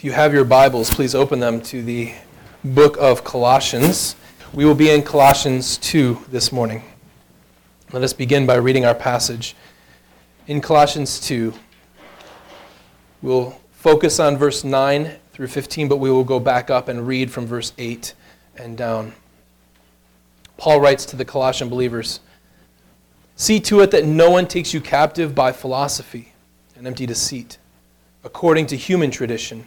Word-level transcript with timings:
If 0.00 0.04
you 0.04 0.12
have 0.12 0.32
your 0.32 0.44
Bibles, 0.44 0.90
please 0.90 1.12
open 1.16 1.40
them 1.40 1.60
to 1.62 1.82
the 1.82 2.12
book 2.62 2.96
of 3.00 3.24
Colossians. 3.24 4.14
We 4.52 4.64
will 4.64 4.76
be 4.76 4.90
in 4.90 5.02
Colossians 5.02 5.76
2 5.78 6.26
this 6.28 6.52
morning. 6.52 6.84
Let 7.92 8.04
us 8.04 8.12
begin 8.12 8.46
by 8.46 8.58
reading 8.58 8.84
our 8.84 8.94
passage. 8.94 9.56
In 10.46 10.60
Colossians 10.60 11.18
2, 11.22 11.52
we'll 13.22 13.60
focus 13.72 14.20
on 14.20 14.36
verse 14.36 14.62
9 14.62 15.16
through 15.32 15.48
15, 15.48 15.88
but 15.88 15.96
we 15.96 16.12
will 16.12 16.22
go 16.22 16.38
back 16.38 16.70
up 16.70 16.86
and 16.86 17.04
read 17.04 17.32
from 17.32 17.44
verse 17.44 17.72
8 17.76 18.14
and 18.54 18.78
down. 18.78 19.14
Paul 20.58 20.80
writes 20.80 21.04
to 21.06 21.16
the 21.16 21.24
Colossian 21.24 21.68
believers 21.68 22.20
See 23.34 23.58
to 23.62 23.80
it 23.80 23.90
that 23.90 24.04
no 24.04 24.30
one 24.30 24.46
takes 24.46 24.72
you 24.72 24.80
captive 24.80 25.34
by 25.34 25.50
philosophy 25.50 26.34
and 26.76 26.86
empty 26.86 27.04
deceit, 27.04 27.58
according 28.22 28.68
to 28.68 28.76
human 28.76 29.10
tradition 29.10 29.66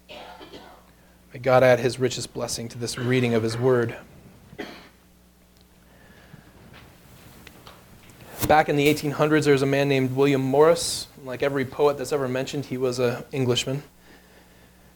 May 1.33 1.39
God 1.39 1.63
add 1.63 1.79
his 1.79 1.97
richest 1.97 2.33
blessing 2.33 2.67
to 2.69 2.77
this 2.77 2.97
reading 2.97 3.33
of 3.33 3.41
his 3.41 3.57
word. 3.57 3.95
Back 8.49 8.67
in 8.67 8.75
the 8.75 8.93
1800s, 8.93 9.45
there 9.45 9.53
was 9.53 9.61
a 9.61 9.65
man 9.65 9.87
named 9.87 10.13
William 10.13 10.41
Morris. 10.41 11.07
Like 11.23 11.41
every 11.41 11.63
poet 11.63 11.97
that's 11.97 12.11
ever 12.11 12.27
mentioned, 12.27 12.65
he 12.65 12.77
was 12.77 12.99
an 12.99 13.23
Englishman. 13.31 13.81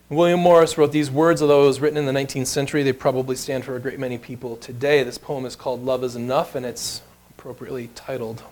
William 0.09 0.41
Morris 0.41 0.77
wrote 0.77 0.91
these 0.91 1.09
words, 1.09 1.41
although 1.41 1.63
it 1.63 1.67
was 1.67 1.79
written 1.79 1.97
in 1.97 2.05
the 2.05 2.11
19th 2.11 2.47
century, 2.47 2.83
they 2.83 2.91
probably 2.91 3.37
stand 3.37 3.63
for 3.63 3.77
a 3.77 3.79
great 3.79 3.97
many 3.97 4.17
people 4.17 4.57
today. 4.57 5.03
This 5.03 5.17
poem 5.17 5.45
is 5.45 5.55
called 5.55 5.85
Love 5.85 6.03
is 6.03 6.17
Enough, 6.17 6.53
and 6.53 6.65
it's 6.65 7.01
appropriately 7.29 7.89
titled. 7.95 8.43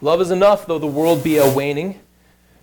Love 0.00 0.20
is 0.20 0.32
enough, 0.32 0.66
though 0.66 0.80
the 0.80 0.88
world 0.88 1.22
be 1.22 1.36
a 1.36 1.54
waning 1.54 2.00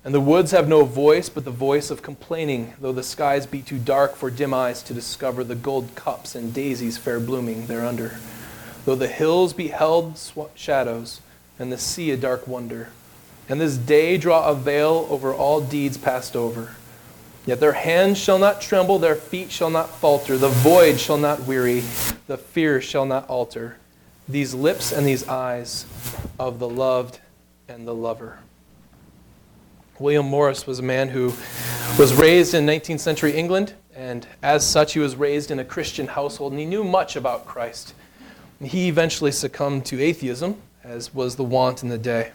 and 0.08 0.16
the 0.16 0.22
woods 0.22 0.52
have 0.52 0.70
no 0.70 0.86
voice 0.86 1.28
but 1.28 1.44
the 1.44 1.52
voice 1.52 1.92
of 1.92 2.02
complaining, 2.02 2.74
though 2.80 2.94
the 2.94 3.04
skies 3.04 3.46
be 3.46 3.62
too 3.62 3.78
dark 3.78 4.16
for 4.16 4.32
dim 4.32 4.54
eyes 4.54 4.82
to 4.82 4.94
discover 4.94 5.44
the 5.44 5.54
gold 5.54 5.94
cups 5.96 6.34
and 6.34 6.54
daisies 6.54 6.98
fair 6.98 7.20
blooming 7.20 7.68
thereunder. 7.68 8.18
Though 8.86 8.96
the 8.96 9.10
hills 9.10 9.52
be 9.52 9.68
held 9.68 10.18
shadows, 10.56 11.20
and 11.60 11.74
the 11.74 11.78
sea 11.78 12.12
a 12.12 12.16
dark 12.16 12.48
wonder, 12.48 12.88
and 13.50 13.60
this 13.60 13.76
day 13.76 14.18
draw 14.18 14.48
a 14.48 14.56
veil 14.56 15.08
over 15.10 15.34
all 15.34 15.60
deeds 15.60 15.98
passed 15.98 16.38
over. 16.38 16.78
Yet 17.46 17.60
their 17.60 17.74
hands 17.74 18.18
shall 18.18 18.40
not 18.40 18.62
tremble, 18.62 19.00
their 19.00 19.14
feet 19.14 19.52
shall 19.52 19.70
not 19.70 19.90
falter, 19.90 20.38
the 20.38 20.48
void 20.48 21.02
shall 21.02 21.18
not 21.18 21.42
weary, 21.42 21.82
the 22.28 22.38
fear 22.38 22.80
shall 22.80 23.06
not 23.06 23.28
alter. 23.28 23.76
These 24.30 24.54
lips 24.54 24.94
and 24.94 25.06
these 25.06 25.28
eyes 25.28 25.86
of 26.40 26.60
the 26.60 26.70
loved 26.70 27.20
and 27.68 27.86
the 27.86 27.94
lover. 27.94 28.40
William 30.00 30.28
Morris 30.28 30.68
was 30.68 30.78
a 30.78 30.84
man 30.84 31.10
who 31.10 31.34
was 31.98 32.14
raised 32.14 32.54
in 32.54 32.68
19th 32.68 33.00
century 33.00 33.32
England, 33.32 33.74
and 33.96 34.28
as 34.44 34.64
such, 34.66 34.94
he 34.94 35.00
was 35.00 35.16
raised 35.16 35.50
in 35.50 35.58
a 35.58 35.66
Christian 35.66 36.06
household, 36.06 36.52
and 36.52 36.60
he 36.60 36.68
knew 36.68 36.84
much 36.84 37.16
about 37.16 37.48
Christ. 37.48 37.96
He 38.62 38.88
eventually 38.90 39.32
succumbed 39.32 39.86
to 39.88 40.00
atheism, 40.00 40.62
as 40.84 41.16
was 41.16 41.36
the 41.36 41.44
wont 41.44 41.82
in 41.82 41.90
the 41.90 41.98
day. 41.98 42.32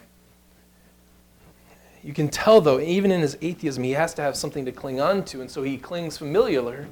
You 2.03 2.13
can 2.13 2.27
tell, 2.27 2.59
though, 2.59 2.81
even 2.81 3.11
in 3.11 3.21
his 3.21 3.37
atheism, 3.41 3.83
he 3.83 3.91
has 3.91 4.13
to 4.15 4.21
have 4.21 4.35
something 4.35 4.65
to 4.65 4.73
cling 4.73 4.99
on 4.99 5.23
to, 5.25 5.39
and 5.39 5.49
so 5.49 5.63
he 5.63 5.77
clings 5.77 6.17
familiarly 6.17 6.85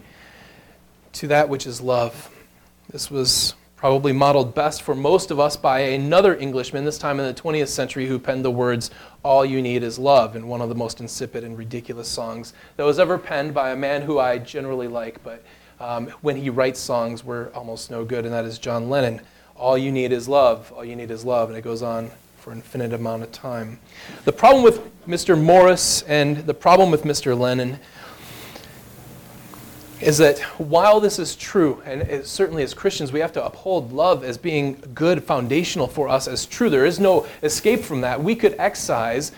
to 1.14 1.28
that 1.28 1.50
which 1.50 1.68
is 1.68 1.82
love. 1.82 2.30
This 2.90 3.12
was 3.12 3.56
probably 3.82 4.12
modeled 4.12 4.54
best 4.54 4.84
for 4.84 4.94
most 4.94 5.32
of 5.32 5.40
us 5.40 5.58
by 5.58 5.80
another 5.80 6.36
Englishman, 6.36 6.86
this 6.86 7.00
time 7.00 7.20
in 7.20 7.26
the 7.26 7.34
20th 7.34 7.68
century, 7.68 8.06
who 8.06 8.20
penned 8.20 8.46
the 8.46 8.52
words, 8.52 8.92
All 9.24 9.44
You 9.44 9.60
Need 9.60 9.82
Is 9.82 9.98
Love, 9.98 10.36
in 10.36 10.48
one 10.48 10.62
of 10.62 10.70
the 10.70 10.76
most 10.76 11.00
insipid 11.00 11.44
and 11.44 11.58
ridiculous 11.58 12.08
songs 12.08 12.54
that 12.78 12.84
was 12.84 13.00
ever 13.00 13.18
penned 13.18 13.56
by 13.56 13.72
a 13.72 13.76
man 13.76 14.04
who 14.04 14.20
I 14.20 14.38
generally 14.38 14.88
like, 14.88 15.24
but 15.24 15.44
um, 15.80 16.10
when 16.22 16.36
he 16.36 16.52
writes 16.52 16.80
songs, 16.80 17.24
we're 17.24 17.50
almost 17.54 17.90
no 17.90 18.06
good, 18.06 18.24
and 18.24 18.32
that 18.36 18.46
is 18.46 18.60
John 18.60 18.88
Lennon. 18.88 19.20
All 19.56 19.80
you 19.80 19.92
need 19.92 20.12
is 20.12 20.28
love, 20.28 20.72
all 20.74 20.86
you 20.86 20.96
need 20.96 21.10
is 21.10 21.26
love, 21.26 21.50
and 21.50 21.58
it 21.58 21.64
goes 21.64 21.82
on 21.82 22.12
for 22.38 22.52
an 22.52 22.58
infinite 22.58 22.94
amount 22.94 23.24
of 23.24 23.32
time. 23.32 23.80
The 24.26 24.32
problem 24.32 24.64
with 24.64 24.80
Mr. 25.08 25.42
Morris 25.42 26.04
and 26.04 26.38
the 26.38 26.54
problem 26.54 26.92
with 26.92 27.02
Mr. 27.02 27.36
Lennon 27.36 27.80
is 30.02 30.18
that 30.18 30.40
while 30.58 31.00
this 31.00 31.20
is 31.20 31.36
true, 31.36 31.82
and 31.86 32.26
certainly 32.26 32.64
as 32.64 32.74
Christians, 32.74 33.12
we 33.12 33.20
have 33.20 33.34
to 33.34 33.46
uphold 33.46 33.92
love 33.92 34.24
as 34.24 34.38
being 34.38 34.82
good, 34.94 35.24
foundational 35.24 35.88
for 35.88 36.10
us 36.10 36.28
as 36.28 36.46
true. 36.46 36.70
There 36.70 36.86
is 36.86 37.00
no 37.00 37.28
escape 37.44 37.82
from 37.82 38.02
that. 38.02 38.22
We 38.22 38.36
could 38.36 38.56
excise 38.58 39.32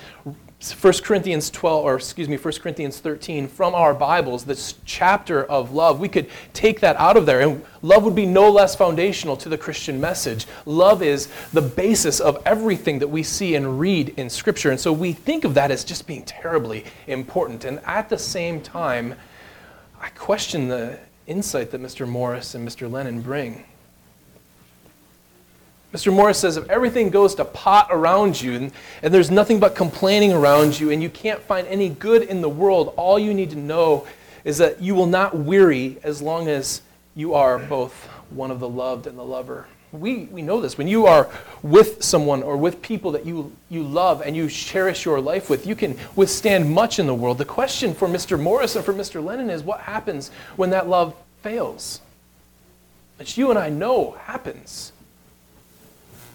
1 0.80 0.94
Corinthians 1.04 1.50
12, 1.50 1.84
or 1.84 1.96
excuse 1.96 2.30
me, 2.30 2.38
1 2.38 2.54
Corinthians 2.62 3.00
13 3.00 3.50
from 3.50 3.76
our 3.76 3.94
Bibles, 3.94 4.46
this 4.46 4.76
chapter 4.86 5.44
of 5.44 5.74
love. 5.74 6.00
We 6.00 6.08
could 6.08 6.30
take 6.54 6.80
that 6.80 6.96
out 6.96 7.18
of 7.18 7.26
there, 7.26 7.42
and 7.42 7.66
love 7.82 8.06
would 8.06 8.16
be 8.16 8.26
no 8.26 8.50
less 8.50 8.74
foundational 8.74 9.36
to 9.38 9.50
the 9.50 9.58
Christian 9.58 10.00
message. 10.00 10.48
Love 10.66 11.04
is 11.04 11.28
the 11.52 11.62
basis 11.62 12.22
of 12.22 12.42
everything 12.46 13.00
that 13.00 13.10
we 13.10 13.24
see 13.24 13.56
and 13.56 13.78
read 13.78 14.14
in 14.16 14.30
Scripture. 14.30 14.72
And 14.72 14.80
so 14.80 14.94
we 14.94 15.12
think 15.12 15.44
of 15.44 15.54
that 15.56 15.70
as 15.70 15.84
just 15.84 16.08
being 16.08 16.24
terribly 16.24 16.86
important. 17.08 17.66
And 17.66 17.80
at 17.80 18.08
the 18.08 18.18
same 18.18 18.62
time, 18.62 19.16
I 20.04 20.10
question 20.10 20.68
the 20.68 21.00
insight 21.28 21.72
that 21.72 21.82
Mr. 21.82 22.06
Morris 22.06 22.56
and 22.56 22.68
Mr. 22.68 22.92
Lennon 22.92 23.22
bring. 23.22 23.64
Mr. 25.94 26.14
Morris 26.14 26.38
says 26.38 26.58
if 26.58 26.70
everything 26.70 27.10
goes 27.10 27.36
to 27.36 27.46
pot 27.46 27.88
around 27.90 28.42
you 28.42 28.54
and, 28.56 28.72
and, 29.02 29.14
there's 29.14 29.32
nothing 29.32 29.62
but 29.62 29.76
complaining 29.76 30.34
around 30.34 30.78
you 30.78 30.92
and 30.92 31.02
you 31.02 31.10
can't 31.10 31.40
find 31.40 31.66
any 31.68 31.88
good 31.88 32.24
in 32.24 32.42
the 32.42 32.50
world, 32.50 32.94
all 32.98 33.18
you 33.18 33.34
need 33.34 33.52
to 33.52 33.56
know 33.56 34.06
is 34.44 34.58
that 34.58 34.82
you 34.82 34.94
will 34.94 35.06
not 35.06 35.38
weary 35.38 35.98
as 36.04 36.22
long 36.22 36.50
as 36.50 36.82
you 37.16 37.34
are 37.34 37.58
both 37.58 37.94
one 38.30 38.52
of 38.52 38.60
the 38.60 38.68
loved 38.68 39.08
and 39.08 39.18
the 39.18 39.24
lover 39.24 39.68
we, 39.94 40.26
we 40.26 40.42
know 40.42 40.60
this. 40.60 40.78
When 40.78 40.88
you 40.88 41.06
are 41.06 41.30
with 41.62 42.04
someone 42.04 42.42
or 42.42 42.58
with 42.58 42.82
people 42.82 43.12
that 43.12 43.26
you, 43.26 43.56
you 43.70 43.84
love 43.84 44.22
and 44.22 44.36
you 44.36 44.50
cherish 44.50 45.06
your 45.06 45.22
life 45.22 45.50
with, 45.50 45.68
you 45.68 45.76
can 45.76 45.98
withstand 46.16 46.70
much 46.70 46.98
in 46.98 47.06
the 47.06 47.14
world. 47.14 47.38
The 47.38 47.46
question 47.46 47.94
for 47.94 48.08
Mr. 48.08 48.40
Morris 48.40 48.76
and 48.76 48.84
for 48.84 48.94
Mr. 48.94 49.24
Lennon 49.24 49.50
is 49.50 49.62
what 49.62 49.82
happens 49.82 50.32
when 50.56 50.72
that 50.72 50.90
love 50.90 51.16
fails? 51.44 52.02
Which 53.18 53.38
you 53.38 53.52
and 53.52 53.60
I 53.60 53.70
know 53.70 54.12
happens. 54.22 54.94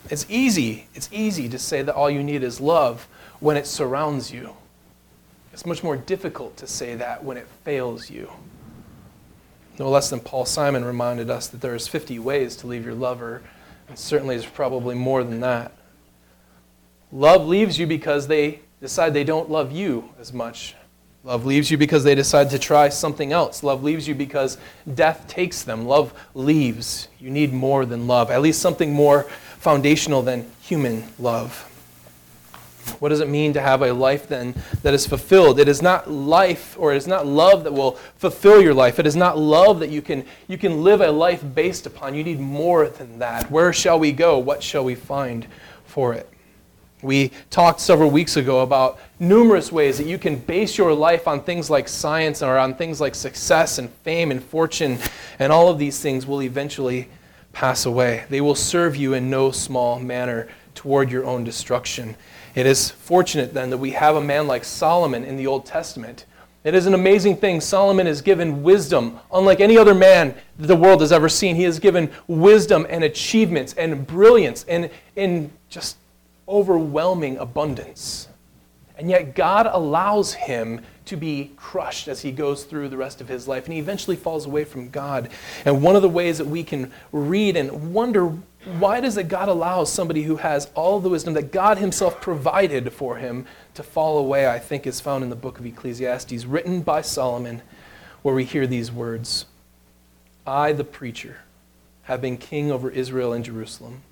It's 0.08 0.24
easy, 0.30 0.86
it's 0.94 1.08
easy 1.12 1.48
to 1.48 1.58
say 1.58 1.82
that 1.82 1.94
all 1.94 2.08
you 2.08 2.22
need 2.22 2.42
is 2.42 2.60
love 2.60 3.08
when 3.40 3.56
it 3.56 3.66
surrounds 3.66 4.32
you. 4.32 4.54
It's 5.52 5.66
much 5.66 5.82
more 5.82 5.96
difficult 5.96 6.56
to 6.58 6.66
say 6.68 6.94
that 6.94 7.24
when 7.24 7.36
it 7.36 7.46
fails 7.64 8.08
you. 8.08 8.30
No 9.78 9.88
less 9.88 10.10
than 10.10 10.20
Paul 10.20 10.44
Simon 10.44 10.84
reminded 10.84 11.30
us 11.30 11.46
that 11.48 11.60
there 11.60 11.74
is 11.74 11.86
50 11.86 12.18
ways 12.18 12.56
to 12.56 12.66
leave 12.66 12.84
your 12.84 12.94
lover, 12.94 13.42
and 13.88 13.98
certainly 13.98 14.36
there's 14.36 14.50
probably 14.50 14.94
more 14.94 15.22
than 15.22 15.40
that. 15.40 15.72
Love 17.12 17.46
leaves 17.46 17.78
you 17.78 17.86
because 17.86 18.26
they 18.26 18.60
decide 18.80 19.14
they 19.14 19.24
don't 19.24 19.50
love 19.50 19.70
you 19.72 20.10
as 20.20 20.32
much. 20.32 20.74
Love 21.24 21.44
leaves 21.44 21.70
you 21.70 21.76
because 21.76 22.04
they 22.04 22.14
decide 22.14 22.50
to 22.50 22.58
try 22.58 22.88
something 22.88 23.32
else. 23.32 23.62
Love 23.62 23.82
leaves 23.82 24.08
you 24.08 24.14
because 24.14 24.58
death 24.94 25.26
takes 25.28 25.62
them. 25.62 25.86
Love 25.86 26.12
leaves. 26.34 27.08
You 27.18 27.30
need 27.30 27.52
more 27.52 27.86
than 27.86 28.06
love, 28.06 28.30
at 28.30 28.42
least 28.42 28.60
something 28.60 28.92
more 28.92 29.24
foundational 29.58 30.22
than 30.22 30.50
human 30.60 31.04
love. 31.18 31.67
What 33.00 33.10
does 33.10 33.20
it 33.20 33.28
mean 33.28 33.52
to 33.54 33.60
have 33.60 33.82
a 33.82 33.92
life 33.92 34.28
then 34.28 34.54
that 34.82 34.94
is 34.94 35.06
fulfilled? 35.06 35.60
It 35.60 35.68
is 35.68 35.82
not 35.82 36.10
life 36.10 36.76
or 36.78 36.92
it 36.92 36.96
is 36.96 37.06
not 37.06 37.26
love 37.26 37.64
that 37.64 37.72
will 37.72 37.92
fulfill 38.16 38.60
your 38.60 38.74
life. 38.74 38.98
It 38.98 39.06
is 39.06 39.16
not 39.16 39.38
love 39.38 39.80
that 39.80 39.90
you 39.90 40.02
can, 40.02 40.24
you 40.48 40.58
can 40.58 40.82
live 40.82 41.00
a 41.00 41.10
life 41.10 41.44
based 41.54 41.86
upon. 41.86 42.14
You 42.14 42.24
need 42.24 42.40
more 42.40 42.88
than 42.88 43.18
that. 43.18 43.50
Where 43.50 43.72
shall 43.72 43.98
we 43.98 44.12
go? 44.12 44.38
What 44.38 44.62
shall 44.62 44.84
we 44.84 44.94
find 44.94 45.46
for 45.84 46.14
it? 46.14 46.28
We 47.00 47.30
talked 47.50 47.80
several 47.80 48.10
weeks 48.10 48.36
ago 48.36 48.62
about 48.62 48.98
numerous 49.20 49.70
ways 49.70 49.98
that 49.98 50.06
you 50.08 50.18
can 50.18 50.36
base 50.36 50.76
your 50.76 50.92
life 50.92 51.28
on 51.28 51.42
things 51.44 51.70
like 51.70 51.86
science 51.88 52.42
or 52.42 52.58
on 52.58 52.74
things 52.74 53.00
like 53.00 53.14
success 53.14 53.78
and 53.78 53.88
fame 54.02 54.32
and 54.32 54.42
fortune, 54.42 54.98
and 55.38 55.52
all 55.52 55.68
of 55.68 55.78
these 55.78 56.00
things 56.00 56.26
will 56.26 56.42
eventually 56.42 57.08
pass 57.52 57.86
away. 57.86 58.24
They 58.30 58.40
will 58.40 58.56
serve 58.56 58.96
you 58.96 59.14
in 59.14 59.30
no 59.30 59.52
small 59.52 60.00
manner 60.00 60.48
toward 60.74 61.10
your 61.10 61.24
own 61.24 61.44
destruction. 61.44 62.16
It 62.58 62.66
is 62.66 62.90
fortunate 62.90 63.54
then 63.54 63.70
that 63.70 63.78
we 63.78 63.92
have 63.92 64.16
a 64.16 64.20
man 64.20 64.48
like 64.48 64.64
Solomon 64.64 65.22
in 65.22 65.36
the 65.36 65.46
Old 65.46 65.64
Testament. 65.64 66.24
It 66.64 66.74
is 66.74 66.86
an 66.86 66.94
amazing 66.94 67.36
thing. 67.36 67.60
Solomon 67.60 68.08
is 68.08 68.20
given 68.20 68.64
wisdom, 68.64 69.20
unlike 69.32 69.60
any 69.60 69.78
other 69.78 69.94
man 69.94 70.34
the 70.58 70.74
world 70.74 71.00
has 71.00 71.12
ever 71.12 71.28
seen. 71.28 71.54
He 71.54 71.62
is 71.62 71.78
given 71.78 72.10
wisdom 72.26 72.84
and 72.90 73.04
achievements 73.04 73.74
and 73.74 74.04
brilliance 74.04 74.64
and 74.66 74.90
in 75.14 75.52
just 75.68 75.98
overwhelming 76.48 77.36
abundance. 77.36 78.26
And 78.98 79.08
yet, 79.08 79.36
God 79.36 79.68
allows 79.70 80.34
him 80.34 80.80
to 81.04 81.16
be 81.16 81.52
crushed 81.54 82.08
as 82.08 82.22
he 82.22 82.32
goes 82.32 82.64
through 82.64 82.88
the 82.88 82.96
rest 82.96 83.20
of 83.20 83.28
his 83.28 83.46
life. 83.46 83.66
And 83.66 83.72
he 83.72 83.78
eventually 83.78 84.16
falls 84.16 84.46
away 84.46 84.64
from 84.64 84.90
God. 84.90 85.30
And 85.64 85.80
one 85.80 85.94
of 85.94 86.02
the 86.02 86.08
ways 86.08 86.38
that 86.38 86.48
we 86.48 86.64
can 86.64 86.90
read 87.12 87.56
and 87.56 87.94
wonder 87.94 88.36
why 88.64 89.00
does 89.00 89.16
it 89.16 89.28
God 89.28 89.48
allow 89.48 89.84
somebody 89.84 90.24
who 90.24 90.36
has 90.36 90.70
all 90.74 91.00
the 91.00 91.08
wisdom 91.08 91.34
that 91.34 91.52
God 91.52 91.78
himself 91.78 92.20
provided 92.20 92.92
for 92.92 93.16
him 93.16 93.46
to 93.74 93.82
fall 93.82 94.18
away, 94.18 94.48
I 94.48 94.58
think 94.58 94.86
is 94.86 95.00
found 95.00 95.22
in 95.22 95.30
the 95.30 95.36
book 95.36 95.58
of 95.58 95.66
Ecclesiastes, 95.66 96.44
written 96.44 96.82
by 96.82 97.02
Solomon, 97.02 97.62
where 98.22 98.34
we 98.34 98.44
hear 98.44 98.66
these 98.66 98.90
words 98.90 99.46
I, 100.46 100.72
the 100.72 100.84
preacher, 100.84 101.38
have 102.02 102.20
been 102.20 102.36
king 102.36 102.72
over 102.72 102.90
Israel 102.90 103.32
and 103.32 103.44
Jerusalem. 103.44 104.02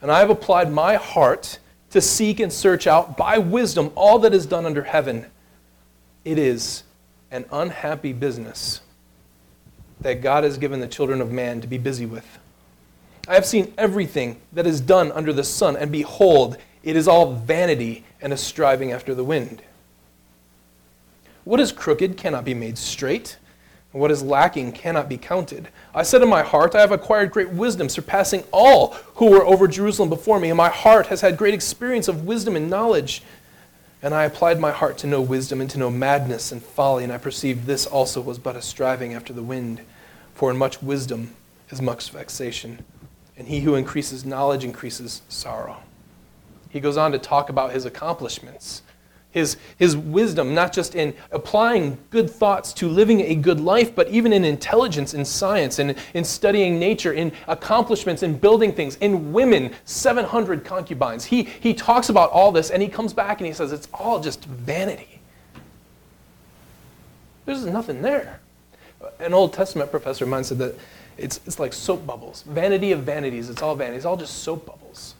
And 0.00 0.10
I 0.10 0.18
have 0.18 0.30
applied 0.30 0.72
my 0.72 0.96
heart 0.96 1.58
to 1.90 2.00
seek 2.00 2.40
and 2.40 2.52
search 2.52 2.86
out 2.86 3.16
by 3.16 3.38
wisdom 3.38 3.92
all 3.94 4.18
that 4.20 4.34
is 4.34 4.46
done 4.46 4.66
under 4.66 4.82
heaven. 4.82 5.26
It 6.24 6.38
is 6.38 6.82
an 7.30 7.44
unhappy 7.52 8.12
business 8.12 8.80
that 10.00 10.22
God 10.22 10.44
has 10.44 10.58
given 10.58 10.80
the 10.80 10.88
children 10.88 11.20
of 11.20 11.30
man 11.30 11.60
to 11.60 11.66
be 11.66 11.78
busy 11.78 12.04
with. 12.04 12.38
I 13.26 13.34
have 13.34 13.46
seen 13.46 13.72
everything 13.78 14.40
that 14.52 14.66
is 14.66 14.80
done 14.80 15.10
under 15.12 15.32
the 15.32 15.44
sun, 15.44 15.76
and 15.76 15.90
behold, 15.90 16.58
it 16.82 16.94
is 16.94 17.08
all 17.08 17.32
vanity 17.32 18.04
and 18.20 18.32
a 18.32 18.36
striving 18.36 18.92
after 18.92 19.14
the 19.14 19.24
wind. 19.24 19.62
What 21.44 21.60
is 21.60 21.72
crooked 21.72 22.18
cannot 22.18 22.44
be 22.44 22.52
made 22.52 22.76
straight, 22.76 23.38
and 23.92 24.00
what 24.00 24.10
is 24.10 24.22
lacking 24.22 24.72
cannot 24.72 25.08
be 25.08 25.16
counted. 25.16 25.68
I 25.94 26.02
said 26.02 26.20
in 26.20 26.28
my 26.28 26.42
heart, 26.42 26.74
I 26.74 26.80
have 26.80 26.92
acquired 26.92 27.30
great 27.30 27.48
wisdom, 27.48 27.88
surpassing 27.88 28.44
all 28.52 28.92
who 29.14 29.30
were 29.30 29.46
over 29.46 29.68
Jerusalem 29.68 30.10
before 30.10 30.38
me, 30.38 30.50
and 30.50 30.58
my 30.58 30.68
heart 30.68 31.06
has 31.06 31.22
had 31.22 31.38
great 31.38 31.54
experience 31.54 32.08
of 32.08 32.26
wisdom 32.26 32.56
and 32.56 32.68
knowledge. 32.68 33.22
And 34.02 34.12
I 34.12 34.24
applied 34.24 34.60
my 34.60 34.70
heart 34.70 34.98
to 34.98 35.06
know 35.06 35.22
wisdom 35.22 35.62
and 35.62 35.70
to 35.70 35.78
know 35.78 35.90
madness 35.90 36.52
and 36.52 36.62
folly, 36.62 37.04
and 37.04 37.12
I 37.12 37.16
perceived 37.16 37.64
this 37.64 37.86
also 37.86 38.20
was 38.20 38.38
but 38.38 38.54
a 38.54 38.60
striving 38.60 39.14
after 39.14 39.32
the 39.32 39.42
wind. 39.42 39.80
For 40.34 40.50
in 40.50 40.58
much 40.58 40.82
wisdom 40.82 41.34
is 41.70 41.80
much 41.80 42.10
vexation 42.10 42.84
and 43.36 43.48
he 43.48 43.60
who 43.60 43.74
increases 43.74 44.24
knowledge 44.24 44.64
increases 44.64 45.22
sorrow. 45.28 45.78
He 46.70 46.80
goes 46.80 46.96
on 46.96 47.12
to 47.12 47.18
talk 47.18 47.50
about 47.50 47.72
his 47.72 47.84
accomplishments, 47.84 48.82
his, 49.30 49.56
his 49.78 49.96
wisdom, 49.96 50.54
not 50.54 50.72
just 50.72 50.94
in 50.94 51.14
applying 51.32 51.98
good 52.10 52.30
thoughts 52.30 52.72
to 52.74 52.88
living 52.88 53.20
a 53.20 53.34
good 53.34 53.60
life, 53.60 53.94
but 53.94 54.08
even 54.08 54.32
in 54.32 54.44
intelligence, 54.44 55.14
in 55.14 55.24
science, 55.24 55.78
in, 55.78 55.96
in 56.14 56.24
studying 56.24 56.78
nature, 56.78 57.12
in 57.12 57.32
accomplishments, 57.48 58.22
in 58.22 58.36
building 58.36 58.72
things, 58.72 58.96
in 58.96 59.32
women, 59.32 59.72
700 59.84 60.64
concubines. 60.64 61.24
He, 61.24 61.44
he 61.44 61.74
talks 61.74 62.08
about 62.08 62.30
all 62.30 62.52
this, 62.52 62.70
and 62.70 62.80
he 62.80 62.88
comes 62.88 63.12
back 63.12 63.40
and 63.40 63.46
he 63.46 63.52
says 63.52 63.72
it's 63.72 63.88
all 63.92 64.20
just 64.20 64.44
vanity. 64.44 65.20
There's 67.44 67.66
nothing 67.66 68.02
there. 68.02 68.40
An 69.18 69.34
Old 69.34 69.52
Testament 69.52 69.90
professor 69.90 70.24
of 70.24 70.30
mine 70.30 70.44
said 70.44 70.58
that 70.58 70.74
it's, 71.16 71.40
it's 71.46 71.58
like 71.58 71.72
soap 71.72 72.06
bubbles. 72.06 72.42
Vanity 72.42 72.92
of 72.92 73.00
vanities. 73.00 73.50
It's 73.50 73.62
all 73.62 73.74
vanity. 73.74 73.96
It's 73.96 74.06
all 74.06 74.16
just 74.16 74.42
soap 74.42 74.66
bubbles. 74.66 75.14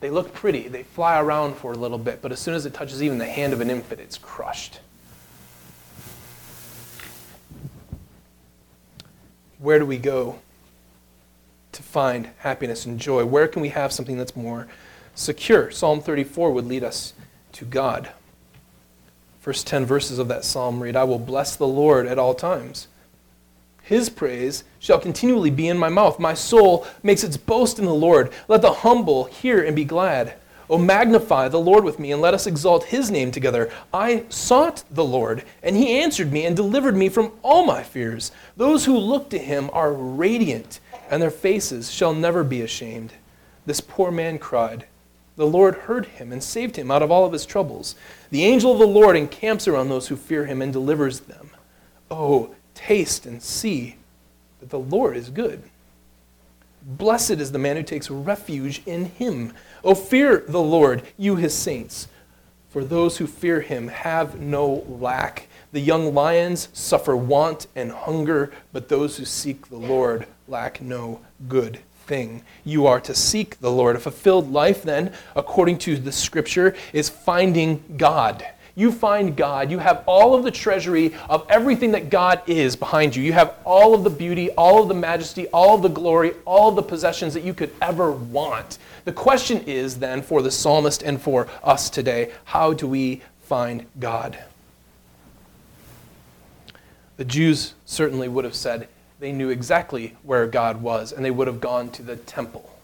They 0.00 0.10
look 0.10 0.32
pretty. 0.34 0.68
They 0.68 0.82
fly 0.82 1.20
around 1.20 1.56
for 1.56 1.72
a 1.72 1.76
little 1.76 1.98
bit, 1.98 2.20
but 2.22 2.32
as 2.32 2.38
soon 2.38 2.54
as 2.54 2.66
it 2.66 2.74
touches 2.74 3.02
even 3.02 3.18
the 3.18 3.26
hand 3.26 3.52
of 3.52 3.60
an 3.60 3.70
infant, 3.70 4.00
it's 4.00 4.18
crushed. 4.18 4.80
Where 9.58 9.78
do 9.78 9.86
we 9.86 9.96
go 9.96 10.38
to 11.72 11.82
find 11.82 12.30
happiness 12.38 12.84
and 12.84 13.00
joy? 13.00 13.24
Where 13.24 13.48
can 13.48 13.62
we 13.62 13.70
have 13.70 13.92
something 13.92 14.18
that's 14.18 14.36
more 14.36 14.68
secure? 15.14 15.70
Psalm 15.70 16.00
34 16.00 16.52
would 16.52 16.66
lead 16.66 16.84
us 16.84 17.14
to 17.52 17.64
God. 17.64 18.10
First 19.40 19.66
10 19.66 19.86
verses 19.86 20.18
of 20.18 20.28
that 20.28 20.44
psalm 20.44 20.82
read 20.82 20.94
I 20.94 21.04
will 21.04 21.18
bless 21.18 21.56
the 21.56 21.66
Lord 21.66 22.06
at 22.06 22.18
all 22.18 22.34
times. 22.34 22.88
His 23.86 24.10
praise 24.10 24.64
shall 24.80 24.98
continually 24.98 25.50
be 25.50 25.68
in 25.68 25.78
my 25.78 25.88
mouth. 25.88 26.18
My 26.18 26.34
soul 26.34 26.84
makes 27.04 27.22
its 27.22 27.36
boast 27.36 27.78
in 27.78 27.84
the 27.84 27.94
Lord. 27.94 28.32
Let 28.48 28.60
the 28.60 28.72
humble 28.72 29.24
hear 29.26 29.62
and 29.62 29.76
be 29.76 29.84
glad. 29.84 30.34
O 30.68 30.76
magnify 30.76 31.48
the 31.48 31.60
Lord 31.60 31.84
with 31.84 32.00
me, 32.00 32.10
and 32.10 32.20
let 32.20 32.34
us 32.34 32.48
exalt 32.48 32.82
his 32.82 33.12
name 33.12 33.30
together. 33.30 33.70
I 33.94 34.24
sought 34.28 34.82
the 34.90 35.04
Lord, 35.04 35.44
and 35.62 35.76
he 35.76 36.00
answered 36.00 36.32
me 36.32 36.44
and 36.44 36.56
delivered 36.56 36.96
me 36.96 37.08
from 37.08 37.30
all 37.44 37.64
my 37.64 37.84
fears. 37.84 38.32
Those 38.56 38.86
who 38.86 38.98
look 38.98 39.30
to 39.30 39.38
him 39.38 39.70
are 39.72 39.92
radiant, 39.92 40.80
and 41.08 41.22
their 41.22 41.30
faces 41.30 41.92
shall 41.92 42.12
never 42.12 42.42
be 42.42 42.62
ashamed. 42.62 43.12
This 43.66 43.80
poor 43.80 44.10
man 44.10 44.40
cried. 44.40 44.86
The 45.36 45.46
Lord 45.46 45.76
heard 45.76 46.06
him 46.06 46.32
and 46.32 46.42
saved 46.42 46.74
him 46.74 46.90
out 46.90 47.04
of 47.04 47.12
all 47.12 47.24
of 47.24 47.32
his 47.32 47.46
troubles. 47.46 47.94
The 48.30 48.44
angel 48.44 48.72
of 48.72 48.80
the 48.80 48.86
Lord 48.88 49.16
encamps 49.16 49.68
around 49.68 49.90
those 49.90 50.08
who 50.08 50.16
fear 50.16 50.46
him 50.46 50.60
and 50.60 50.72
delivers 50.72 51.20
them. 51.20 51.50
Oh, 52.10 52.55
Taste 52.76 53.26
and 53.26 53.42
see 53.42 53.96
that 54.60 54.70
the 54.70 54.78
Lord 54.78 55.16
is 55.16 55.30
good. 55.30 55.62
Blessed 56.82 57.32
is 57.32 57.50
the 57.50 57.58
man 57.58 57.76
who 57.76 57.82
takes 57.82 58.10
refuge 58.10 58.82
in 58.86 59.06
him. 59.06 59.52
O 59.82 59.94
fear 59.94 60.44
the 60.46 60.60
Lord, 60.60 61.02
you 61.16 61.34
his 61.34 61.52
saints, 61.54 62.06
for 62.68 62.84
those 62.84 63.16
who 63.16 63.26
fear 63.26 63.62
him 63.62 63.88
have 63.88 64.38
no 64.38 64.84
lack. 64.88 65.48
The 65.72 65.80
young 65.80 66.14
lions 66.14 66.68
suffer 66.72 67.16
want 67.16 67.66
and 67.74 67.90
hunger, 67.90 68.52
but 68.72 68.88
those 68.88 69.16
who 69.16 69.24
seek 69.24 69.68
the 69.68 69.78
Lord 69.78 70.26
lack 70.46 70.80
no 70.80 71.20
good 71.48 71.80
thing. 72.06 72.42
You 72.62 72.86
are 72.86 73.00
to 73.00 73.14
seek 73.14 73.58
the 73.58 73.72
Lord. 73.72 73.96
A 73.96 74.00
fulfilled 74.00 74.52
life, 74.52 74.82
then, 74.82 75.12
according 75.34 75.78
to 75.78 75.96
the 75.96 76.12
scripture, 76.12 76.76
is 76.92 77.08
finding 77.08 77.82
God 77.96 78.46
you 78.76 78.92
find 78.92 79.34
God. 79.34 79.70
You 79.70 79.78
have 79.78 80.04
all 80.06 80.34
of 80.34 80.44
the 80.44 80.50
treasury 80.50 81.14
of 81.28 81.44
everything 81.48 81.92
that 81.92 82.10
God 82.10 82.42
is 82.46 82.76
behind 82.76 83.16
you. 83.16 83.22
You 83.22 83.32
have 83.32 83.54
all 83.64 83.94
of 83.94 84.04
the 84.04 84.10
beauty, 84.10 84.50
all 84.50 84.82
of 84.82 84.88
the 84.88 84.94
majesty, 84.94 85.48
all 85.48 85.74
of 85.74 85.82
the 85.82 85.88
glory, 85.88 86.34
all 86.44 86.68
of 86.68 86.76
the 86.76 86.82
possessions 86.82 87.34
that 87.34 87.42
you 87.42 87.54
could 87.54 87.72
ever 87.80 88.12
want. 88.12 88.78
The 89.06 89.12
question 89.12 89.62
is 89.62 89.98
then 89.98 90.20
for 90.20 90.42
the 90.42 90.50
psalmist 90.50 91.02
and 91.02 91.20
for 91.20 91.48
us 91.64 91.90
today 91.90 92.32
how 92.44 92.74
do 92.74 92.86
we 92.86 93.22
find 93.40 93.86
God? 93.98 94.38
The 97.16 97.24
Jews 97.24 97.74
certainly 97.86 98.28
would 98.28 98.44
have 98.44 98.54
said 98.54 98.88
they 99.20 99.32
knew 99.32 99.48
exactly 99.48 100.14
where 100.22 100.46
God 100.46 100.82
was, 100.82 101.12
and 101.12 101.24
they 101.24 101.30
would 101.30 101.46
have 101.46 101.60
gone 101.60 101.88
to 101.92 102.02
the 102.02 102.16
temple. 102.16 102.75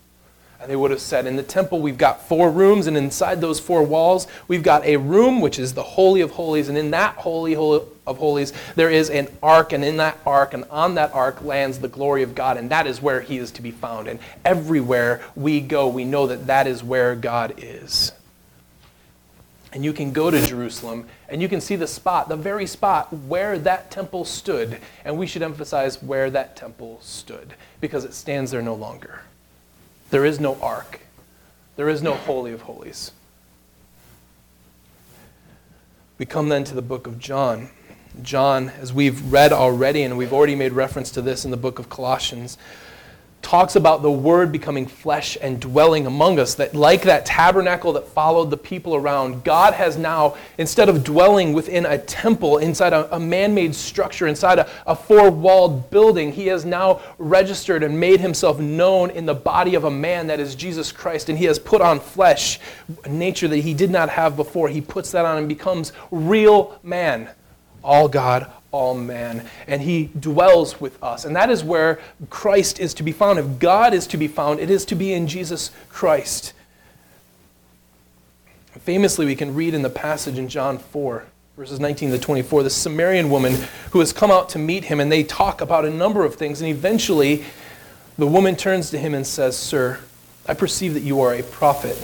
They 0.66 0.76
would 0.76 0.90
have 0.90 1.00
said, 1.00 1.26
In 1.26 1.37
the 1.37 1.42
temple, 1.42 1.81
we've 1.81 1.99
got 1.99 2.28
four 2.28 2.50
rooms, 2.50 2.87
and 2.87 2.97
inside 2.97 3.40
those 3.40 3.59
four 3.59 3.83
walls, 3.83 4.26
we've 4.49 4.62
got 4.62 4.85
a 4.85 4.97
room 4.97 5.40
which 5.40 5.59
is 5.59 5.75
the 5.75 5.83
Holy 5.83 6.21
of 6.21 6.31
Holies. 6.33 6.69
And 6.69 6.78
in 6.78 6.90
that 6.92 7.16
Holy 7.16 7.54
of 7.54 8.19
Holies, 8.19 8.52
there 8.76 8.90
is 8.90 9.11
an 9.11 9.28
ark, 9.42 9.73
and 9.73 9.85
in 9.85 9.97
that 9.99 10.19
ark, 10.25 10.54
and 10.54 10.64
on 10.71 10.95
that 10.95 11.12
ark 11.14 11.42
lands 11.42 11.78
the 11.78 11.88
glory 11.88 12.23
of 12.23 12.35
God, 12.35 12.57
and 12.57 12.71
that 12.71 12.87
is 12.87 13.02
where 13.02 13.21
He 13.21 13.38
is 13.38 13.50
to 13.52 13.62
be 13.62 13.71
found. 13.71 14.09
And 14.09 14.21
everywhere 14.45 15.23
we 15.35 15.61
go, 15.61 15.88
we 15.88 16.04
know 16.04 16.26
that 16.26 16.47
that 16.47 16.66
is 16.66 16.83
where 16.83 17.14
God 17.16 17.54
is. 17.59 18.12
And 19.73 19.85
you 19.85 19.95
can 19.95 20.12
go 20.12 20.31
to 20.31 20.47
Jerusalem 20.47 21.07
and 21.31 21.40
you 21.40 21.49
can 21.49 21.62
see 21.62 21.76
the 21.76 21.87
spot, 21.87 22.28
the 22.28 22.37
very 22.37 22.66
spot 22.66 23.11
where 23.11 23.59
that 23.61 23.90
temple 23.90 24.26
stood. 24.26 24.78
And 25.02 25.16
we 25.16 25.26
should 25.26 25.40
emphasize 25.40 26.02
where 26.02 26.31
that 26.31 26.57
temple 26.57 26.99
stood 27.00 27.54
because 27.81 28.04
it 28.04 28.12
stands 28.12 28.50
there 28.50 28.61
no 28.61 28.75
longer. 28.75 29.23
There 30.12 30.26
is 30.26 30.38
no 30.38 30.59
ark. 30.61 31.00
There 31.76 31.88
is 31.88 32.02
no 32.02 32.12
Holy 32.12 32.52
of 32.52 32.61
Holies. 32.61 33.12
We 36.19 36.26
come 36.26 36.50
then 36.50 36.64
to 36.64 36.75
the 36.75 36.83
book 36.83 37.07
of 37.07 37.19
John. 37.19 37.71
John, 38.23 38.69
as 38.78 38.92
we've 38.92 39.33
read 39.33 39.54
already, 39.54 40.02
and 40.02 40.19
we've 40.19 40.35
already 40.35 40.54
made 40.54 40.75
reference 40.75 41.11
to 41.12 41.23
this 41.23 41.47
in 41.47 41.50
the 41.50 41.57
book 41.57 41.78
of 41.78 41.88
Colossians, 41.88 42.59
talks 43.52 43.76
about 43.76 44.00
the 44.00 44.11
Word 44.11 44.50
becoming 44.50 44.87
flesh 44.87 45.37
and 45.42 45.61
dwelling 45.61 46.06
among 46.06 46.38
us. 46.38 46.54
That, 46.54 46.75
like 46.75 47.02
that 47.02 47.26
tabernacle 47.26 47.92
that 47.92 48.09
followed 48.09 48.49
the 48.49 48.56
people 48.56 48.94
around, 48.94 49.44
God 49.44 49.75
has 49.75 49.99
now, 49.99 50.38
instead 50.56 50.88
of 50.88 51.04
dwelling 51.04 51.52
within 51.52 51.85
a 51.85 51.99
temple, 51.99 52.56
inside 52.56 52.94
a, 52.94 53.14
a 53.14 53.21
man 53.21 53.54
made 53.54 53.75
structure, 53.75 54.26
inside 54.26 54.59
a, 54.59 54.71
a 54.87 54.97
four 54.97 55.30
walled 55.30 55.90
building, 55.90 56.32
He 56.32 56.47
has 56.47 56.64
now 56.64 57.02
registered 57.18 57.82
and 57.82 58.00
made 58.00 58.21
Himself 58.21 58.59
known 58.59 59.11
in 59.11 59.26
the 59.26 59.35
body 59.35 59.75
of 59.75 59.85
a 59.85 59.90
man 59.90 60.28
that 60.28 60.40
is 60.40 60.54
Jesus 60.54 60.90
Christ. 60.90 61.28
And 61.28 61.37
He 61.37 61.44
has 61.44 61.59
put 61.59 61.82
on 61.82 62.00
flesh, 62.00 62.59
a 63.04 63.11
nature 63.11 63.49
that 63.49 63.59
He 63.59 63.75
did 63.75 63.90
not 63.90 64.09
have 64.09 64.35
before. 64.35 64.71
He 64.71 64.80
puts 64.80 65.12
that 65.12 65.26
on 65.26 65.37
and 65.37 65.47
becomes 65.47 65.92
real 66.11 66.80
man. 66.82 67.28
All 67.83 68.09
God, 68.09 68.51
all 68.73 68.95
man, 68.95 69.47
and 69.67 69.83
he 69.83 70.11
dwells 70.19 70.81
with 70.81 71.01
us. 71.03 71.25
And 71.25 71.37
that 71.37 71.51
is 71.51 71.62
where 71.62 72.01
Christ 72.31 72.81
is 72.81 72.95
to 72.95 73.03
be 73.03 73.12
found. 73.12 73.39
If 73.39 73.59
God 73.59 73.93
is 73.93 74.07
to 74.09 74.17
be 74.17 74.29
found, 74.29 74.61
it 74.61 74.71
is 74.71 74.85
to 74.87 74.95
be 74.95 75.12
in 75.12 75.29
Jesus 75.29 75.71
Christ. 75.89 76.55
Famously, 78.81 79.27
we 79.27 79.37
can 79.37 79.55
read 79.55 79.75
in 79.75 79.83
the 79.83 79.91
passage 79.91 80.39
in 80.39 80.49
John 80.49 80.79
4, 80.79 81.25
verses 81.57 81.79
19 81.79 82.11
to 82.12 82.19
24, 82.19 82.62
the 82.62 82.71
Samaritan 82.71 83.31
woman 83.31 83.55
who 83.91 84.01
has 84.01 84.12
come 84.12 84.31
out 84.31 84.49
to 84.51 84.59
meet 84.59 84.85
him, 84.85 84.99
and 84.99 85.12
they 85.12 85.23
talk 85.23 85.61
about 85.61 85.85
a 85.85 85.91
number 85.91 86.25
of 86.25 86.37
things. 86.37 86.62
And 86.62 86.71
eventually, 86.71 87.45
the 88.17 88.27
woman 88.27 88.57
turns 88.57 88.91
to 88.91 88.99
him 88.99 89.12
and 89.12 89.27
says, 89.27 89.57
Sir, 89.57 90.01
I 90.47 90.55
perceive 90.55 90.95
that 90.95 91.03
you 91.03 91.21
are 91.21 91.35
a 91.35 91.43
prophet. 91.43 91.97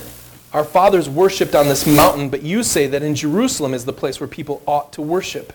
Our 0.53 0.65
fathers 0.65 1.09
worshipped 1.09 1.55
on 1.55 1.69
this 1.69 1.87
mountain, 1.87 2.29
but 2.29 2.43
you 2.43 2.63
say 2.63 2.87
that 2.87 3.03
in 3.03 3.15
Jerusalem 3.15 3.73
is 3.73 3.87
the 3.87 3.93
place 3.93 4.21
where 4.21 4.29
people 4.29 4.63
ought 4.67 4.93
to 4.93 5.03
worship. 5.03 5.55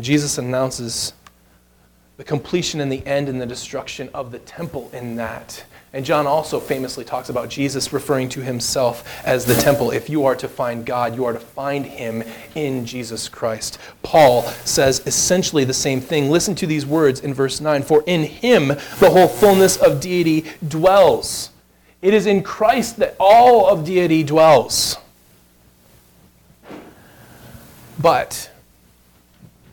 Jesus 0.00 0.38
announces 0.38 1.12
the 2.16 2.24
completion 2.24 2.80
and 2.80 2.90
the 2.90 3.06
end 3.06 3.28
and 3.28 3.40
the 3.40 3.46
destruction 3.46 4.08
of 4.14 4.30
the 4.30 4.38
temple 4.38 4.90
in 4.92 5.16
that. 5.16 5.64
And 5.92 6.04
John 6.04 6.26
also 6.26 6.60
famously 6.60 7.04
talks 7.04 7.28
about 7.28 7.48
Jesus 7.48 7.92
referring 7.92 8.28
to 8.30 8.42
himself 8.42 9.24
as 9.24 9.46
the 9.46 9.54
temple. 9.54 9.90
If 9.90 10.10
you 10.10 10.26
are 10.26 10.36
to 10.36 10.48
find 10.48 10.84
God, 10.84 11.14
you 11.14 11.24
are 11.24 11.32
to 11.32 11.40
find 11.40 11.86
him 11.86 12.22
in 12.54 12.84
Jesus 12.84 13.28
Christ. 13.28 13.78
Paul 14.02 14.42
says 14.64 15.02
essentially 15.06 15.64
the 15.64 15.72
same 15.72 16.00
thing. 16.00 16.30
Listen 16.30 16.54
to 16.56 16.66
these 16.66 16.84
words 16.84 17.20
in 17.20 17.32
verse 17.32 17.60
9 17.60 17.82
For 17.82 18.02
in 18.06 18.24
him 18.24 18.68
the 18.68 19.10
whole 19.10 19.28
fullness 19.28 19.76
of 19.78 20.00
deity 20.00 20.44
dwells. 20.66 21.50
It 22.02 22.12
is 22.12 22.26
in 22.26 22.42
Christ 22.42 22.98
that 22.98 23.16
all 23.18 23.68
of 23.68 23.84
deity 23.84 24.22
dwells. 24.22 24.98
But 27.98 28.50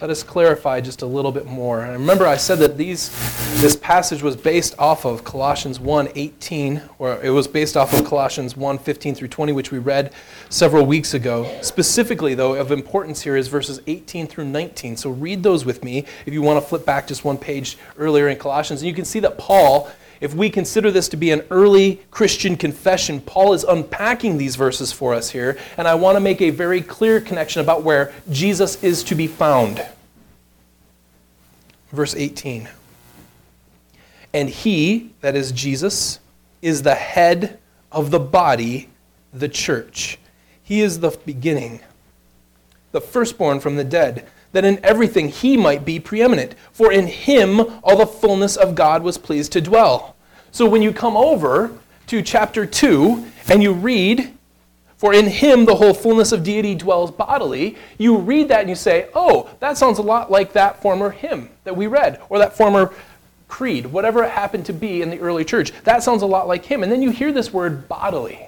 let 0.04 0.10
us 0.10 0.22
clarify 0.22 0.82
just 0.82 1.02
a 1.02 1.06
little 1.06 1.32
bit 1.32 1.46
more. 1.46 1.80
And 1.80 1.94
remember, 1.94 2.28
I 2.28 2.36
said 2.36 2.60
that 2.60 2.76
these, 2.76 3.10
this 3.62 3.78
passage 3.78 4.22
was 4.22 4.36
based 4.36 4.78
off 4.78 5.06
of 5.06 5.24
Colossians 5.24 5.80
1 5.80 6.10
18, 6.14 6.82
or 7.00 7.24
it 7.24 7.30
was 7.30 7.48
based 7.48 7.78
off 7.78 7.94
of 7.94 8.06
Colossians 8.06 8.58
1 8.58 8.80
15 8.80 9.16
through 9.16 9.30
20, 9.30 9.54
which 9.54 9.72
we 9.72 9.80
read 9.80 10.12
several 10.50 10.86
weeks 10.86 11.14
ago. 11.14 11.50
Specifically, 11.62 12.36
though, 12.36 12.56
of 12.56 12.70
importance 12.70 13.22
here 13.22 13.38
is 13.38 13.48
verses 13.48 13.80
18 13.88 14.28
through 14.28 14.44
19. 14.44 14.98
So 14.98 15.10
read 15.10 15.42
those 15.42 15.64
with 15.64 15.86
me 15.86 16.00
if 16.26 16.34
you 16.34 16.42
want 16.42 16.62
to 16.62 16.68
flip 16.68 16.86
back 16.86 17.08
just 17.08 17.24
one 17.24 17.38
page 17.38 17.78
earlier 17.98 18.28
in 18.28 18.38
Colossians. 18.38 18.82
And 18.82 18.90
you 18.90 18.94
can 18.94 19.06
see 19.06 19.22
that 19.22 19.38
Paul 19.38 19.90
if 20.22 20.34
we 20.34 20.50
consider 20.50 20.92
this 20.92 21.10
to 21.10 21.18
be 21.18 21.32
an 21.32 21.44
early 21.50 22.02
Christian 22.12 22.56
confession, 22.56 23.22
Paul 23.22 23.54
is 23.54 23.64
unpacking 23.64 24.38
these 24.38 24.56
verses 24.56 24.92
for 24.92 25.14
us 25.14 25.30
here, 25.30 25.58
and 25.78 25.88
I 25.88 25.96
want 25.96 26.16
to 26.16 26.20
make 26.20 26.42
a 26.42 26.50
very 26.50 26.82
clear 26.82 27.20
connection 27.20 27.62
about 27.62 27.84
where 27.84 28.14
Jesus 28.30 28.84
is 28.84 29.04
to 29.06 29.16
be 29.16 29.28
found. 29.28 29.86
Verse 31.92 32.16
18. 32.16 32.70
And 34.34 34.50
he, 34.50 35.12
that 35.22 35.36
is 35.36 35.52
Jesus, 35.52 36.20
is 36.62 36.82
the 36.82 36.96
head 36.96 37.60
of 37.92 38.10
the 38.10 38.20
body, 38.20 38.90
the 39.32 39.50
church. 39.50 40.18
He 40.64 40.82
is 40.82 41.00
the 41.00 41.12
beginning, 41.26 41.82
the 42.92 43.02
firstborn 43.02 43.60
from 43.60 43.76
the 43.76 43.84
dead, 43.84 44.28
that 44.54 44.66
in 44.66 44.80
everything 44.84 45.30
he 45.30 45.58
might 45.58 45.84
be 45.84 46.00
preeminent. 46.00 46.56
For 46.72 46.92
in 46.92 47.08
him 47.08 47.60
all 47.84 47.98
the 47.98 48.08
fullness 48.08 48.56
of 48.56 48.74
God 48.74 49.04
was 49.04 49.18
pleased 49.18 49.52
to 49.52 49.62
dwell 49.62 50.14
so 50.54 50.68
when 50.70 50.84
you 50.84 50.94
come 50.94 51.18
over 51.18 51.72
to 52.06 52.22
chapter 52.22 52.68
2 52.68 53.26
and 53.50 53.64
you 53.64 53.74
read, 53.74 54.38
For 54.98 55.12
in 55.12 55.26
him 55.26 55.66
the 55.66 55.74
whole 55.74 55.96
fullness 55.96 56.32
of 56.32 56.44
deity 56.44 56.76
dwells 56.76 57.10
bodily, 57.10 57.76
you 57.98 58.20
read 58.20 58.50
that 58.50 58.60
and 58.60 58.70
you 58.70 58.76
say, 58.76 59.10
Oh, 59.16 59.50
that 59.60 59.80
sounds 59.80 59.98
a 59.98 60.04
lot 60.04 60.30
like 60.30 60.54
that 60.54 60.80
former 60.80 61.10
hymn 61.10 61.50
that 61.64 61.76
we 61.76 61.88
read, 61.88 62.22
or 62.30 62.38
that 62.38 62.56
former 62.56 62.94
creed, 63.48 63.88
whatever 63.88 64.24
it 64.24 64.30
happened 64.30 64.68
to 64.68 64.74
be 64.74 65.02
in 65.02 65.10
the 65.10 65.20
early 65.20 65.44
church. 65.44 65.72
That 65.86 66.04
sounds 66.04 66.22
a 66.22 66.28
lot 66.28 66.48
like 66.48 66.64
him. 66.64 66.84
And 66.84 66.92
then 66.92 67.02
you 67.02 67.10
hear 67.10 67.32
this 67.32 67.52
word 67.52 67.90
bodily. 67.90 68.48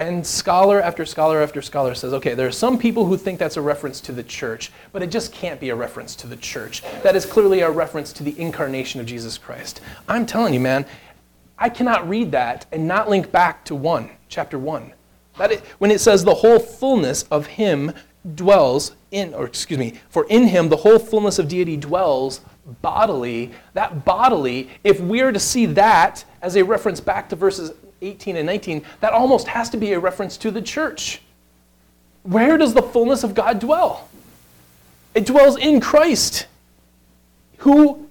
And 0.00 0.24
scholar 0.24 0.80
after 0.80 1.04
scholar 1.04 1.42
after 1.42 1.60
scholar 1.60 1.94
says, 1.94 2.12
okay, 2.12 2.34
there 2.34 2.46
are 2.46 2.52
some 2.52 2.78
people 2.78 3.06
who 3.06 3.16
think 3.16 3.38
that's 3.38 3.56
a 3.56 3.60
reference 3.60 4.00
to 4.02 4.12
the 4.12 4.22
church, 4.22 4.70
but 4.92 5.02
it 5.02 5.10
just 5.10 5.32
can't 5.32 5.58
be 5.58 5.70
a 5.70 5.74
reference 5.74 6.14
to 6.16 6.28
the 6.28 6.36
church. 6.36 6.82
That 7.02 7.16
is 7.16 7.26
clearly 7.26 7.60
a 7.60 7.70
reference 7.70 8.12
to 8.14 8.22
the 8.22 8.38
incarnation 8.38 9.00
of 9.00 9.06
Jesus 9.06 9.36
Christ. 9.36 9.80
I'm 10.08 10.24
telling 10.24 10.54
you, 10.54 10.60
man, 10.60 10.86
I 11.58 11.68
cannot 11.68 12.08
read 12.08 12.30
that 12.32 12.66
and 12.70 12.86
not 12.86 13.08
link 13.08 13.32
back 13.32 13.64
to 13.64 13.74
1, 13.74 14.08
chapter 14.28 14.56
1. 14.56 14.92
That 15.38 15.52
it, 15.52 15.60
when 15.78 15.90
it 15.90 16.00
says 16.00 16.22
the 16.22 16.34
whole 16.34 16.60
fullness 16.60 17.24
of 17.24 17.46
him 17.46 17.92
dwells 18.36 18.94
in, 19.10 19.34
or 19.34 19.46
excuse 19.46 19.78
me, 19.78 19.94
for 20.10 20.26
in 20.28 20.46
him 20.46 20.68
the 20.68 20.76
whole 20.76 21.00
fullness 21.00 21.40
of 21.40 21.48
deity 21.48 21.76
dwells 21.76 22.40
bodily, 22.82 23.52
that 23.72 24.04
bodily, 24.04 24.70
if 24.84 25.00
we 25.00 25.22
are 25.22 25.32
to 25.32 25.40
see 25.40 25.66
that 25.66 26.24
as 26.40 26.56
a 26.56 26.62
reference 26.62 27.00
back 27.00 27.28
to 27.30 27.36
verses 27.36 27.72
18 28.02 28.36
and 28.36 28.46
19, 28.46 28.84
that 29.00 29.12
almost 29.12 29.48
has 29.48 29.70
to 29.70 29.76
be 29.76 29.92
a 29.92 29.98
reference 29.98 30.36
to 30.38 30.50
the 30.50 30.62
church. 30.62 31.20
Where 32.22 32.58
does 32.58 32.74
the 32.74 32.82
fullness 32.82 33.24
of 33.24 33.34
God 33.34 33.58
dwell? 33.58 34.08
It 35.14 35.26
dwells 35.26 35.56
in 35.56 35.80
Christ, 35.80 36.46
who, 37.58 38.08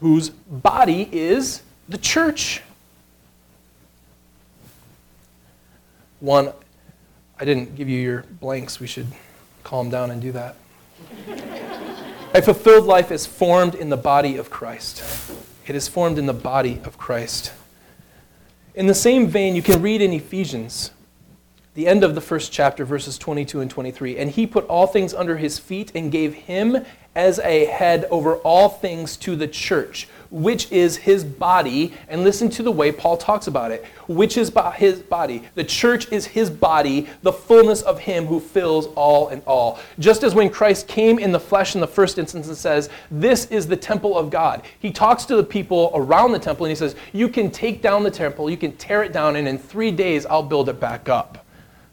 whose 0.00 0.30
body 0.30 1.08
is 1.12 1.62
the 1.88 1.98
church. 1.98 2.62
One, 6.20 6.52
I 7.38 7.44
didn't 7.44 7.76
give 7.76 7.88
you 7.88 8.00
your 8.00 8.24
blanks. 8.40 8.80
We 8.80 8.86
should 8.86 9.06
calm 9.62 9.90
down 9.90 10.10
and 10.10 10.20
do 10.20 10.32
that. 10.32 10.56
a 12.34 12.42
fulfilled 12.42 12.86
life 12.86 13.12
is 13.12 13.26
formed 13.26 13.74
in 13.74 13.88
the 13.88 13.96
body 13.96 14.36
of 14.36 14.50
Christ. 14.50 15.02
It 15.66 15.76
is 15.76 15.86
formed 15.86 16.18
in 16.18 16.26
the 16.26 16.32
body 16.32 16.80
of 16.84 16.98
Christ. 16.98 17.52
In 18.78 18.86
the 18.86 18.94
same 18.94 19.26
vein, 19.26 19.56
you 19.56 19.62
can 19.62 19.82
read 19.82 20.00
in 20.00 20.12
Ephesians, 20.12 20.92
the 21.74 21.88
end 21.88 22.04
of 22.04 22.14
the 22.14 22.20
first 22.20 22.52
chapter, 22.52 22.84
verses 22.84 23.18
22 23.18 23.60
and 23.60 23.68
23. 23.68 24.16
And 24.16 24.30
he 24.30 24.46
put 24.46 24.64
all 24.66 24.86
things 24.86 25.12
under 25.12 25.36
his 25.36 25.58
feet 25.58 25.90
and 25.96 26.12
gave 26.12 26.32
him 26.32 26.84
as 27.16 27.40
a 27.40 27.64
head 27.64 28.04
over 28.08 28.36
all 28.36 28.68
things 28.68 29.16
to 29.16 29.34
the 29.34 29.48
church, 29.48 30.06
which 30.30 30.70
is 30.70 30.96
his 30.96 31.24
body. 31.24 31.94
And 32.08 32.24
listen 32.24 32.48
to 32.50 32.62
the 32.62 32.70
way 32.70 32.92
Paul 32.92 33.16
talks 33.16 33.46
about 33.46 33.70
it, 33.70 33.84
which 34.06 34.36
is 34.36 34.52
his 34.74 35.00
body. 35.00 35.42
The 35.54 35.64
church 35.64 36.10
is 36.12 36.26
his 36.26 36.50
body, 36.50 37.08
the 37.22 37.32
fullness 37.32 37.82
of 37.82 38.00
him 38.00 38.26
who 38.26 38.40
fills 38.40 38.86
all 38.88 39.28
in 39.28 39.40
all. 39.46 39.78
Just 39.98 40.22
as 40.22 40.34
when 40.34 40.50
Christ 40.50 40.88
came 40.88 41.18
in 41.18 41.32
the 41.32 41.40
flesh 41.40 41.74
in 41.74 41.80
the 41.80 41.86
first 41.86 42.18
instance 42.18 42.48
and 42.48 42.56
says, 42.56 42.90
This 43.10 43.46
is 43.46 43.66
the 43.66 43.76
temple 43.76 44.16
of 44.16 44.30
God, 44.30 44.62
he 44.78 44.90
talks 44.90 45.24
to 45.26 45.36
the 45.36 45.44
people 45.44 45.90
around 45.94 46.32
the 46.32 46.38
temple 46.38 46.66
and 46.66 46.70
he 46.70 46.76
says, 46.76 46.94
You 47.12 47.28
can 47.28 47.50
take 47.50 47.82
down 47.82 48.02
the 48.02 48.10
temple, 48.10 48.50
you 48.50 48.56
can 48.56 48.72
tear 48.72 49.02
it 49.02 49.12
down, 49.12 49.36
and 49.36 49.48
in 49.48 49.58
three 49.58 49.90
days 49.90 50.26
I'll 50.26 50.42
build 50.42 50.68
it 50.68 50.80
back 50.80 51.08
up. 51.08 51.44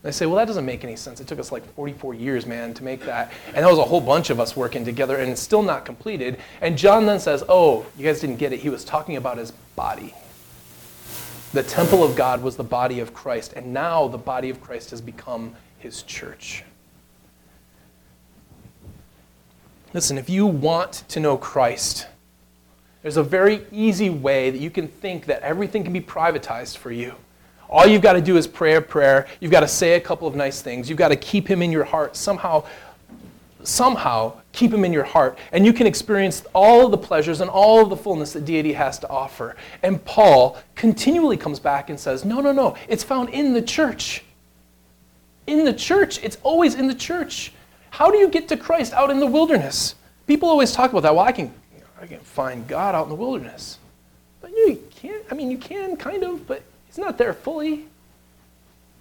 They 0.06 0.12
say, 0.12 0.28
well, 0.28 0.36
that 0.36 0.46
doesn't 0.46 0.68
make 0.68 0.84
any 0.84 0.96
sense. 0.96 1.20
It 1.20 1.26
took 1.26 1.40
us 1.40 1.52
like 1.52 1.66
44 1.74 2.14
years, 2.14 2.46
man, 2.46 2.76
to 2.76 2.84
make 2.84 3.02
that. 3.06 3.32
And 3.48 3.66
that 3.66 3.68
was 3.68 3.80
a 3.80 3.84
whole 3.84 4.00
bunch 4.00 4.30
of 4.30 4.40
us 4.40 4.56
working 4.56 4.86
together, 4.86 5.18
and 5.18 5.32
it's 5.32 5.42
still 5.42 5.64
not 5.64 5.84
completed. 5.84 6.38
And 6.62 6.78
John 6.78 7.08
then 7.08 7.20
says, 7.20 7.44
oh, 7.50 7.88
you 7.98 8.06
guys 8.06 8.20
didn't 8.20 8.36
get 8.36 8.54
it. 8.54 8.60
He 8.60 8.70
was 8.70 8.86
talking 8.86 9.16
about 9.16 9.40
his 9.40 9.50
body. 9.76 10.14
The 11.54 11.64
temple 11.64 12.04
of 12.04 12.16
God 12.16 12.44
was 12.44 12.56
the 12.56 12.64
body 12.64 13.00
of 13.00 13.16
Christ, 13.16 13.54
and 13.54 13.74
now 13.74 14.08
the 14.08 14.20
body 14.20 14.52
of 14.52 14.62
Christ 14.62 14.92
has 14.92 15.02
become 15.02 15.56
his 15.80 16.04
church. 16.04 16.64
Listen, 19.92 20.20
if 20.20 20.30
you 20.30 20.46
want 20.46 21.04
to 21.08 21.20
know 21.20 21.36
Christ, 21.36 22.06
There's 23.06 23.18
a 23.18 23.24
very 23.24 23.62
easy 23.72 24.10
way 24.10 24.50
that 24.50 24.58
you 24.58 24.72
can 24.72 24.88
think 24.88 25.28
that 25.28 25.44
everything 25.44 25.84
can 25.84 25.94
be 25.94 26.02
privatized 26.02 26.78
for 26.78 26.92
you. 26.92 27.14
All 27.70 27.86
you've 27.86 28.02
got 28.02 28.14
to 28.14 28.22
do 28.22 28.38
is 28.38 28.48
pray 28.48 28.76
a 28.76 28.82
prayer. 28.82 29.28
You've 29.40 29.52
got 29.52 29.62
to 29.62 29.68
say 29.68 29.94
a 29.96 30.00
couple 30.00 30.28
of 30.28 30.36
nice 30.36 30.62
things. 30.62 30.90
You've 30.90 30.98
got 30.98 31.10
to 31.10 31.16
keep 31.16 31.48
him 31.48 31.62
in 31.62 31.72
your 31.72 31.84
heart 31.84 32.16
somehow. 32.16 32.66
Somehow 33.64 34.34
keep 34.52 34.72
him 34.72 34.86
in 34.86 34.94
your 34.94 35.04
heart, 35.04 35.40
and 35.52 35.66
you 35.66 35.74
can 35.74 35.88
experience 35.88 36.44
all 36.54 36.86
of 36.86 36.92
the 36.92 36.98
pleasures 36.98 37.42
and 37.42 37.50
all 37.50 37.82
of 37.82 37.90
the 37.90 37.98
fullness 37.98 38.34
that 38.34 38.46
deity 38.46 38.74
has 38.74 39.00
to 39.00 39.10
offer. 39.10 39.56
And 39.82 40.04
Paul 40.06 40.58
continually 40.76 41.36
comes 41.36 41.60
back 41.60 41.90
and 41.90 42.00
says, 42.00 42.24
No, 42.24 42.42
no, 42.42 42.52
no, 42.52 42.76
it's 42.88 43.04
found 43.04 43.30
in 43.30 43.54
the 43.54 43.62
church. 43.62 44.24
In 45.48 45.66
the 45.66 45.74
church. 45.74 46.24
It's 46.24 46.38
always 46.44 46.76
in 46.76 46.88
the 46.88 46.94
church. 46.94 47.54
How 47.90 48.12
do 48.12 48.18
you 48.18 48.28
get 48.28 48.48
to 48.50 48.58
Christ 48.58 48.94
out 48.94 49.10
in 49.10 49.20
the 49.20 49.26
wilderness? 49.26 49.96
People 50.28 50.50
always 50.50 50.72
talk 50.72 50.92
about 50.92 51.04
that. 51.04 51.16
Well, 51.16 51.26
I 51.26 51.32
can 51.32 51.52
I 52.02 52.08
can 52.08 52.20
find 52.20 52.68
God 52.68 52.94
out 52.94 53.04
in 53.04 53.10
the 53.10 53.16
wilderness. 53.16 53.80
But 54.42 54.52
you 54.52 54.84
can't, 54.96 55.24
I 55.32 55.34
mean, 55.34 55.50
you 55.50 55.58
can 55.58 55.98
kind 55.98 56.24
of, 56.24 56.46
but 56.46 56.62
He's 56.96 57.04
not 57.04 57.18
there 57.18 57.34
fully. 57.34 57.88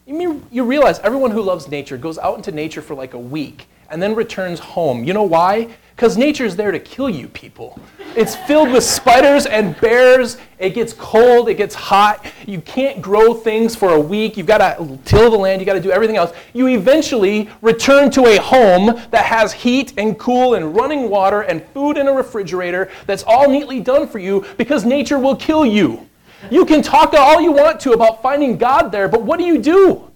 You, 0.04 0.14
mean, 0.14 0.44
you 0.50 0.64
realize 0.64 0.98
everyone 0.98 1.30
who 1.30 1.42
loves 1.42 1.68
nature 1.68 1.96
goes 1.96 2.18
out 2.18 2.34
into 2.36 2.50
nature 2.50 2.82
for 2.82 2.96
like 2.96 3.14
a 3.14 3.18
week 3.18 3.68
and 3.88 4.02
then 4.02 4.16
returns 4.16 4.58
home. 4.58 5.04
You 5.04 5.12
know 5.12 5.22
why? 5.22 5.68
Because 5.94 6.16
nature 6.16 6.44
is 6.44 6.56
there 6.56 6.72
to 6.72 6.80
kill 6.80 7.08
you 7.08 7.28
people. 7.28 7.78
It's 8.16 8.34
filled 8.34 8.72
with 8.72 8.82
spiders 8.82 9.46
and 9.46 9.80
bears. 9.80 10.38
It 10.58 10.70
gets 10.70 10.92
cold, 10.92 11.48
it 11.48 11.54
gets 11.54 11.76
hot. 11.76 12.26
You 12.48 12.60
can't 12.62 13.00
grow 13.00 13.32
things 13.32 13.76
for 13.76 13.94
a 13.94 14.00
week. 14.00 14.36
You've 14.36 14.48
got 14.48 14.58
to 14.58 14.98
till 15.04 15.30
the 15.30 15.38
land, 15.38 15.60
you've 15.60 15.66
got 15.66 15.74
to 15.74 15.80
do 15.80 15.92
everything 15.92 16.16
else. 16.16 16.32
You 16.52 16.66
eventually 16.66 17.48
return 17.62 18.10
to 18.10 18.26
a 18.26 18.38
home 18.38 18.86
that 19.12 19.24
has 19.24 19.52
heat 19.52 19.92
and 19.96 20.18
cool 20.18 20.54
and 20.54 20.74
running 20.74 21.08
water 21.08 21.42
and 21.42 21.64
food 21.68 21.96
in 21.96 22.08
a 22.08 22.12
refrigerator 22.12 22.90
that's 23.06 23.22
all 23.22 23.48
neatly 23.48 23.78
done 23.78 24.08
for 24.08 24.18
you 24.18 24.44
because 24.58 24.84
nature 24.84 25.20
will 25.20 25.36
kill 25.36 25.64
you. 25.64 26.08
You 26.50 26.64
can 26.64 26.82
talk 26.82 27.14
all 27.14 27.40
you 27.40 27.52
want 27.52 27.80
to 27.80 27.92
about 27.92 28.22
finding 28.22 28.56
God 28.56 28.90
there, 28.90 29.08
but 29.08 29.22
what 29.22 29.38
do 29.38 29.44
you 29.44 29.58
do? 29.58 30.10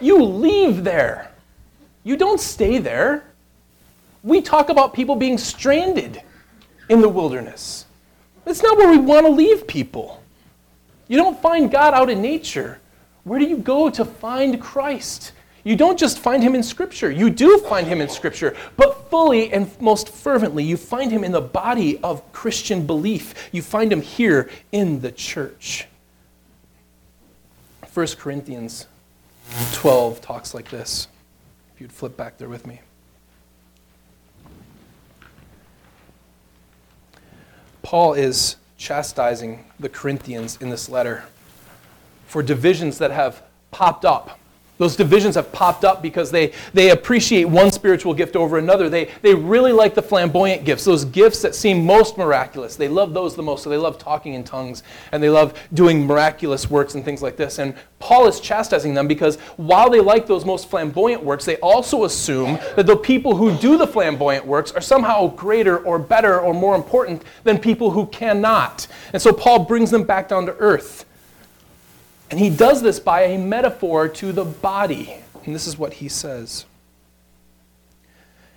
You 0.00 0.22
leave 0.22 0.84
there. 0.84 1.30
You 2.02 2.16
don't 2.16 2.40
stay 2.40 2.78
there. 2.78 3.24
We 4.22 4.40
talk 4.40 4.68
about 4.68 4.94
people 4.94 5.16
being 5.16 5.38
stranded 5.38 6.22
in 6.88 7.00
the 7.00 7.08
wilderness. 7.08 7.86
That's 8.44 8.62
not 8.62 8.76
where 8.76 8.90
we 8.90 8.98
want 8.98 9.26
to 9.26 9.32
leave 9.32 9.66
people. 9.66 10.22
You 11.08 11.16
don't 11.16 11.40
find 11.40 11.70
God 11.70 11.94
out 11.94 12.10
in 12.10 12.20
nature. 12.20 12.80
Where 13.24 13.38
do 13.38 13.46
you 13.46 13.58
go 13.58 13.90
to 13.90 14.04
find 14.04 14.60
Christ? 14.60 15.32
You 15.64 15.76
don't 15.76 15.98
just 15.98 16.18
find 16.18 16.42
him 16.42 16.54
in 16.54 16.62
Scripture. 16.62 17.10
You 17.10 17.30
do 17.30 17.58
find 17.58 17.86
him 17.86 18.02
in 18.02 18.10
Scripture, 18.10 18.54
but 18.76 19.10
fully 19.10 19.50
and 19.50 19.70
most 19.80 20.10
fervently, 20.10 20.62
you 20.62 20.76
find 20.76 21.10
him 21.10 21.24
in 21.24 21.32
the 21.32 21.40
body 21.40 21.98
of 21.98 22.30
Christian 22.32 22.86
belief. 22.86 23.48
You 23.50 23.62
find 23.62 23.90
him 23.90 24.02
here 24.02 24.50
in 24.72 25.00
the 25.00 25.10
church. 25.10 25.86
1 27.94 28.06
Corinthians 28.18 28.86
12 29.72 30.20
talks 30.20 30.52
like 30.52 30.68
this. 30.68 31.08
If 31.74 31.80
you'd 31.80 31.92
flip 31.92 32.16
back 32.16 32.36
there 32.36 32.48
with 32.48 32.66
me. 32.66 32.80
Paul 37.82 38.14
is 38.14 38.56
chastising 38.76 39.64
the 39.80 39.88
Corinthians 39.88 40.58
in 40.60 40.68
this 40.68 40.88
letter 40.88 41.24
for 42.26 42.42
divisions 42.42 42.98
that 42.98 43.10
have 43.10 43.42
popped 43.70 44.04
up 44.04 44.38
those 44.76 44.96
divisions 44.96 45.36
have 45.36 45.52
popped 45.52 45.84
up 45.84 46.02
because 46.02 46.30
they, 46.30 46.52
they 46.72 46.90
appreciate 46.90 47.44
one 47.44 47.70
spiritual 47.70 48.12
gift 48.12 48.34
over 48.34 48.58
another. 48.58 48.88
They, 48.88 49.10
they 49.22 49.34
really 49.34 49.72
like 49.72 49.94
the 49.94 50.02
flamboyant 50.02 50.64
gifts, 50.64 50.84
those 50.84 51.04
gifts 51.04 51.42
that 51.42 51.54
seem 51.54 51.84
most 51.84 52.18
miraculous. 52.18 52.74
They 52.74 52.88
love 52.88 53.14
those 53.14 53.36
the 53.36 53.42
most. 53.42 53.62
So 53.62 53.70
they 53.70 53.76
love 53.76 53.98
talking 53.98 54.34
in 54.34 54.42
tongues 54.42 54.82
and 55.12 55.22
they 55.22 55.30
love 55.30 55.58
doing 55.72 56.06
miraculous 56.06 56.68
works 56.68 56.96
and 56.96 57.04
things 57.04 57.22
like 57.22 57.36
this. 57.36 57.58
And 57.58 57.74
Paul 58.00 58.26
is 58.26 58.40
chastising 58.40 58.94
them 58.94 59.06
because 59.06 59.36
while 59.56 59.88
they 59.90 60.00
like 60.00 60.26
those 60.26 60.44
most 60.44 60.68
flamboyant 60.68 61.22
works, 61.22 61.44
they 61.44 61.56
also 61.58 62.04
assume 62.04 62.58
that 62.74 62.86
the 62.86 62.96
people 62.96 63.36
who 63.36 63.56
do 63.58 63.78
the 63.78 63.86
flamboyant 63.86 64.44
works 64.44 64.72
are 64.72 64.80
somehow 64.80 65.28
greater 65.28 65.78
or 65.78 66.00
better 66.00 66.40
or 66.40 66.52
more 66.52 66.74
important 66.74 67.22
than 67.44 67.58
people 67.58 67.92
who 67.92 68.06
cannot. 68.06 68.88
And 69.12 69.22
so 69.22 69.32
Paul 69.32 69.60
brings 69.64 69.90
them 69.90 70.02
back 70.02 70.28
down 70.28 70.46
to 70.46 70.56
earth. 70.56 71.06
And 72.34 72.42
he 72.42 72.50
does 72.50 72.82
this 72.82 72.98
by 72.98 73.26
a 73.26 73.38
metaphor 73.38 74.08
to 74.08 74.32
the 74.32 74.44
body. 74.44 75.14
And 75.44 75.54
this 75.54 75.68
is 75.68 75.78
what 75.78 75.92
he 75.92 76.08
says. 76.08 76.64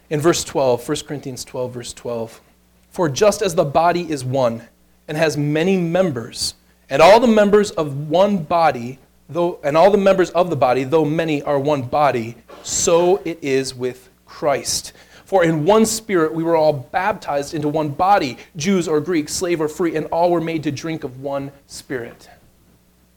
In 0.10 0.20
verse 0.20 0.44
12, 0.44 0.90
1 0.90 0.98
Corinthians 1.08 1.46
12, 1.46 1.74
verse 1.76 1.94
12. 1.94 2.42
For 2.90 3.08
just 3.08 3.44
as 3.44 3.54
the 3.54 3.64
body 3.64 4.12
is 4.12 4.26
one 4.26 4.64
and 5.08 5.16
has 5.16 5.38
many 5.38 5.78
members, 5.78 6.56
and 6.90 7.04
all 7.04 7.20
the 7.20 7.28
members 7.28 7.70
of 7.70 8.10
one 8.10 8.40
body, 8.40 8.98
though 9.30 9.60
and 9.64 9.78
all 9.78 9.92
the 9.92 9.98
members 10.00 10.32
of 10.32 10.50
the 10.50 10.56
body, 10.56 10.84
though 10.84 11.06
many 11.06 11.44
are 11.44 11.60
one 11.60 11.84
body, 11.84 12.36
so 12.64 13.18
it 13.26 13.38
is 13.44 13.76
with 13.76 14.10
Christ. 14.26 14.92
For 15.24 15.44
in 15.44 15.66
one 15.66 15.86
spirit 15.86 16.34
we 16.34 16.44
were 16.44 16.56
all 16.56 16.74
baptized 16.74 17.54
into 17.54 17.68
one 17.68 17.90
body, 17.90 18.40
Jews 18.56 18.88
or 18.88 19.00
Greeks, 19.02 19.34
slave 19.34 19.62
or 19.62 19.68
free, 19.68 19.96
and 19.96 20.08
all 20.08 20.32
were 20.32 20.42
made 20.42 20.64
to 20.64 20.72
drink 20.72 21.04
of 21.04 21.22
one 21.22 21.52
spirit. 21.68 22.28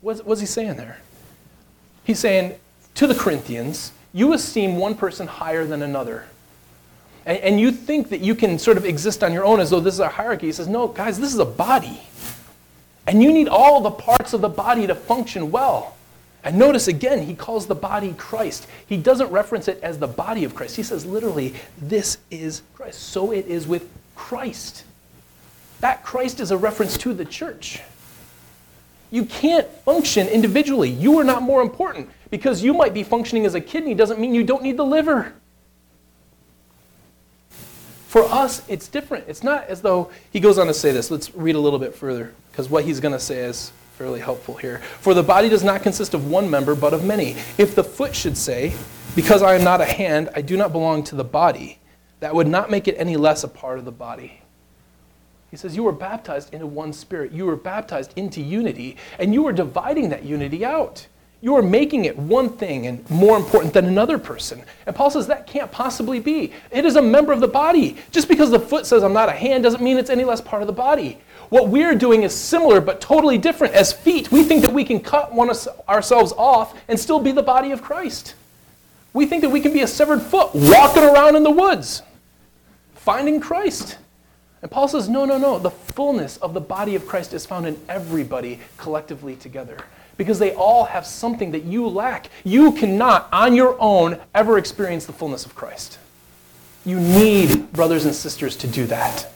What's, 0.00 0.22
what's 0.24 0.40
he 0.40 0.46
saying 0.46 0.76
there? 0.76 0.98
He's 2.04 2.18
saying 2.18 2.54
to 2.94 3.06
the 3.06 3.14
Corinthians, 3.14 3.92
you 4.12 4.32
esteem 4.32 4.76
one 4.76 4.94
person 4.94 5.26
higher 5.26 5.64
than 5.64 5.82
another. 5.82 6.24
And, 7.26 7.38
and 7.38 7.60
you 7.60 7.70
think 7.70 8.08
that 8.08 8.20
you 8.20 8.34
can 8.34 8.58
sort 8.58 8.76
of 8.76 8.84
exist 8.84 9.22
on 9.22 9.32
your 9.32 9.44
own 9.44 9.60
as 9.60 9.70
though 9.70 9.80
this 9.80 9.94
is 9.94 10.00
a 10.00 10.08
hierarchy. 10.08 10.46
He 10.46 10.52
says, 10.52 10.68
no, 10.68 10.88
guys, 10.88 11.20
this 11.20 11.32
is 11.32 11.38
a 11.38 11.44
body. 11.44 12.00
And 13.06 13.22
you 13.22 13.32
need 13.32 13.48
all 13.48 13.80
the 13.80 13.90
parts 13.90 14.32
of 14.32 14.40
the 14.40 14.48
body 14.48 14.86
to 14.86 14.94
function 14.94 15.50
well. 15.50 15.96
And 16.42 16.58
notice 16.58 16.88
again, 16.88 17.26
he 17.26 17.34
calls 17.34 17.66
the 17.66 17.74
body 17.74 18.14
Christ. 18.16 18.66
He 18.86 18.96
doesn't 18.96 19.30
reference 19.30 19.68
it 19.68 19.78
as 19.82 19.98
the 19.98 20.06
body 20.06 20.44
of 20.44 20.54
Christ. 20.54 20.76
He 20.76 20.82
says 20.82 21.04
literally, 21.04 21.54
this 21.80 22.18
is 22.30 22.62
Christ. 22.74 23.00
So 23.00 23.30
it 23.32 23.46
is 23.46 23.66
with 23.66 23.88
Christ. 24.14 24.84
That 25.80 26.02
Christ 26.02 26.40
is 26.40 26.50
a 26.50 26.56
reference 26.56 26.96
to 26.98 27.12
the 27.12 27.24
church. 27.24 27.80
You 29.10 29.24
can't 29.24 29.66
function 29.84 30.28
individually. 30.28 30.90
You 30.90 31.18
are 31.18 31.24
not 31.24 31.42
more 31.42 31.62
important. 31.62 32.10
Because 32.30 32.62
you 32.62 32.72
might 32.72 32.94
be 32.94 33.02
functioning 33.02 33.44
as 33.44 33.54
a 33.54 33.60
kidney 33.60 33.94
doesn't 33.94 34.20
mean 34.20 34.34
you 34.34 34.44
don't 34.44 34.62
need 34.62 34.76
the 34.76 34.84
liver. 34.84 35.34
For 38.06 38.22
us, 38.24 38.62
it's 38.68 38.88
different. 38.88 39.26
It's 39.28 39.42
not 39.42 39.66
as 39.66 39.82
though 39.82 40.10
he 40.32 40.40
goes 40.40 40.58
on 40.58 40.66
to 40.66 40.74
say 40.74 40.92
this. 40.92 41.10
Let's 41.10 41.34
read 41.34 41.54
a 41.54 41.60
little 41.60 41.78
bit 41.78 41.94
further, 41.94 42.34
because 42.50 42.68
what 42.68 42.84
he's 42.84 42.98
going 42.98 43.12
to 43.12 43.20
say 43.20 43.38
is 43.38 43.72
fairly 43.96 44.20
helpful 44.20 44.56
here. 44.56 44.78
For 45.00 45.14
the 45.14 45.22
body 45.22 45.48
does 45.48 45.62
not 45.62 45.82
consist 45.82 46.14
of 46.14 46.28
one 46.28 46.50
member, 46.50 46.74
but 46.74 46.92
of 46.92 47.04
many. 47.04 47.36
If 47.58 47.74
the 47.74 47.84
foot 47.84 48.14
should 48.14 48.36
say, 48.36 48.74
Because 49.16 49.42
I 49.42 49.56
am 49.56 49.64
not 49.64 49.80
a 49.80 49.84
hand, 49.84 50.30
I 50.36 50.42
do 50.42 50.56
not 50.56 50.70
belong 50.70 51.02
to 51.04 51.16
the 51.16 51.24
body, 51.24 51.80
that 52.20 52.34
would 52.34 52.46
not 52.46 52.70
make 52.70 52.86
it 52.86 52.94
any 52.96 53.16
less 53.16 53.42
a 53.42 53.48
part 53.48 53.78
of 53.78 53.84
the 53.84 53.90
body. 53.90 54.40
He 55.50 55.56
says, 55.56 55.76
You 55.76 55.82
were 55.82 55.92
baptized 55.92 56.54
into 56.54 56.66
one 56.66 56.92
spirit. 56.92 57.32
You 57.32 57.46
were 57.46 57.56
baptized 57.56 58.12
into 58.16 58.40
unity, 58.40 58.96
and 59.18 59.34
you 59.34 59.42
were 59.42 59.52
dividing 59.52 60.10
that 60.10 60.24
unity 60.24 60.64
out. 60.64 61.06
You 61.42 61.56
are 61.56 61.62
making 61.62 62.04
it 62.04 62.18
one 62.18 62.50
thing 62.50 62.86
and 62.86 63.08
more 63.08 63.36
important 63.36 63.72
than 63.72 63.86
another 63.86 64.18
person. 64.18 64.62
And 64.86 64.94
Paul 64.94 65.10
says 65.10 65.26
that 65.28 65.46
can't 65.46 65.72
possibly 65.72 66.20
be. 66.20 66.52
It 66.70 66.84
is 66.84 66.96
a 66.96 67.02
member 67.02 67.32
of 67.32 67.40
the 67.40 67.48
body. 67.48 67.96
Just 68.10 68.28
because 68.28 68.50
the 68.50 68.60
foot 68.60 68.84
says 68.84 69.02
I'm 69.02 69.14
not 69.14 69.30
a 69.30 69.32
hand 69.32 69.64
doesn't 69.64 69.82
mean 69.82 69.96
it's 69.96 70.10
any 70.10 70.24
less 70.24 70.42
part 70.42 70.62
of 70.62 70.66
the 70.66 70.74
body. 70.74 71.18
What 71.48 71.68
we're 71.68 71.94
doing 71.94 72.24
is 72.24 72.34
similar 72.34 72.80
but 72.80 73.00
totally 73.00 73.38
different. 73.38 73.74
As 73.74 73.90
feet, 73.90 74.30
we 74.30 74.44
think 74.44 74.60
that 74.62 74.72
we 74.72 74.84
can 74.84 75.00
cut 75.00 75.32
one 75.32 75.48
of 75.48 75.66
ourselves 75.88 76.32
off 76.36 76.78
and 76.88 77.00
still 77.00 77.18
be 77.18 77.32
the 77.32 77.42
body 77.42 77.70
of 77.72 77.80
Christ. 77.80 78.34
We 79.14 79.24
think 79.24 79.40
that 79.40 79.48
we 79.48 79.60
can 79.60 79.72
be 79.72 79.80
a 79.80 79.86
severed 79.86 80.20
foot 80.20 80.50
walking 80.54 81.02
around 81.02 81.36
in 81.36 81.42
the 81.42 81.50
woods, 81.50 82.02
finding 82.94 83.40
Christ. 83.40 83.96
And 84.62 84.70
Paul 84.70 84.88
says, 84.88 85.08
no, 85.08 85.24
no, 85.24 85.38
no. 85.38 85.58
The 85.58 85.70
fullness 85.70 86.36
of 86.38 86.52
the 86.52 86.60
body 86.60 86.94
of 86.94 87.06
Christ 87.06 87.32
is 87.32 87.46
found 87.46 87.66
in 87.66 87.80
everybody 87.88 88.60
collectively 88.76 89.36
together 89.36 89.78
because 90.16 90.38
they 90.38 90.52
all 90.52 90.84
have 90.84 91.06
something 91.06 91.50
that 91.52 91.64
you 91.64 91.88
lack. 91.88 92.28
You 92.44 92.72
cannot, 92.72 93.28
on 93.32 93.54
your 93.54 93.76
own, 93.80 94.20
ever 94.34 94.58
experience 94.58 95.06
the 95.06 95.14
fullness 95.14 95.46
of 95.46 95.54
Christ. 95.54 95.98
You 96.84 97.00
need 97.00 97.72
brothers 97.72 98.04
and 98.04 98.14
sisters 98.14 98.56
to 98.56 98.66
do 98.66 98.86
that. 98.86 99.32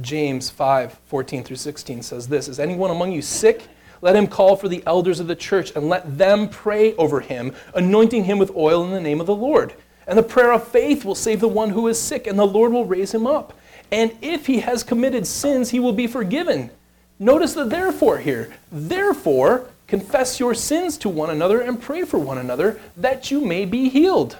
James 0.00 0.48
5 0.48 0.92
14 1.06 1.42
through 1.42 1.56
16 1.56 2.02
says 2.02 2.28
this 2.28 2.46
Is 2.46 2.60
anyone 2.60 2.90
among 2.90 3.12
you 3.12 3.22
sick? 3.22 3.66
Let 4.00 4.14
him 4.14 4.28
call 4.28 4.54
for 4.54 4.68
the 4.68 4.82
elders 4.86 5.18
of 5.18 5.26
the 5.26 5.34
church 5.34 5.72
and 5.74 5.88
let 5.88 6.18
them 6.18 6.48
pray 6.48 6.94
over 6.94 7.20
him, 7.20 7.52
anointing 7.74 8.24
him 8.24 8.38
with 8.38 8.54
oil 8.54 8.84
in 8.84 8.92
the 8.92 9.00
name 9.00 9.20
of 9.20 9.26
the 9.26 9.34
Lord. 9.34 9.74
And 10.08 10.18
the 10.18 10.22
prayer 10.22 10.52
of 10.52 10.66
faith 10.66 11.04
will 11.04 11.14
save 11.14 11.40
the 11.40 11.48
one 11.48 11.70
who 11.70 11.86
is 11.86 12.00
sick, 12.00 12.26
and 12.26 12.38
the 12.38 12.46
Lord 12.46 12.72
will 12.72 12.86
raise 12.86 13.14
him 13.14 13.26
up. 13.26 13.52
And 13.92 14.10
if 14.22 14.46
he 14.46 14.60
has 14.60 14.82
committed 14.82 15.26
sins, 15.26 15.70
he 15.70 15.78
will 15.78 15.92
be 15.92 16.06
forgiven. 16.06 16.70
Notice 17.18 17.52
the 17.52 17.64
therefore 17.64 18.18
here. 18.18 18.54
Therefore, 18.72 19.66
confess 19.86 20.40
your 20.40 20.54
sins 20.54 20.96
to 20.98 21.08
one 21.08 21.30
another 21.30 21.60
and 21.60 21.80
pray 21.80 22.04
for 22.04 22.18
one 22.18 22.38
another 22.38 22.80
that 22.96 23.30
you 23.30 23.40
may 23.44 23.66
be 23.66 23.88
healed. 23.88 24.38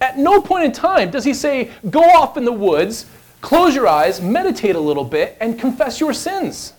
At 0.00 0.18
no 0.18 0.40
point 0.40 0.64
in 0.64 0.72
time 0.72 1.10
does 1.10 1.24
he 1.24 1.34
say, 1.34 1.70
go 1.90 2.00
off 2.00 2.36
in 2.36 2.44
the 2.44 2.52
woods, 2.52 3.06
close 3.40 3.74
your 3.74 3.88
eyes, 3.88 4.20
meditate 4.20 4.76
a 4.76 4.80
little 4.80 5.04
bit, 5.04 5.36
and 5.40 5.58
confess 5.58 6.00
your 6.00 6.12
sins. 6.12 6.72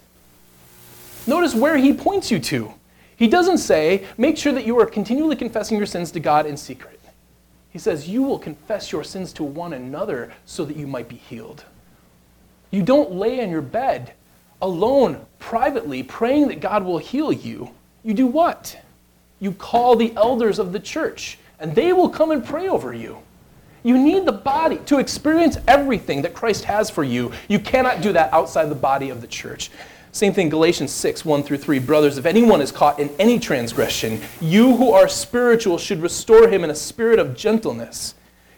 Notice 1.28 1.54
where 1.54 1.78
he 1.78 1.94
points 1.94 2.32
you 2.32 2.39
to. 2.39 2.74
He 3.16 3.28
doesn't 3.28 3.60
say, 3.60 4.08
make 4.18 4.38
sure 4.38 4.54
that 4.54 4.66
you 4.66 4.80
are 4.80 4.86
continually 4.86 5.36
confessing 5.36 5.78
your 5.78 5.86
sins 5.86 6.12
to 6.12 6.20
God 6.20 6.46
in 6.46 6.58
secret. 6.58 6.93
He 7.74 7.80
says, 7.80 8.08
you 8.08 8.22
will 8.22 8.38
confess 8.38 8.92
your 8.92 9.04
sins 9.04 9.34
to 9.34 9.44
one 9.44 9.74
another 9.74 10.32
so 10.46 10.64
that 10.64 10.78
you 10.78 10.86
might 10.86 11.10
be 11.10 11.16
healed. 11.16 11.66
You 12.70 12.84
don't 12.84 13.14
lay 13.14 13.40
in 13.40 13.50
your 13.50 13.64
bed 13.64 14.14
alone, 14.62 15.26
privately, 15.40 16.04
praying 16.04 16.50
that 16.50 16.60
God 16.62 16.86
will 16.86 17.00
heal 17.00 17.34
you. 17.34 17.72
You 18.04 18.14
do 18.14 18.28
what? 18.28 18.78
You 19.40 19.52
call 19.52 19.96
the 19.96 20.14
elders 20.16 20.60
of 20.60 20.72
the 20.72 20.80
church, 20.80 21.40
and 21.60 21.74
they 21.74 21.94
will 21.94 22.10
come 22.10 22.30
and 22.30 22.46
pray 22.46 22.70
over 22.70 22.94
you. 22.94 23.18
You 23.82 23.98
need 23.98 24.26
the 24.26 24.32
body 24.32 24.78
to 24.86 25.00
experience 25.00 25.58
everything 25.68 26.22
that 26.22 26.36
Christ 26.36 26.64
has 26.66 26.92
for 26.92 27.04
you. 27.04 27.32
You 27.48 27.60
cannot 27.60 28.02
do 28.02 28.14
that 28.14 28.32
outside 28.32 28.68
the 28.68 28.76
body 28.76 29.10
of 29.10 29.20
the 29.20 29.28
church. 29.28 29.72
Same 30.13 30.32
thing, 30.32 30.47
Galatians 30.47 30.91
6, 30.91 31.26
1 31.26 31.41
through 31.41 31.58
3. 31.58 31.80
Brothers, 31.80 32.19
if 32.19 32.28
anyone 32.28 32.62
is 32.62 32.71
caught 32.71 32.99
in 32.99 33.10
any 33.17 33.39
transgression, 33.39 34.21
you 34.39 34.78
who 34.78 34.91
are 34.91 35.08
spiritual 35.08 35.80
should 35.80 36.04
restore 36.04 36.47
him 36.47 36.63
in 36.63 36.69
a 36.69 36.76
spirit 36.76 37.17
of 37.17 37.36
gentleness. 37.36 38.13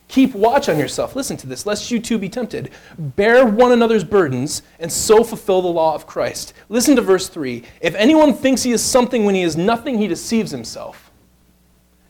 Keep 0.09 0.35
watch 0.35 0.67
on 0.67 0.77
yourself. 0.77 1.15
Listen 1.15 1.37
to 1.37 1.47
this, 1.47 1.65
lest 1.65 1.89
you 1.89 2.01
too 2.01 2.17
be 2.17 2.27
tempted. 2.27 2.71
Bear 2.99 3.45
one 3.45 3.71
another's 3.71 4.03
burdens, 4.03 4.63
and 4.81 4.91
so 4.91 5.23
fulfill 5.23 5.61
the 5.61 5.69
law 5.69 5.95
of 5.95 6.05
Christ. 6.05 6.53
Listen 6.67 6.93
to 6.97 7.01
verse 7.01 7.29
3. 7.29 7.63
If 7.79 7.95
anyone 7.95 8.33
thinks 8.33 8.63
he 8.63 8.73
is 8.73 8.83
something 8.83 9.23
when 9.23 9.33
he 9.33 9.43
is 9.43 9.55
nothing, 9.55 9.97
he 9.97 10.09
deceives 10.09 10.51
himself. 10.51 11.09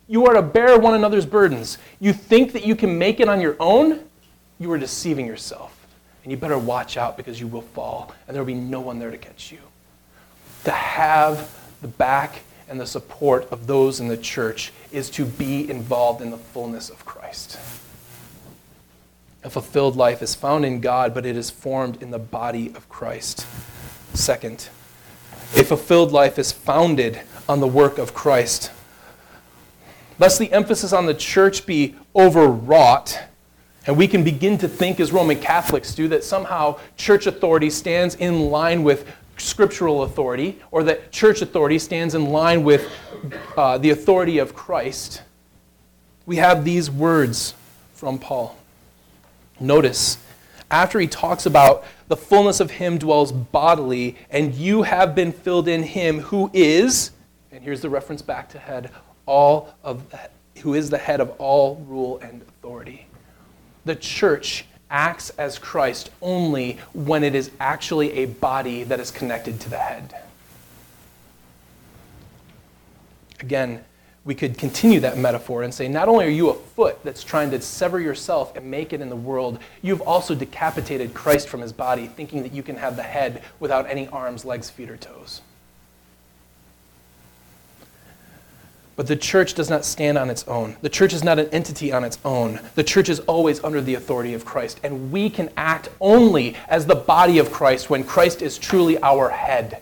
You 0.07 0.25
are 0.25 0.33
to 0.33 0.41
bear 0.41 0.79
one 0.79 0.95
another's 0.95 1.27
burdens. 1.27 1.77
You 1.99 2.13
think 2.13 2.51
that 2.53 2.65
you 2.65 2.75
can 2.75 2.97
make 2.97 3.19
it 3.19 3.29
on 3.29 3.39
your 3.39 3.57
own? 3.59 4.05
You 4.57 4.71
are 4.71 4.79
deceiving 4.79 5.27
yourself. 5.27 5.84
And 6.25 6.31
you 6.31 6.37
better 6.37 6.57
watch 6.57 6.97
out 6.97 7.17
because 7.17 7.39
you 7.39 7.45
will 7.45 7.61
fall, 7.61 8.11
and 8.27 8.33
there 8.33 8.41
will 8.41 8.47
be 8.47 8.55
no 8.55 8.81
one 8.81 8.97
there 8.97 9.11
to 9.11 9.17
catch 9.17 9.51
you. 9.51 9.59
To 10.63 10.71
have 10.71 11.55
the 11.83 11.87
back 11.87 12.39
and 12.67 12.79
the 12.79 12.87
support 12.87 13.47
of 13.51 13.67
those 13.67 13.99
in 13.99 14.07
the 14.07 14.17
church 14.17 14.73
is 14.91 15.11
to 15.11 15.23
be 15.23 15.69
involved 15.69 16.23
in 16.23 16.31
the 16.31 16.37
fullness 16.39 16.89
of 16.89 17.05
Christ. 17.05 17.59
A 19.43 19.51
fulfilled 19.51 19.95
life 19.95 20.23
is 20.23 20.33
found 20.33 20.65
in 20.65 20.79
God, 20.79 21.13
but 21.13 21.27
it 21.27 21.37
is 21.37 21.51
formed 21.51 22.01
in 22.01 22.09
the 22.09 22.17
body 22.17 22.73
of 22.73 22.89
Christ. 22.89 23.45
Second, 24.15 24.69
a 25.55 25.63
fulfilled 25.63 26.11
life 26.11 26.39
is 26.39 26.51
founded 26.51 27.21
on 27.47 27.59
the 27.59 27.67
work 27.67 27.99
of 27.99 28.15
Christ. 28.15 28.71
Lest 30.17 30.39
the 30.39 30.51
emphasis 30.51 30.91
on 30.91 31.05
the 31.05 31.13
church 31.13 31.67
be 31.67 31.93
overwrought, 32.15 33.19
and 33.87 33.95
we 33.95 34.07
can 34.07 34.23
begin 34.23 34.57
to 34.59 34.67
think, 34.67 34.99
as 34.99 35.11
Roman 35.11 35.39
Catholics 35.39 35.93
do, 35.93 36.07
that 36.07 36.23
somehow 36.23 36.79
church 36.97 37.27
authority 37.27 37.69
stands 37.69 38.15
in 38.15 38.49
line 38.49 38.83
with 38.83 39.07
scriptural 39.37 40.03
authority, 40.03 40.59
or 40.71 40.83
that 40.83 41.11
church 41.11 41.41
authority 41.41 41.77
stands 41.77 42.15
in 42.15 42.31
line 42.31 42.63
with 42.63 42.89
uh, 43.57 43.77
the 43.77 43.91
authority 43.91 44.39
of 44.39 44.55
Christ. 44.55 45.21
We 46.25 46.37
have 46.37 46.65
these 46.65 46.89
words 46.89 47.53
from 47.93 48.17
Paul. 48.17 48.57
Notice, 49.59 50.17
after 50.71 50.99
he 50.99 51.07
talks 51.07 51.45
about 51.45 51.83
the 52.07 52.17
fullness 52.17 52.59
of 52.59 52.71
him 52.71 52.97
dwells 52.97 53.31
bodily, 53.31 54.15
and 54.31 54.55
you 54.55 54.83
have 54.83 55.13
been 55.13 55.31
filled 55.31 55.67
in 55.67 55.83
him 55.83 56.19
who 56.19 56.49
is, 56.53 57.11
and 57.51 57.63
here's 57.63 57.81
the 57.81 57.89
reference 57.89 58.21
back 58.21 58.49
to 58.49 58.59
head, 58.59 58.89
all 59.27 59.75
of 59.83 60.09
that, 60.09 60.31
who 60.61 60.73
is 60.73 60.89
the 60.89 60.97
head 60.97 61.19
of 61.19 61.29
all 61.37 61.83
rule 61.87 62.17
and 62.19 62.41
authority 62.41 63.05
the 63.85 63.95
church 63.95 64.65
acts 64.89 65.29
as 65.31 65.57
Christ 65.57 66.09
only 66.21 66.79
when 66.93 67.23
it 67.23 67.35
is 67.35 67.51
actually 67.59 68.11
a 68.13 68.25
body 68.25 68.83
that 68.83 68.99
is 68.99 69.11
connected 69.11 69.59
to 69.61 69.69
the 69.69 69.77
head. 69.77 70.15
Again, 73.39 73.83
we 74.23 74.33
could 74.33 74.57
continue 74.57 74.99
that 75.01 75.17
metaphor 75.19 75.61
and 75.61 75.71
say 75.71 75.87
not 75.87 76.09
only 76.09 76.25
are 76.25 76.29
you 76.29 76.49
a 76.49 76.53
foot 76.53 77.03
that's 77.03 77.23
trying 77.23 77.51
to 77.51 77.61
sever 77.61 77.99
yourself 77.99 78.55
and 78.55 78.69
make 78.69 78.91
it 78.91 78.99
in 78.99 79.09
the 79.09 79.15
world, 79.15 79.59
you've 79.83 80.01
also 80.01 80.33
decapitated 80.33 81.13
Christ 81.13 81.47
from 81.47 81.61
his 81.61 81.71
body, 81.71 82.07
thinking 82.07 82.41
that 82.41 82.51
you 82.51 82.63
can 82.63 82.75
have 82.75 82.95
the 82.95 83.03
head 83.03 83.43
without 83.59 83.87
any 83.87 84.07
arms, 84.07 84.43
legs, 84.43 84.69
feet, 84.69 84.89
or 84.89 84.97
toes. 84.97 85.41
But 88.95 89.07
the 89.07 89.15
church 89.15 89.55
does 89.55 89.69
not 89.69 89.83
stand 89.83 90.17
on 90.17 90.29
its 90.29 90.47
own. 90.47 90.77
The 90.81 90.89
church 90.89 91.11
is 91.11 91.23
not 91.23 91.37
an 91.37 91.49
entity 91.49 91.91
on 91.91 92.05
its 92.05 92.17
own. 92.23 92.61
The 92.75 92.83
church 92.83 93.09
is 93.09 93.19
always 93.21 93.61
under 93.63 93.81
the 93.81 93.95
authority 93.95 94.33
of 94.33 94.45
Christ. 94.45 94.79
And 94.83 95.11
we 95.11 95.29
can 95.29 95.49
act 95.57 95.89
only 95.99 96.55
as 96.69 96.85
the 96.85 96.95
body 96.95 97.37
of 97.37 97.51
Christ 97.51 97.89
when 97.89 98.05
Christ 98.05 98.41
is 98.41 98.57
truly 98.57 98.97
our 99.01 99.29
head. 99.29 99.81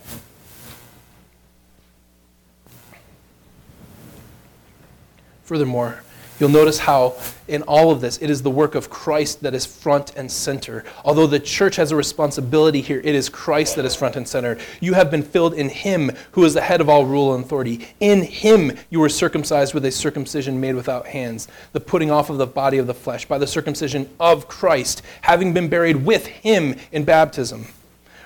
Furthermore, 5.43 6.01
You'll 6.39 6.49
notice 6.49 6.79
how, 6.79 7.15
in 7.47 7.61
all 7.63 7.91
of 7.91 8.01
this, 8.01 8.17
it 8.17 8.29
is 8.31 8.41
the 8.41 8.49
work 8.49 8.73
of 8.73 8.89
Christ 8.89 9.41
that 9.43 9.53
is 9.53 9.67
front 9.67 10.15
and 10.15 10.31
center. 10.31 10.83
Although 11.05 11.27
the 11.27 11.39
church 11.39 11.75
has 11.75 11.91
a 11.91 11.95
responsibility 11.95 12.81
here, 12.81 12.99
it 13.03 13.13
is 13.13 13.29
Christ 13.29 13.75
that 13.75 13.85
is 13.85 13.95
front 13.95 14.15
and 14.15 14.27
center. 14.27 14.57
You 14.81 14.95
have 14.95 15.11
been 15.11 15.21
filled 15.21 15.53
in 15.53 15.69
Him, 15.69 16.11
who 16.31 16.43
is 16.43 16.55
the 16.55 16.61
head 16.61 16.81
of 16.81 16.89
all 16.89 17.05
rule 17.05 17.35
and 17.35 17.45
authority. 17.45 17.87
In 17.99 18.23
Him, 18.23 18.75
you 18.89 18.99
were 18.99 19.09
circumcised 19.09 19.75
with 19.75 19.85
a 19.85 19.91
circumcision 19.91 20.59
made 20.59 20.73
without 20.73 21.05
hands, 21.05 21.47
the 21.71 21.79
putting 21.79 22.09
off 22.09 22.31
of 22.31 22.39
the 22.39 22.47
body 22.47 22.79
of 22.79 22.87
the 22.87 22.95
flesh, 22.95 23.25
by 23.25 23.37
the 23.37 23.47
circumcision 23.47 24.09
of 24.19 24.47
Christ, 24.47 25.03
having 25.21 25.53
been 25.53 25.69
buried 25.69 25.97
with 25.97 26.25
Him 26.25 26.75
in 26.91 27.03
baptism, 27.03 27.67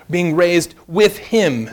being 0.10 0.34
raised 0.34 0.76
with 0.88 1.18
Him. 1.18 1.72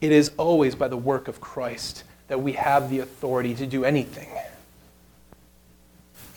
It 0.00 0.10
is 0.10 0.32
always 0.36 0.74
by 0.74 0.88
the 0.88 0.96
work 0.96 1.28
of 1.28 1.40
Christ 1.40 2.02
that 2.28 2.40
we 2.40 2.52
have 2.52 2.90
the 2.90 3.00
authority 3.00 3.54
to 3.54 3.66
do 3.66 3.84
anything. 3.84 4.28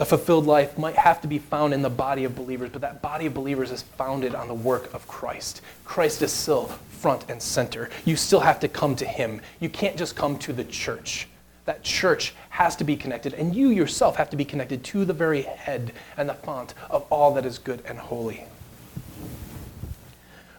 A 0.02 0.06
fulfilled 0.06 0.46
life 0.46 0.78
might 0.78 0.96
have 0.96 1.20
to 1.22 1.28
be 1.28 1.40
found 1.40 1.74
in 1.74 1.82
the 1.82 1.90
body 1.90 2.24
of 2.24 2.34
believers, 2.34 2.70
but 2.72 2.82
that 2.82 3.02
body 3.02 3.26
of 3.26 3.34
believers 3.34 3.70
is 3.70 3.82
founded 3.82 4.34
on 4.34 4.48
the 4.48 4.54
work 4.54 4.94
of 4.94 5.06
Christ. 5.10 5.62
Christ 5.84 6.22
is 6.22 6.32
still 6.32 6.68
front 6.90 7.26
and 7.30 7.42
center. 7.42 7.90
You 8.06 8.16
still 8.16 8.40
have 8.40 8.62
to 8.62 8.70
come 8.70 8.96
to 8.96 9.06
Him. 9.06 9.42
You 9.60 9.68
can't 9.68 9.98
just 9.98 10.16
come 10.16 10.38
to 10.40 10.54
the 10.54 10.64
church. 10.64 11.28
That 11.66 11.84
church 11.84 12.34
has 12.50 12.78
to 12.78 12.86
be 12.86 12.96
connected, 12.96 13.34
and 13.34 13.54
you 13.54 13.70
yourself 13.70 14.16
have 14.16 14.30
to 14.30 14.38
be 14.38 14.46
connected 14.46 14.86
to 14.86 15.04
the 15.04 15.14
very 15.14 15.42
head 15.42 15.92
and 16.16 16.30
the 16.30 16.34
font 16.34 16.74
of 16.90 17.06
all 17.10 17.34
that 17.34 17.46
is 17.46 17.58
good 17.58 17.84
and 17.86 17.98
holy. 17.98 18.46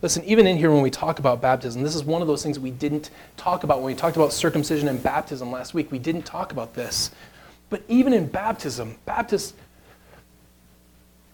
Listen, 0.03 0.25
even 0.25 0.47
in 0.47 0.57
here 0.57 0.71
when 0.71 0.81
we 0.81 0.91
talk 0.91 1.19
about 1.19 1.43
baptism, 1.43 1.83
this 1.83 1.95
is 1.95 2.05
one 2.05 2.23
of 2.23 2.29
those 2.29 2.43
things 2.43 2.59
we 2.59 2.71
didn't 2.71 3.11
talk 3.37 3.65
about 3.65 3.79
when 3.79 3.87
we 3.87 3.95
talked 3.95 4.17
about 4.17 4.33
circumcision 4.33 4.89
and 4.89 5.03
baptism 5.03 5.53
last 5.53 5.75
week. 5.75 5.93
We 5.93 5.99
didn't 5.99 6.23
talk 6.23 6.53
about 6.53 6.75
this. 6.75 7.11
But 7.69 7.83
even 7.87 8.13
in 8.13 8.27
baptism, 8.27 8.97
Baptists, 9.05 9.55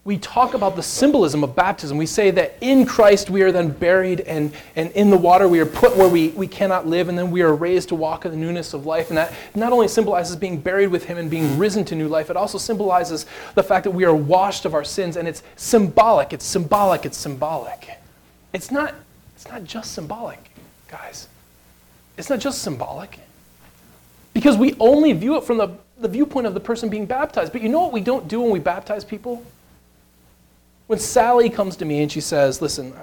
we 0.04 0.18
talk 0.18 0.54
about 0.54 0.76
the 0.76 0.82
symbolism 0.82 1.42
of 1.42 1.56
baptism. 1.56 1.96
We 1.96 2.06
say 2.06 2.30
that 2.32 2.56
in 2.60 2.86
Christ 2.86 3.28
we 3.28 3.42
are 3.42 3.50
then 3.50 3.70
buried, 3.70 4.20
and, 4.20 4.52
and 4.76 4.90
in 4.92 5.10
the 5.10 5.16
water 5.16 5.48
we 5.48 5.58
are 5.58 5.66
put 5.66 5.96
where 5.96 6.08
we, 6.08 6.28
we 6.28 6.46
cannot 6.46 6.86
live, 6.86 7.08
and 7.08 7.18
then 7.18 7.30
we 7.32 7.42
are 7.42 7.54
raised 7.54 7.88
to 7.88 7.96
walk 7.96 8.24
in 8.24 8.30
the 8.30 8.36
newness 8.36 8.72
of 8.72 8.86
life. 8.86 9.08
And 9.08 9.16
that 9.16 9.32
not 9.56 9.72
only 9.72 9.88
symbolizes 9.88 10.36
being 10.36 10.60
buried 10.60 10.88
with 10.88 11.04
Him 11.04 11.18
and 11.18 11.28
being 11.28 11.58
risen 11.58 11.84
to 11.86 11.96
new 11.96 12.06
life, 12.06 12.30
it 12.30 12.36
also 12.36 12.58
symbolizes 12.58 13.26
the 13.54 13.64
fact 13.64 13.82
that 13.84 13.90
we 13.90 14.04
are 14.04 14.14
washed 14.14 14.64
of 14.64 14.74
our 14.74 14.84
sins, 14.84 15.16
and 15.16 15.26
it's 15.26 15.42
symbolic, 15.56 16.32
it's 16.32 16.44
symbolic, 16.44 17.04
it's 17.04 17.18
symbolic. 17.18 17.98
It's 18.52 18.70
not, 18.70 18.94
it's 19.34 19.48
not 19.48 19.64
just 19.64 19.92
symbolic, 19.92 20.50
guys. 20.88 21.28
It's 22.16 22.30
not 22.30 22.40
just 22.40 22.62
symbolic. 22.62 23.18
Because 24.32 24.56
we 24.56 24.74
only 24.80 25.12
view 25.12 25.36
it 25.36 25.44
from 25.44 25.58
the, 25.58 25.70
the 25.98 26.08
viewpoint 26.08 26.46
of 26.46 26.54
the 26.54 26.60
person 26.60 26.88
being 26.88 27.06
baptized. 27.06 27.52
But 27.52 27.62
you 27.62 27.68
know 27.68 27.80
what 27.80 27.92
we 27.92 28.00
don't 28.00 28.28
do 28.28 28.40
when 28.40 28.50
we 28.50 28.58
baptize 28.58 29.04
people? 29.04 29.44
When 30.86 30.98
Sally 30.98 31.50
comes 31.50 31.76
to 31.76 31.84
me 31.84 32.02
and 32.02 32.12
she 32.12 32.20
says, 32.20 32.62
Listen, 32.62 32.94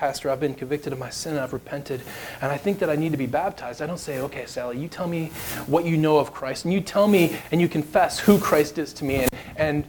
Pastor, 0.00 0.30
I've 0.30 0.40
been 0.40 0.54
convicted 0.54 0.94
of 0.94 0.98
my 0.98 1.10
sin 1.10 1.32
and 1.32 1.42
I've 1.42 1.52
repented, 1.52 2.00
and 2.40 2.50
I 2.50 2.56
think 2.56 2.78
that 2.78 2.88
I 2.88 2.96
need 2.96 3.12
to 3.12 3.18
be 3.18 3.26
baptized. 3.26 3.82
I 3.82 3.86
don't 3.86 3.98
say, 3.98 4.20
okay, 4.20 4.46
Sally, 4.46 4.78
you 4.78 4.88
tell 4.88 5.06
me 5.06 5.26
what 5.66 5.84
you 5.84 5.98
know 5.98 6.16
of 6.16 6.32
Christ, 6.32 6.64
and 6.64 6.72
you 6.72 6.80
tell 6.80 7.06
me 7.06 7.36
and 7.52 7.60
you 7.60 7.68
confess 7.68 8.18
who 8.18 8.38
Christ 8.38 8.78
is 8.78 8.94
to 8.94 9.04
me, 9.04 9.16
and, 9.16 9.30
and 9.56 9.84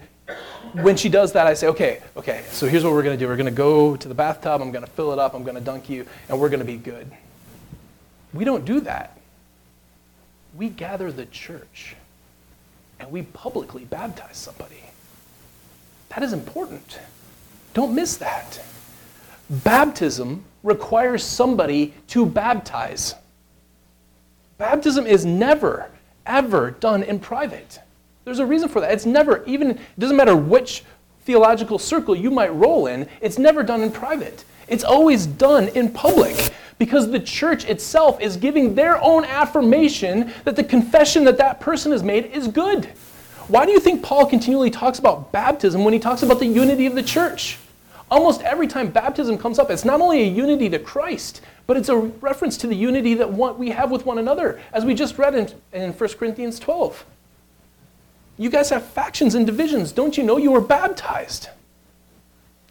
when 0.73 0.95
she 0.95 1.09
does 1.09 1.33
that, 1.33 1.47
I 1.47 1.53
say, 1.53 1.67
okay, 1.67 2.01
okay, 2.15 2.43
so 2.49 2.67
here's 2.67 2.83
what 2.83 2.93
we're 2.93 3.03
going 3.03 3.17
to 3.17 3.23
do. 3.23 3.27
We're 3.27 3.35
going 3.35 3.45
to 3.45 3.51
go 3.51 3.95
to 3.95 4.07
the 4.07 4.13
bathtub, 4.13 4.61
I'm 4.61 4.71
going 4.71 4.85
to 4.85 4.91
fill 4.91 5.11
it 5.11 5.19
up, 5.19 5.33
I'm 5.33 5.43
going 5.43 5.55
to 5.55 5.61
dunk 5.61 5.89
you, 5.89 6.05
and 6.29 6.39
we're 6.39 6.49
going 6.49 6.59
to 6.59 6.65
be 6.65 6.77
good. 6.77 7.11
We 8.33 8.45
don't 8.45 8.65
do 8.65 8.79
that. 8.81 9.19
We 10.55 10.69
gather 10.69 11.11
the 11.11 11.25
church 11.25 11.95
and 12.99 13.11
we 13.11 13.23
publicly 13.23 13.85
baptize 13.85 14.37
somebody. 14.37 14.83
That 16.09 16.23
is 16.23 16.33
important. 16.33 16.99
Don't 17.73 17.95
miss 17.95 18.17
that. 18.17 18.61
Baptism 19.49 20.43
requires 20.63 21.23
somebody 21.23 21.93
to 22.09 22.25
baptize. 22.25 23.15
Baptism 24.57 25.05
is 25.05 25.25
never 25.25 25.89
ever 26.25 26.71
done 26.71 27.03
in 27.03 27.19
private. 27.19 27.79
There's 28.23 28.39
a 28.39 28.45
reason 28.45 28.69
for 28.69 28.81
that. 28.81 28.91
It's 28.91 29.05
never, 29.05 29.43
even, 29.45 29.71
it 29.71 29.99
doesn't 29.99 30.15
matter 30.15 30.35
which 30.35 30.83
theological 31.23 31.79
circle 31.79 32.15
you 32.15 32.31
might 32.31 32.53
roll 32.53 32.87
in, 32.87 33.07
it's 33.21 33.37
never 33.37 33.63
done 33.63 33.81
in 33.81 33.91
private. 33.91 34.43
It's 34.67 34.83
always 34.83 35.25
done 35.25 35.67
in 35.69 35.91
public 35.91 36.53
because 36.77 37.11
the 37.11 37.19
church 37.19 37.65
itself 37.65 38.19
is 38.19 38.37
giving 38.37 38.73
their 38.73 39.01
own 39.03 39.23
affirmation 39.25 40.33
that 40.45 40.55
the 40.55 40.63
confession 40.63 41.23
that 41.25 41.37
that 41.37 41.59
person 41.59 41.91
has 41.91 42.03
made 42.03 42.25
is 42.27 42.47
good. 42.47 42.85
Why 43.47 43.65
do 43.65 43.71
you 43.71 43.79
think 43.79 44.01
Paul 44.01 44.25
continually 44.25 44.69
talks 44.69 44.97
about 44.97 45.31
baptism 45.31 45.83
when 45.83 45.93
he 45.93 45.99
talks 45.99 46.23
about 46.23 46.39
the 46.39 46.45
unity 46.45 46.85
of 46.85 46.95
the 46.95 47.03
church? 47.03 47.57
Almost 48.09 48.41
every 48.41 48.67
time 48.67 48.89
baptism 48.89 49.37
comes 49.37 49.59
up, 49.59 49.69
it's 49.69 49.85
not 49.85 50.01
only 50.01 50.21
a 50.23 50.25
unity 50.25 50.69
to 50.69 50.79
Christ, 50.79 51.41
but 51.67 51.77
it's 51.77 51.89
a 51.89 51.95
reference 51.95 52.57
to 52.57 52.67
the 52.67 52.75
unity 52.75 53.13
that 53.15 53.31
we 53.31 53.69
have 53.69 53.91
with 53.91 54.05
one 54.05 54.17
another, 54.17 54.61
as 54.73 54.85
we 54.85 54.93
just 54.93 55.17
read 55.17 55.35
in, 55.35 55.49
in 55.73 55.93
1 55.93 56.09
Corinthians 56.17 56.59
12. 56.59 57.05
You 58.37 58.49
guys 58.49 58.69
have 58.69 58.85
factions 58.85 59.35
and 59.35 59.45
divisions. 59.45 59.91
Don't 59.91 60.17
you 60.17 60.23
know 60.23 60.37
you 60.37 60.51
were 60.51 60.61
baptized? 60.61 61.49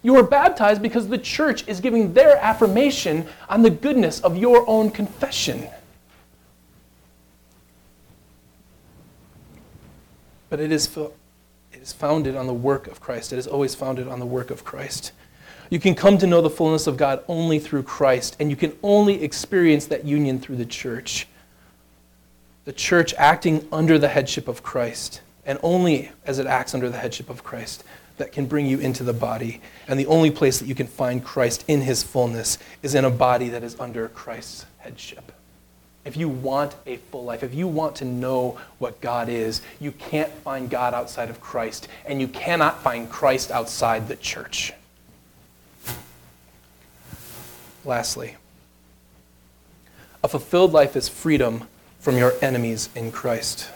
You 0.03 0.15
were 0.15 0.23
baptized 0.23 0.81
because 0.81 1.09
the 1.09 1.19
church 1.19 1.67
is 1.69 1.81
giving 1.81 2.15
their 2.15 2.37
affirmation 2.39 3.27
on 3.49 3.63
the 3.63 3.71
goodness 3.71 4.21
of 4.21 4.37
your 4.37 4.69
own 4.69 4.91
confession. 4.91 5.69
But 10.49 10.59
it 10.59 10.73
is, 10.73 10.97
it 10.97 11.13
is 11.81 11.93
founded 11.93 12.35
on 12.35 12.47
the 12.47 12.55
work 12.55 12.87
of 12.89 13.01
Christ. 13.01 13.33
It 13.33 13.39
is 13.39 13.47
always 13.47 13.75
founded 13.75 14.09
on 14.09 14.19
the 14.19 14.27
work 14.27 14.51
of 14.51 14.65
Christ. 14.65 15.13
You 15.71 15.79
can 15.79 15.95
come 15.95 16.19
to 16.19 16.27
know 16.27 16.41
the 16.41 16.51
fullness 16.51 16.89
of 16.89 16.97
God 16.97 17.23
only 17.29 17.61
through 17.61 17.85
Christ, 17.85 18.37
and 18.41 18.51
you 18.51 18.57
can 18.57 18.77
only 18.83 19.23
experience 19.23 19.87
that 19.87 20.05
union 20.05 20.41
through 20.41 20.57
the 20.57 20.67
church. 20.67 21.29
The 22.65 22.73
church 22.73 23.15
acting 23.17 23.69
under 23.71 23.97
the 23.97 24.09
headship 24.09 24.49
of 24.49 24.65
Christ, 24.65 25.21
and 25.45 25.59
only 25.63 26.11
as 26.25 26.39
it 26.39 26.47
acts 26.47 26.75
under 26.75 26.89
the 26.89 26.99
headship 26.99 27.31
of 27.31 27.43
Christ, 27.43 27.85
that 28.19 28.33
can 28.33 28.47
bring 28.47 28.67
you 28.67 28.79
into 28.79 29.03
the 29.03 29.15
body. 29.15 29.61
And 29.89 29.99
the 29.99 30.07
only 30.07 30.31
place 30.31 30.59
that 30.59 30.67
you 30.67 30.75
can 30.75 30.87
find 30.87 31.25
Christ 31.25 31.65
in 31.67 31.81
his 31.81 32.03
fullness 32.03 32.59
is 32.83 32.95
in 32.95 33.05
a 33.05 33.11
body 33.11 33.49
that 33.49 33.63
is 33.63 33.79
under 33.81 34.09
Christ's 34.09 34.67
headship. 34.79 35.33
If 36.05 36.17
you 36.17 36.29
want 36.29 36.75
a 36.87 36.97
full 36.97 37.25
life, 37.25 37.43
if 37.43 37.55
you 37.55 37.67
want 37.67 37.97
to 37.97 38.05
know 38.05 38.59
what 38.79 39.01
God 39.01 39.29
is, 39.29 39.63
you 39.81 39.93
can't 39.93 40.33
find 40.33 40.69
God 40.69 40.95
outside 40.95 41.31
of 41.31 41.41
Christ, 41.41 41.89
and 42.07 42.21
you 42.21 42.29
cannot 42.29 42.83
find 42.83 43.09
Christ 43.11 43.51
outside 43.51 44.09
the 44.09 44.17
church. 44.17 44.73
Lastly, 47.85 48.37
a 50.23 50.29
fulfilled 50.29 50.73
life 50.73 50.97
is 50.97 51.09
freedom 51.09 51.67
from 51.99 52.19
your 52.19 52.33
enemies 52.43 52.91
in 52.95 53.11
Christ. 53.13 53.69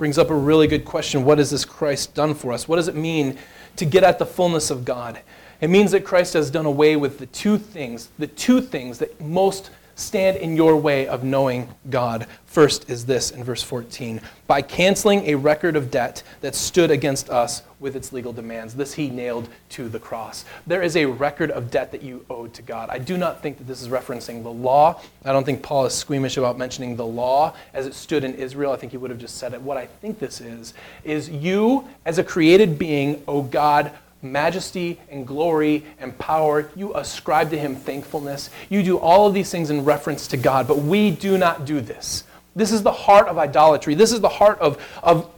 Brings 0.00 0.16
up 0.16 0.30
a 0.30 0.34
really 0.34 0.66
good 0.66 0.86
question. 0.86 1.26
What 1.26 1.36
has 1.36 1.50
this 1.50 1.66
Christ 1.66 2.14
done 2.14 2.32
for 2.32 2.54
us? 2.54 2.66
What 2.66 2.76
does 2.76 2.88
it 2.88 2.96
mean 2.96 3.36
to 3.76 3.84
get 3.84 4.02
at 4.02 4.18
the 4.18 4.24
fullness 4.24 4.70
of 4.70 4.86
God? 4.86 5.20
It 5.60 5.68
means 5.68 5.90
that 5.90 6.06
Christ 6.06 6.32
has 6.32 6.50
done 6.50 6.64
away 6.64 6.96
with 6.96 7.18
the 7.18 7.26
two 7.26 7.58
things, 7.58 8.08
the 8.18 8.26
two 8.26 8.62
things 8.62 8.98
that 9.00 9.20
most 9.20 9.68
stand 10.00 10.36
in 10.36 10.56
your 10.56 10.76
way 10.76 11.06
of 11.06 11.22
knowing 11.24 11.68
God. 11.88 12.26
First 12.46 12.90
is 12.90 13.06
this 13.06 13.30
in 13.30 13.44
verse 13.44 13.62
14 13.62 14.20
by 14.46 14.62
canceling 14.62 15.26
a 15.26 15.36
record 15.36 15.76
of 15.76 15.90
debt 15.90 16.22
that 16.40 16.54
stood 16.54 16.90
against 16.90 17.30
us 17.30 17.62
with 17.78 17.96
its 17.96 18.12
legal 18.12 18.32
demands. 18.32 18.74
This 18.74 18.94
he 18.94 19.08
nailed 19.08 19.48
to 19.70 19.88
the 19.88 19.98
cross. 19.98 20.44
There 20.66 20.82
is 20.82 20.96
a 20.96 21.06
record 21.06 21.50
of 21.50 21.70
debt 21.70 21.92
that 21.92 22.02
you 22.02 22.24
owed 22.28 22.52
to 22.54 22.62
God. 22.62 22.90
I 22.90 22.98
do 22.98 23.16
not 23.16 23.42
think 23.42 23.58
that 23.58 23.66
this 23.66 23.80
is 23.80 23.88
referencing 23.88 24.42
the 24.42 24.50
law. 24.50 25.00
I 25.24 25.32
don't 25.32 25.44
think 25.44 25.62
Paul 25.62 25.86
is 25.86 25.94
squeamish 25.94 26.36
about 26.36 26.58
mentioning 26.58 26.96
the 26.96 27.06
law 27.06 27.54
as 27.72 27.86
it 27.86 27.94
stood 27.94 28.24
in 28.24 28.34
Israel. 28.34 28.72
I 28.72 28.76
think 28.76 28.92
he 28.92 28.98
would 28.98 29.10
have 29.10 29.20
just 29.20 29.36
said 29.36 29.54
it. 29.54 29.62
What 29.62 29.76
I 29.76 29.86
think 29.86 30.18
this 30.18 30.40
is, 30.40 30.74
is 31.04 31.28
you 31.28 31.88
as 32.04 32.18
a 32.18 32.24
created 32.24 32.78
being 32.78 33.22
owe 33.28 33.42
God 33.42 33.92
majesty 34.22 35.00
and 35.10 35.26
glory 35.26 35.84
and 35.98 36.16
power. 36.18 36.70
You 36.76 36.94
ascribe 36.94 37.50
to 37.50 37.58
him 37.58 37.74
thankfulness. 37.74 38.50
You 38.68 38.82
do 38.82 38.98
all 38.98 39.26
of 39.26 39.34
these 39.34 39.50
things 39.50 39.70
in 39.70 39.84
reference 39.84 40.26
to 40.28 40.36
God, 40.36 40.68
but 40.68 40.78
we 40.78 41.10
do 41.10 41.38
not 41.38 41.64
do 41.64 41.80
this. 41.80 42.24
This 42.56 42.72
is 42.72 42.82
the 42.82 42.92
heart 42.92 43.28
of 43.28 43.38
idolatry. 43.38 43.94
This 43.94 44.12
is 44.12 44.20
the 44.20 44.28
heart 44.28 44.58
of, 44.58 44.84
of 45.02 45.30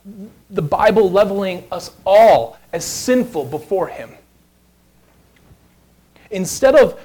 the 0.50 0.62
Bible 0.62 1.10
leveling 1.10 1.64
us 1.70 1.90
all 2.06 2.58
as 2.72 2.84
sinful 2.84 3.46
before 3.46 3.88
him. 3.88 4.10
Instead 6.30 6.74
of 6.74 6.98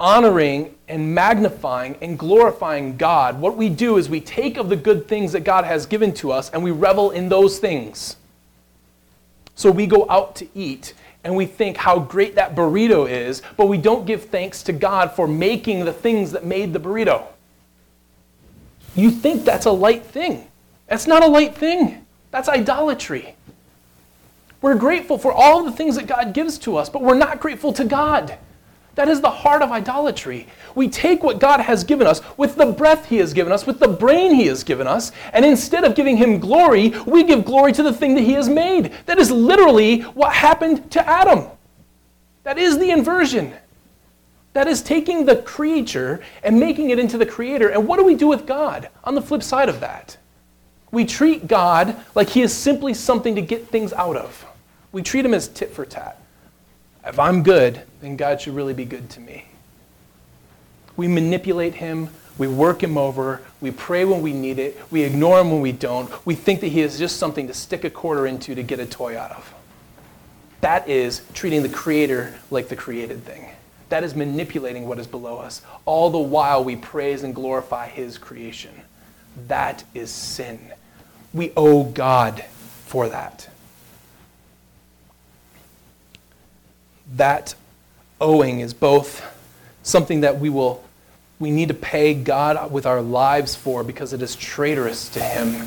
honoring 0.00 0.74
and 0.88 1.14
magnifying 1.14 1.96
and 2.00 2.18
glorifying 2.18 2.96
God, 2.96 3.40
what 3.40 3.56
we 3.56 3.68
do 3.68 3.98
is 3.98 4.08
we 4.08 4.20
take 4.20 4.56
of 4.56 4.68
the 4.68 4.76
good 4.76 5.06
things 5.06 5.32
that 5.32 5.40
God 5.40 5.64
has 5.64 5.86
given 5.86 6.12
to 6.14 6.32
us 6.32 6.50
and 6.50 6.64
we 6.64 6.70
revel 6.70 7.10
in 7.10 7.28
those 7.28 7.58
things. 7.58 8.16
So 9.54 9.70
we 9.70 9.86
go 9.86 10.06
out 10.08 10.34
to 10.36 10.48
eat 10.54 10.94
and 11.24 11.36
we 11.36 11.46
think 11.46 11.76
how 11.76 11.98
great 11.98 12.34
that 12.34 12.54
burrito 12.54 13.08
is, 13.08 13.42
but 13.56 13.66
we 13.66 13.78
don't 13.78 14.06
give 14.06 14.24
thanks 14.24 14.62
to 14.64 14.72
God 14.72 15.12
for 15.12 15.28
making 15.28 15.84
the 15.84 15.92
things 15.92 16.32
that 16.32 16.44
made 16.44 16.72
the 16.72 16.80
burrito. 16.80 17.26
You 18.94 19.10
think 19.10 19.44
that's 19.44 19.66
a 19.66 19.70
light 19.70 20.04
thing. 20.04 20.48
That's 20.88 21.06
not 21.06 21.22
a 21.22 21.26
light 21.26 21.54
thing. 21.54 22.04
That's 22.30 22.48
idolatry. 22.48 23.36
We're 24.60 24.74
grateful 24.76 25.18
for 25.18 25.32
all 25.32 25.64
the 25.64 25.72
things 25.72 25.96
that 25.96 26.06
God 26.06 26.34
gives 26.34 26.58
to 26.58 26.76
us, 26.76 26.88
but 26.88 27.02
we're 27.02 27.16
not 27.16 27.40
grateful 27.40 27.72
to 27.74 27.84
God. 27.84 28.38
That 28.94 29.08
is 29.08 29.20
the 29.20 29.30
heart 29.30 29.62
of 29.62 29.72
idolatry. 29.72 30.46
We 30.74 30.88
take 30.88 31.22
what 31.22 31.38
God 31.38 31.60
has 31.60 31.82
given 31.82 32.06
us, 32.06 32.20
with 32.36 32.56
the 32.56 32.66
breath 32.66 33.06
He 33.06 33.16
has 33.18 33.32
given 33.32 33.52
us, 33.52 33.66
with 33.66 33.78
the 33.78 33.88
brain 33.88 34.34
He 34.34 34.46
has 34.46 34.64
given 34.64 34.86
us, 34.86 35.12
and 35.32 35.44
instead 35.44 35.84
of 35.84 35.94
giving 35.94 36.16
Him 36.16 36.38
glory, 36.38 36.90
we 37.06 37.24
give 37.24 37.44
glory 37.44 37.72
to 37.72 37.82
the 37.82 37.92
thing 37.92 38.14
that 38.14 38.22
He 38.22 38.32
has 38.32 38.48
made. 38.48 38.92
That 39.06 39.18
is 39.18 39.30
literally 39.30 40.00
what 40.00 40.34
happened 40.34 40.90
to 40.92 41.08
Adam. 41.08 41.46
That 42.44 42.58
is 42.58 42.78
the 42.78 42.90
inversion. 42.90 43.54
That 44.52 44.68
is 44.68 44.82
taking 44.82 45.24
the 45.24 45.36
creature 45.36 46.20
and 46.42 46.60
making 46.60 46.90
it 46.90 46.98
into 46.98 47.16
the 47.16 47.24
creator. 47.24 47.68
And 47.68 47.88
what 47.88 47.98
do 47.98 48.04
we 48.04 48.14
do 48.14 48.26
with 48.26 48.46
God 48.46 48.90
on 49.04 49.14
the 49.14 49.22
flip 49.22 49.42
side 49.42 49.70
of 49.70 49.80
that? 49.80 50.18
We 50.90 51.06
treat 51.06 51.46
God 51.46 51.96
like 52.14 52.28
He 52.28 52.42
is 52.42 52.52
simply 52.52 52.92
something 52.92 53.34
to 53.36 53.42
get 53.42 53.68
things 53.68 53.94
out 53.94 54.16
of. 54.16 54.44
We 54.92 55.02
treat 55.02 55.24
Him 55.24 55.32
as 55.32 55.48
tit 55.48 55.72
for 55.72 55.86
tat. 55.86 56.21
If 57.04 57.18
I'm 57.18 57.42
good, 57.42 57.82
then 58.00 58.16
God 58.16 58.40
should 58.40 58.54
really 58.54 58.74
be 58.74 58.84
good 58.84 59.10
to 59.10 59.20
me. 59.20 59.46
We 60.96 61.08
manipulate 61.08 61.74
him. 61.74 62.10
We 62.38 62.46
work 62.46 62.82
him 62.82 62.96
over. 62.96 63.42
We 63.60 63.70
pray 63.70 64.04
when 64.04 64.22
we 64.22 64.32
need 64.32 64.58
it. 64.58 64.80
We 64.90 65.02
ignore 65.02 65.40
him 65.40 65.50
when 65.50 65.60
we 65.60 65.72
don't. 65.72 66.10
We 66.24 66.34
think 66.34 66.60
that 66.60 66.68
he 66.68 66.80
is 66.80 66.98
just 66.98 67.16
something 67.16 67.46
to 67.48 67.54
stick 67.54 67.84
a 67.84 67.90
quarter 67.90 68.26
into 68.26 68.54
to 68.54 68.62
get 68.62 68.78
a 68.80 68.86
toy 68.86 69.18
out 69.18 69.32
of. 69.32 69.54
That 70.60 70.88
is 70.88 71.22
treating 71.34 71.62
the 71.62 71.68
creator 71.68 72.34
like 72.50 72.68
the 72.68 72.76
created 72.76 73.24
thing. 73.24 73.48
That 73.88 74.04
is 74.04 74.14
manipulating 74.14 74.86
what 74.86 74.98
is 74.98 75.06
below 75.06 75.38
us, 75.38 75.60
all 75.84 76.08
the 76.08 76.18
while 76.18 76.64
we 76.64 76.76
praise 76.76 77.24
and 77.24 77.34
glorify 77.34 77.88
his 77.88 78.16
creation. 78.16 78.70
That 79.48 79.84
is 79.92 80.10
sin. 80.10 80.72
We 81.34 81.52
owe 81.56 81.84
God 81.84 82.44
for 82.86 83.08
that. 83.08 83.48
That 87.16 87.54
owing 88.20 88.60
is 88.60 88.74
both 88.74 89.22
something 89.82 90.20
that 90.20 90.38
we 90.38 90.48
will 90.48 90.82
we 91.38 91.50
need 91.50 91.68
to 91.68 91.74
pay 91.74 92.14
God 92.14 92.70
with 92.70 92.86
our 92.86 93.02
lives 93.02 93.56
for 93.56 93.82
because 93.82 94.12
it 94.12 94.22
is 94.22 94.36
traitorous 94.36 95.08
to 95.10 95.20
him 95.20 95.66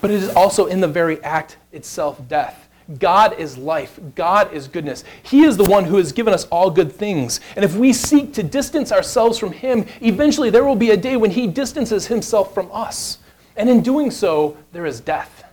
but 0.00 0.10
it 0.10 0.22
is 0.22 0.28
also 0.30 0.66
in 0.66 0.80
the 0.80 0.88
very 0.88 1.22
act 1.24 1.56
itself 1.72 2.20
death 2.28 2.64
God 2.98 3.38
is 3.38 3.56
life. 3.56 3.98
God 4.14 4.52
is 4.52 4.68
goodness. 4.68 5.04
He 5.22 5.44
is 5.44 5.56
the 5.56 5.64
one 5.64 5.84
who 5.84 5.96
has 5.96 6.12
given 6.12 6.34
us 6.34 6.44
all 6.46 6.70
good 6.70 6.92
things. 6.92 7.40
And 7.56 7.64
if 7.64 7.74
we 7.76 7.92
seek 7.94 8.34
to 8.34 8.42
distance 8.42 8.92
ourselves 8.92 9.38
from 9.38 9.52
Him, 9.52 9.86
eventually 10.02 10.50
there 10.50 10.64
will 10.64 10.76
be 10.76 10.90
a 10.90 10.96
day 10.96 11.16
when 11.16 11.30
He 11.30 11.46
distances 11.46 12.06
Himself 12.06 12.52
from 12.52 12.70
us. 12.72 13.18
And 13.56 13.70
in 13.70 13.80
doing 13.80 14.10
so, 14.10 14.58
there 14.72 14.84
is 14.84 15.00
death. 15.00 15.44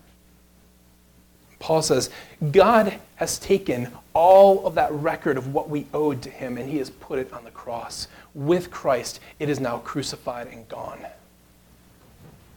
Paul 1.60 1.82
says, 1.82 2.10
God 2.52 3.00
has 3.16 3.40
taken 3.40 3.90
all 4.14 4.66
of 4.66 4.76
that 4.76 4.92
record 4.92 5.38
of 5.38 5.54
what 5.54 5.70
we 5.70 5.88
owed 5.94 6.22
to 6.24 6.30
him, 6.30 6.58
and 6.58 6.70
he 6.70 6.78
has 6.78 6.90
put 6.90 7.20
it 7.20 7.32
on 7.34 7.44
the 7.44 7.52
cross. 7.52 8.08
With 8.34 8.72
Christ, 8.72 9.20
it 9.40 9.50
is 9.50 9.60
now 9.60 9.78
crucified 9.78 10.48
and 10.48 10.68
gone. 10.68 11.06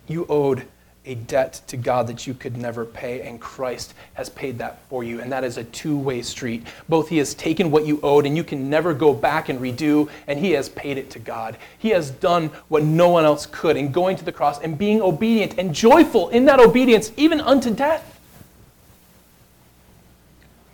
You 0.09 0.27
owed 0.29 0.67
a 1.07 1.15
debt 1.15 1.61
to 1.67 1.77
God 1.77 2.07
that 2.07 2.27
you 2.27 2.33
could 2.33 2.57
never 2.57 2.85
pay, 2.85 3.27
and 3.27 3.41
Christ 3.41 3.95
has 4.15 4.31
paid 4.31 4.59
that 4.59 4.81
for 4.89 5.05
you. 5.05 5.21
And 5.21 5.31
that 5.33 5.45
is 5.45 5.59
a 5.59 5.65
two 5.65 5.99
way 5.99 6.23
street. 6.23 6.67
Both 6.89 7.09
He 7.09 7.19
has 7.19 7.35
taken 7.35 7.71
what 7.71 7.87
you 7.87 8.01
owed, 8.03 8.27
and 8.27 8.37
you 8.37 8.45
can 8.45 8.71
never 8.71 8.95
go 8.95 9.13
back 9.13 9.49
and 9.49 9.61
redo, 9.61 10.09
and 10.27 10.39
He 10.39 10.53
has 10.53 10.69
paid 10.71 10.97
it 10.97 11.11
to 11.11 11.19
God. 11.19 11.59
He 11.79 11.91
has 11.91 12.11
done 12.11 12.49
what 12.69 12.83
no 12.85 13.11
one 13.11 13.25
else 13.25 13.47
could 13.47 13.77
in 13.77 13.93
going 13.93 14.17
to 14.17 14.25
the 14.25 14.33
cross 14.33 14.61
and 14.61 14.79
being 14.79 15.03
obedient 15.03 15.59
and 15.59 15.75
joyful 15.75 16.31
in 16.31 16.47
that 16.47 16.59
obedience, 16.59 17.13
even 17.17 17.41
unto 17.41 17.71
death. 17.71 18.11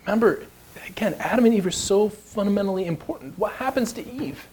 Remember, 0.06 0.44
again, 0.90 1.14
Adam 1.18 1.44
and 1.44 1.54
Eve 1.54 1.66
are 1.66 1.70
so 1.70 2.08
fundamentally 2.08 2.84
important. 2.84 3.38
What 3.38 3.52
happens 3.52 3.92
to 3.94 4.06
Eve? 4.06 4.46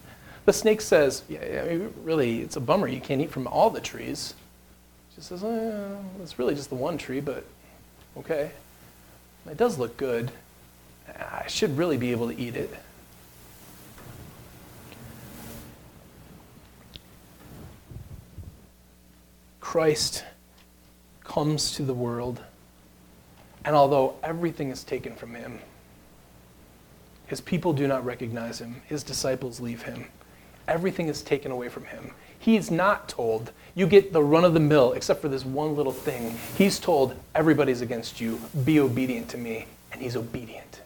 The 0.46 0.52
snake 0.52 0.80
says, 0.80 1.22
yeah, 1.28 1.64
I 1.64 1.68
mean, 1.68 1.94
really, 2.02 2.40
it's 2.40 2.56
a 2.56 2.60
bummer 2.60 2.88
you 2.88 3.00
can't 3.00 3.20
eat 3.20 3.30
from 3.30 3.46
all 3.46 3.70
the 3.70 3.80
trees. 3.80 4.34
She 5.14 5.20
says, 5.20 5.44
eh, 5.44 5.96
it's 6.22 6.38
really 6.38 6.54
just 6.54 6.70
the 6.70 6.76
one 6.76 6.96
tree, 6.96 7.20
but 7.20 7.44
okay. 8.16 8.50
It 9.50 9.56
does 9.56 9.78
look 9.78 9.96
good. 9.96 10.30
I 11.08 11.46
should 11.48 11.76
really 11.76 11.96
be 11.96 12.12
able 12.12 12.28
to 12.28 12.38
eat 12.38 12.54
it. 12.54 12.74
Christ 19.60 20.24
comes 21.24 21.72
to 21.72 21.82
the 21.82 21.92
world, 21.92 22.40
and 23.66 23.76
although 23.76 24.14
everything 24.22 24.70
is 24.70 24.82
taken 24.82 25.14
from 25.14 25.34
him, 25.34 25.60
his 27.28 27.40
people 27.40 27.72
do 27.72 27.86
not 27.86 28.04
recognize 28.04 28.60
him, 28.60 28.82
his 28.86 29.02
disciples 29.04 29.60
leave 29.60 29.82
him. 29.82 30.06
Everything 30.66 31.08
is 31.08 31.22
taken 31.22 31.52
away 31.52 31.68
from 31.68 31.84
him. 31.84 32.12
He's 32.38 32.70
not 32.70 33.08
told, 33.08 33.52
you 33.74 33.86
get 33.86 34.12
the 34.12 34.22
run 34.22 34.44
of 34.44 34.54
the 34.54 34.60
mill, 34.60 34.92
except 34.94 35.20
for 35.20 35.28
this 35.28 35.44
one 35.44 35.76
little 35.76 35.92
thing. 35.92 36.36
He's 36.56 36.78
told, 36.78 37.14
everybody's 37.34 37.80
against 37.80 38.20
you, 38.20 38.40
be 38.64 38.80
obedient 38.80 39.28
to 39.30 39.38
me. 39.38 39.66
And 39.92 40.00
he's 40.02 40.16
obedient 40.16 40.80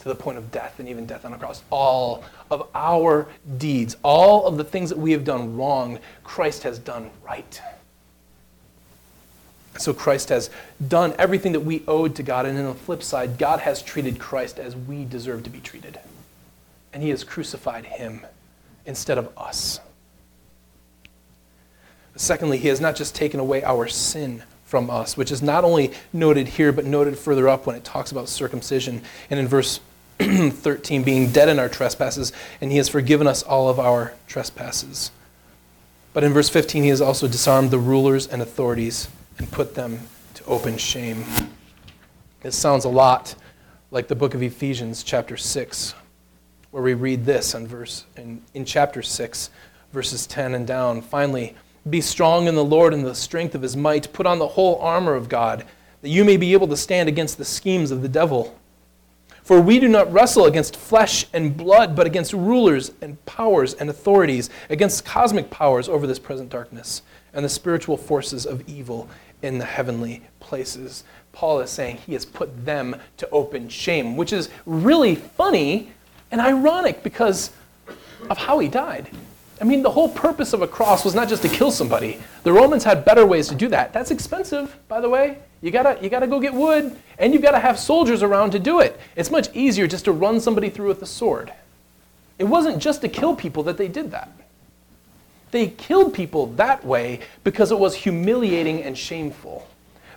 to 0.00 0.08
the 0.08 0.14
point 0.14 0.36
of 0.38 0.50
death 0.52 0.78
and 0.78 0.88
even 0.88 1.06
death 1.06 1.24
on 1.24 1.32
a 1.32 1.38
cross. 1.38 1.62
All 1.70 2.24
of 2.50 2.68
our 2.74 3.26
deeds, 3.56 3.96
all 4.02 4.46
of 4.46 4.56
the 4.56 4.64
things 4.64 4.90
that 4.90 4.98
we 4.98 5.12
have 5.12 5.24
done 5.24 5.56
wrong, 5.56 5.98
Christ 6.22 6.62
has 6.62 6.78
done 6.78 7.10
right. 7.24 7.60
So 9.78 9.92
Christ 9.92 10.28
has 10.28 10.50
done 10.86 11.14
everything 11.18 11.52
that 11.52 11.60
we 11.60 11.82
owed 11.88 12.14
to 12.16 12.22
God. 12.22 12.46
And 12.46 12.58
on 12.58 12.64
the 12.66 12.74
flip 12.74 13.02
side, 13.02 13.38
God 13.38 13.60
has 13.60 13.82
treated 13.82 14.18
Christ 14.18 14.58
as 14.58 14.76
we 14.76 15.04
deserve 15.04 15.42
to 15.44 15.50
be 15.50 15.60
treated. 15.60 15.98
And 16.92 17.02
he 17.02 17.10
has 17.10 17.24
crucified 17.24 17.86
him 17.86 18.24
instead 18.86 19.18
of 19.18 19.36
us. 19.36 19.80
Secondly, 22.16 22.58
he 22.58 22.68
has 22.68 22.80
not 22.80 22.94
just 22.94 23.14
taken 23.14 23.40
away 23.40 23.64
our 23.64 23.88
sin 23.88 24.44
from 24.64 24.88
us, 24.88 25.16
which 25.16 25.32
is 25.32 25.42
not 25.42 25.64
only 25.64 25.92
noted 26.12 26.46
here, 26.46 26.72
but 26.72 26.84
noted 26.84 27.18
further 27.18 27.48
up 27.48 27.66
when 27.66 27.74
it 27.74 27.84
talks 27.84 28.12
about 28.12 28.28
circumcision. 28.28 29.02
And 29.30 29.40
in 29.40 29.48
verse 29.48 29.80
13, 30.20 31.02
being 31.02 31.32
dead 31.32 31.48
in 31.48 31.58
our 31.58 31.68
trespasses, 31.68 32.32
and 32.60 32.70
he 32.70 32.76
has 32.76 32.88
forgiven 32.88 33.26
us 33.26 33.42
all 33.42 33.68
of 33.68 33.80
our 33.80 34.14
trespasses. 34.28 35.10
But 36.12 36.22
in 36.22 36.32
verse 36.32 36.48
15, 36.48 36.84
he 36.84 36.90
has 36.90 37.00
also 37.00 37.26
disarmed 37.26 37.72
the 37.72 37.78
rulers 37.78 38.28
and 38.28 38.40
authorities 38.40 39.08
and 39.38 39.50
put 39.50 39.74
them 39.74 40.00
to 40.34 40.44
open 40.44 40.76
shame. 40.76 41.24
This 42.40 42.56
sounds 42.56 42.84
a 42.84 42.88
lot 42.88 43.34
like 43.90 44.08
the 44.08 44.14
book 44.14 44.34
of 44.34 44.42
Ephesians, 44.42 45.02
chapter 45.02 45.36
6, 45.36 45.94
where 46.72 46.82
we 46.82 46.94
read 46.94 47.24
this 47.24 47.54
in, 47.54 47.66
verse, 47.66 48.04
in, 48.16 48.42
in 48.54 48.64
chapter 48.64 49.02
6, 49.02 49.50
verses 49.92 50.26
10 50.26 50.54
and 50.54 50.66
down. 50.66 51.00
Finally, 51.00 51.54
be 51.88 52.00
strong 52.00 52.46
in 52.46 52.54
the 52.54 52.64
Lord 52.64 52.92
and 52.92 53.04
the 53.04 53.14
strength 53.14 53.54
of 53.54 53.62
his 53.62 53.76
might. 53.76 54.12
Put 54.12 54.26
on 54.26 54.38
the 54.38 54.48
whole 54.48 54.76
armor 54.80 55.14
of 55.14 55.28
God, 55.28 55.64
that 56.02 56.08
you 56.08 56.24
may 56.24 56.36
be 56.36 56.52
able 56.52 56.68
to 56.68 56.76
stand 56.76 57.08
against 57.08 57.38
the 57.38 57.44
schemes 57.44 57.90
of 57.90 58.02
the 58.02 58.08
devil. 58.08 58.58
For 59.44 59.60
we 59.60 59.78
do 59.78 59.88
not 59.88 60.10
wrestle 60.10 60.46
against 60.46 60.74
flesh 60.74 61.26
and 61.34 61.56
blood, 61.56 61.94
but 61.94 62.06
against 62.06 62.32
rulers 62.32 62.92
and 63.02 63.22
powers 63.26 63.74
and 63.74 63.90
authorities, 63.90 64.48
against 64.70 65.04
cosmic 65.04 65.50
powers 65.50 65.88
over 65.88 66.06
this 66.06 66.18
present 66.18 66.48
darkness, 66.48 67.02
and 67.34 67.44
the 67.44 67.50
spiritual 67.50 67.98
forces 67.98 68.46
of 68.46 68.66
evil 68.66 69.08
in 69.44 69.58
the 69.58 69.64
heavenly 69.64 70.22
places. 70.40 71.04
Paul 71.32 71.60
is 71.60 71.70
saying 71.70 71.98
he 71.98 72.14
has 72.14 72.24
put 72.24 72.64
them 72.64 72.96
to 73.18 73.28
open 73.30 73.68
shame, 73.68 74.16
which 74.16 74.32
is 74.32 74.48
really 74.66 75.14
funny 75.14 75.92
and 76.30 76.40
ironic 76.40 77.02
because 77.02 77.50
of 78.30 78.38
how 78.38 78.58
he 78.58 78.68
died. 78.68 79.10
I 79.60 79.64
mean, 79.64 79.82
the 79.82 79.90
whole 79.90 80.08
purpose 80.08 80.52
of 80.52 80.62
a 80.62 80.68
cross 80.68 81.04
was 81.04 81.14
not 81.14 81.28
just 81.28 81.42
to 81.42 81.48
kill 81.48 81.70
somebody. 81.70 82.18
The 82.42 82.52
Romans 82.52 82.82
had 82.82 83.04
better 83.04 83.24
ways 83.24 83.48
to 83.48 83.54
do 83.54 83.68
that. 83.68 83.92
That's 83.92 84.10
expensive, 84.10 84.76
by 84.88 85.00
the 85.00 85.08
way. 85.08 85.38
You 85.60 85.70
gotta, 85.70 86.02
you 86.02 86.10
gotta 86.10 86.26
go 86.26 86.40
get 86.40 86.52
wood, 86.52 86.96
and 87.18 87.32
you've 87.32 87.42
gotta 87.42 87.60
have 87.60 87.78
soldiers 87.78 88.22
around 88.22 88.50
to 88.52 88.58
do 88.58 88.80
it. 88.80 88.98
It's 89.14 89.30
much 89.30 89.54
easier 89.54 89.86
just 89.86 90.06
to 90.06 90.12
run 90.12 90.40
somebody 90.40 90.70
through 90.70 90.88
with 90.88 91.02
a 91.02 91.06
sword. 91.06 91.52
It 92.38 92.44
wasn't 92.44 92.82
just 92.82 93.00
to 93.02 93.08
kill 93.08 93.36
people 93.36 93.62
that 93.64 93.76
they 93.76 93.88
did 93.88 94.10
that. 94.10 94.30
They 95.54 95.68
killed 95.68 96.12
people 96.12 96.46
that 96.56 96.84
way 96.84 97.20
because 97.44 97.70
it 97.70 97.78
was 97.78 97.94
humiliating 97.94 98.82
and 98.82 98.98
shameful. 98.98 99.68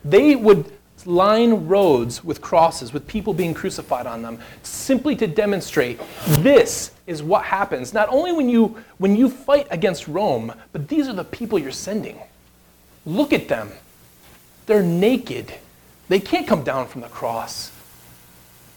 They 0.03 0.35
would 0.35 0.71
line 1.05 1.67
roads 1.67 2.23
with 2.23 2.41
crosses, 2.41 2.91
with 2.91 3.05
people 3.05 3.35
being 3.35 3.53
crucified 3.53 4.07
on 4.07 4.23
them, 4.23 4.39
simply 4.63 5.15
to 5.17 5.27
demonstrate 5.27 6.01
this 6.39 6.89
is 7.05 7.21
what 7.21 7.43
happens. 7.43 7.93
Not 7.93 8.09
only 8.09 8.31
when 8.31 8.49
you, 8.49 8.83
when 8.97 9.15
you 9.15 9.29
fight 9.29 9.67
against 9.69 10.07
Rome, 10.07 10.51
but 10.71 10.87
these 10.87 11.07
are 11.07 11.13
the 11.13 11.23
people 11.23 11.59
you're 11.59 11.71
sending. 11.71 12.17
Look 13.05 13.31
at 13.31 13.47
them. 13.47 13.69
They're 14.65 14.81
naked. 14.81 15.53
They 16.09 16.19
can't 16.19 16.47
come 16.47 16.63
down 16.63 16.87
from 16.87 17.01
the 17.01 17.09
cross. 17.09 17.71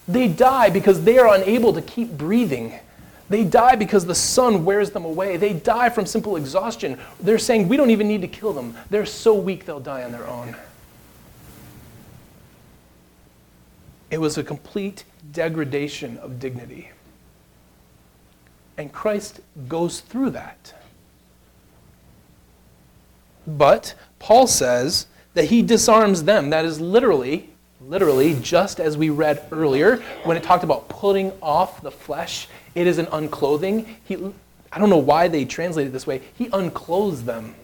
They 0.06 0.28
die 0.28 0.68
because 0.68 1.04
they 1.04 1.16
are 1.16 1.34
unable 1.34 1.72
to 1.72 1.80
keep 1.80 2.18
breathing. 2.18 2.80
They 3.30 3.44
die 3.44 3.76
because 3.76 4.04
the 4.04 4.14
sun 4.14 4.64
wears 4.64 4.90
them 4.90 5.04
away. 5.04 5.36
They 5.36 5.52
die 5.52 5.88
from 5.88 6.04
simple 6.04 6.36
exhaustion. 6.36 6.98
They're 7.20 7.38
saying, 7.38 7.68
we 7.68 7.76
don't 7.76 7.90
even 7.90 8.08
need 8.08 8.22
to 8.22 8.28
kill 8.28 8.52
them. 8.52 8.74
They're 8.90 9.06
so 9.06 9.34
weak 9.34 9.64
they'll 9.64 9.78
die 9.78 10.02
on 10.02 10.10
their 10.10 10.26
own. 10.26 10.56
It 14.10 14.18
was 14.18 14.36
a 14.36 14.42
complete 14.42 15.04
degradation 15.30 16.18
of 16.18 16.40
dignity. 16.40 16.90
And 18.76 18.92
Christ 18.92 19.40
goes 19.68 20.00
through 20.00 20.30
that. 20.30 20.74
But 23.46 23.94
Paul 24.18 24.48
says 24.48 25.06
that 25.34 25.44
he 25.44 25.62
disarms 25.62 26.24
them. 26.24 26.50
That 26.50 26.64
is 26.64 26.80
literally, 26.80 27.49
literally, 27.90 28.38
just 28.40 28.80
as 28.80 28.96
we 28.96 29.10
read 29.10 29.44
earlier 29.50 29.96
when 30.22 30.36
it 30.36 30.42
talked 30.42 30.64
about 30.64 30.88
putting 30.88 31.32
off 31.42 31.82
the 31.82 31.90
flesh 31.90 32.48
it 32.74 32.86
is 32.86 32.98
an 32.98 33.06
unclothing. 33.06 33.86
He, 34.04 34.16
I 34.72 34.78
don't 34.78 34.90
know 34.90 34.98
why 34.98 35.28
they 35.28 35.44
translate 35.44 35.88
it 35.88 35.90
this 35.90 36.06
way. 36.06 36.22
He 36.34 36.48
unclothes 36.52 37.24
them. 37.24 37.54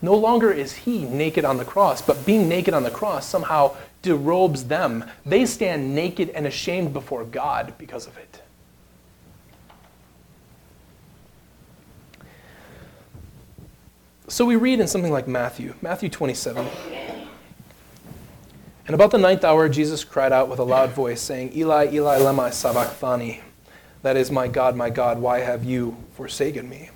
No 0.00 0.14
longer 0.14 0.52
is 0.52 0.72
he 0.72 1.04
naked 1.04 1.44
on 1.44 1.56
the 1.56 1.64
cross, 1.64 2.02
but 2.02 2.24
being 2.24 2.48
naked 2.48 2.74
on 2.74 2.82
the 2.82 2.90
cross 2.90 3.26
somehow 3.26 3.74
derobes 4.02 4.68
them. 4.68 5.04
They 5.26 5.44
stand 5.46 5.94
naked 5.94 6.30
and 6.30 6.46
ashamed 6.46 6.92
before 6.92 7.24
God 7.24 7.74
because 7.78 8.06
of 8.06 8.16
it. 8.16 8.42
So 14.28 14.44
we 14.44 14.56
read 14.56 14.78
in 14.78 14.86
something 14.86 15.10
like 15.10 15.26
Matthew, 15.26 15.74
Matthew 15.80 16.10
27. 16.10 16.68
And 18.88 18.94
about 18.94 19.12
the 19.12 19.18
ninth 19.18 19.44
hour, 19.44 19.68
Jesus 19.68 20.02
cried 20.02 20.32
out 20.32 20.48
with 20.48 20.58
a 20.58 20.64
loud 20.64 20.90
voice, 20.90 21.20
saying, 21.20 21.56
Eli, 21.56 21.90
Eli, 21.92 22.18
lema 22.18 22.52
sabachthani 22.52 23.42
that 24.02 24.16
is, 24.16 24.30
my 24.30 24.48
God, 24.48 24.76
my 24.76 24.90
God, 24.90 25.18
why 25.18 25.40
have 25.40 25.64
you 25.64 25.96
forsaken 26.14 26.68
me? 26.68 26.90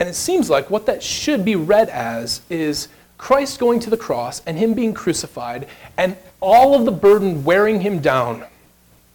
And 0.00 0.08
it 0.08 0.14
seems 0.14 0.50
like 0.50 0.70
what 0.70 0.86
that 0.86 1.02
should 1.02 1.44
be 1.44 1.56
read 1.56 1.88
as 1.88 2.40
is 2.50 2.88
Christ 3.18 3.58
going 3.58 3.80
to 3.80 3.90
the 3.90 3.96
cross 3.96 4.42
and 4.46 4.58
him 4.58 4.74
being 4.74 4.92
crucified 4.92 5.68
and 5.96 6.16
all 6.40 6.74
of 6.74 6.84
the 6.84 6.92
burden 6.92 7.44
wearing 7.44 7.80
him 7.80 8.00
down 8.00 8.44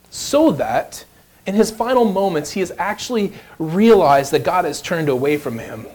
so 0.10 0.52
that 0.52 1.06
in 1.46 1.56
his 1.56 1.70
final 1.70 2.06
moments 2.06 2.52
he 2.52 2.60
has 2.62 2.72
actually 2.78 3.34
realized 3.60 4.32
that 4.32 4.44
God 4.44 4.66
has 4.66 4.82
turned 4.82 5.10
away 5.10 5.38
from 5.38 5.60
him 5.60 5.86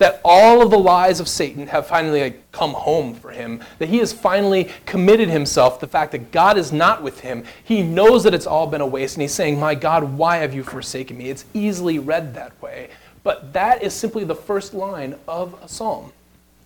that 0.00 0.18
all 0.24 0.62
of 0.62 0.70
the 0.70 0.78
lies 0.78 1.20
of 1.20 1.28
Satan 1.28 1.66
have 1.66 1.86
finally 1.86 2.22
like, 2.22 2.50
come 2.52 2.72
home 2.72 3.14
for 3.14 3.30
him, 3.30 3.62
that 3.78 3.90
he 3.90 3.98
has 3.98 4.14
finally 4.14 4.70
committed 4.86 5.28
himself 5.28 5.78
the 5.78 5.86
fact 5.86 6.12
that 6.12 6.32
God 6.32 6.56
is 6.56 6.72
not 6.72 7.02
with 7.02 7.20
him. 7.20 7.44
He 7.62 7.82
knows 7.82 8.24
that 8.24 8.32
it's 8.32 8.46
all 8.46 8.66
been 8.66 8.80
a 8.80 8.86
waste, 8.86 9.16
and 9.16 9.22
he's 9.22 9.34
saying, 9.34 9.60
My 9.60 9.74
God, 9.74 10.02
why 10.16 10.38
have 10.38 10.54
you 10.54 10.64
forsaken 10.64 11.18
me? 11.18 11.28
It's 11.28 11.44
easily 11.52 11.98
read 11.98 12.32
that 12.34 12.60
way. 12.62 12.88
But 13.22 13.52
that 13.52 13.82
is 13.82 13.92
simply 13.92 14.24
the 14.24 14.34
first 14.34 14.72
line 14.72 15.16
of 15.28 15.54
a 15.62 15.68
psalm, 15.68 16.14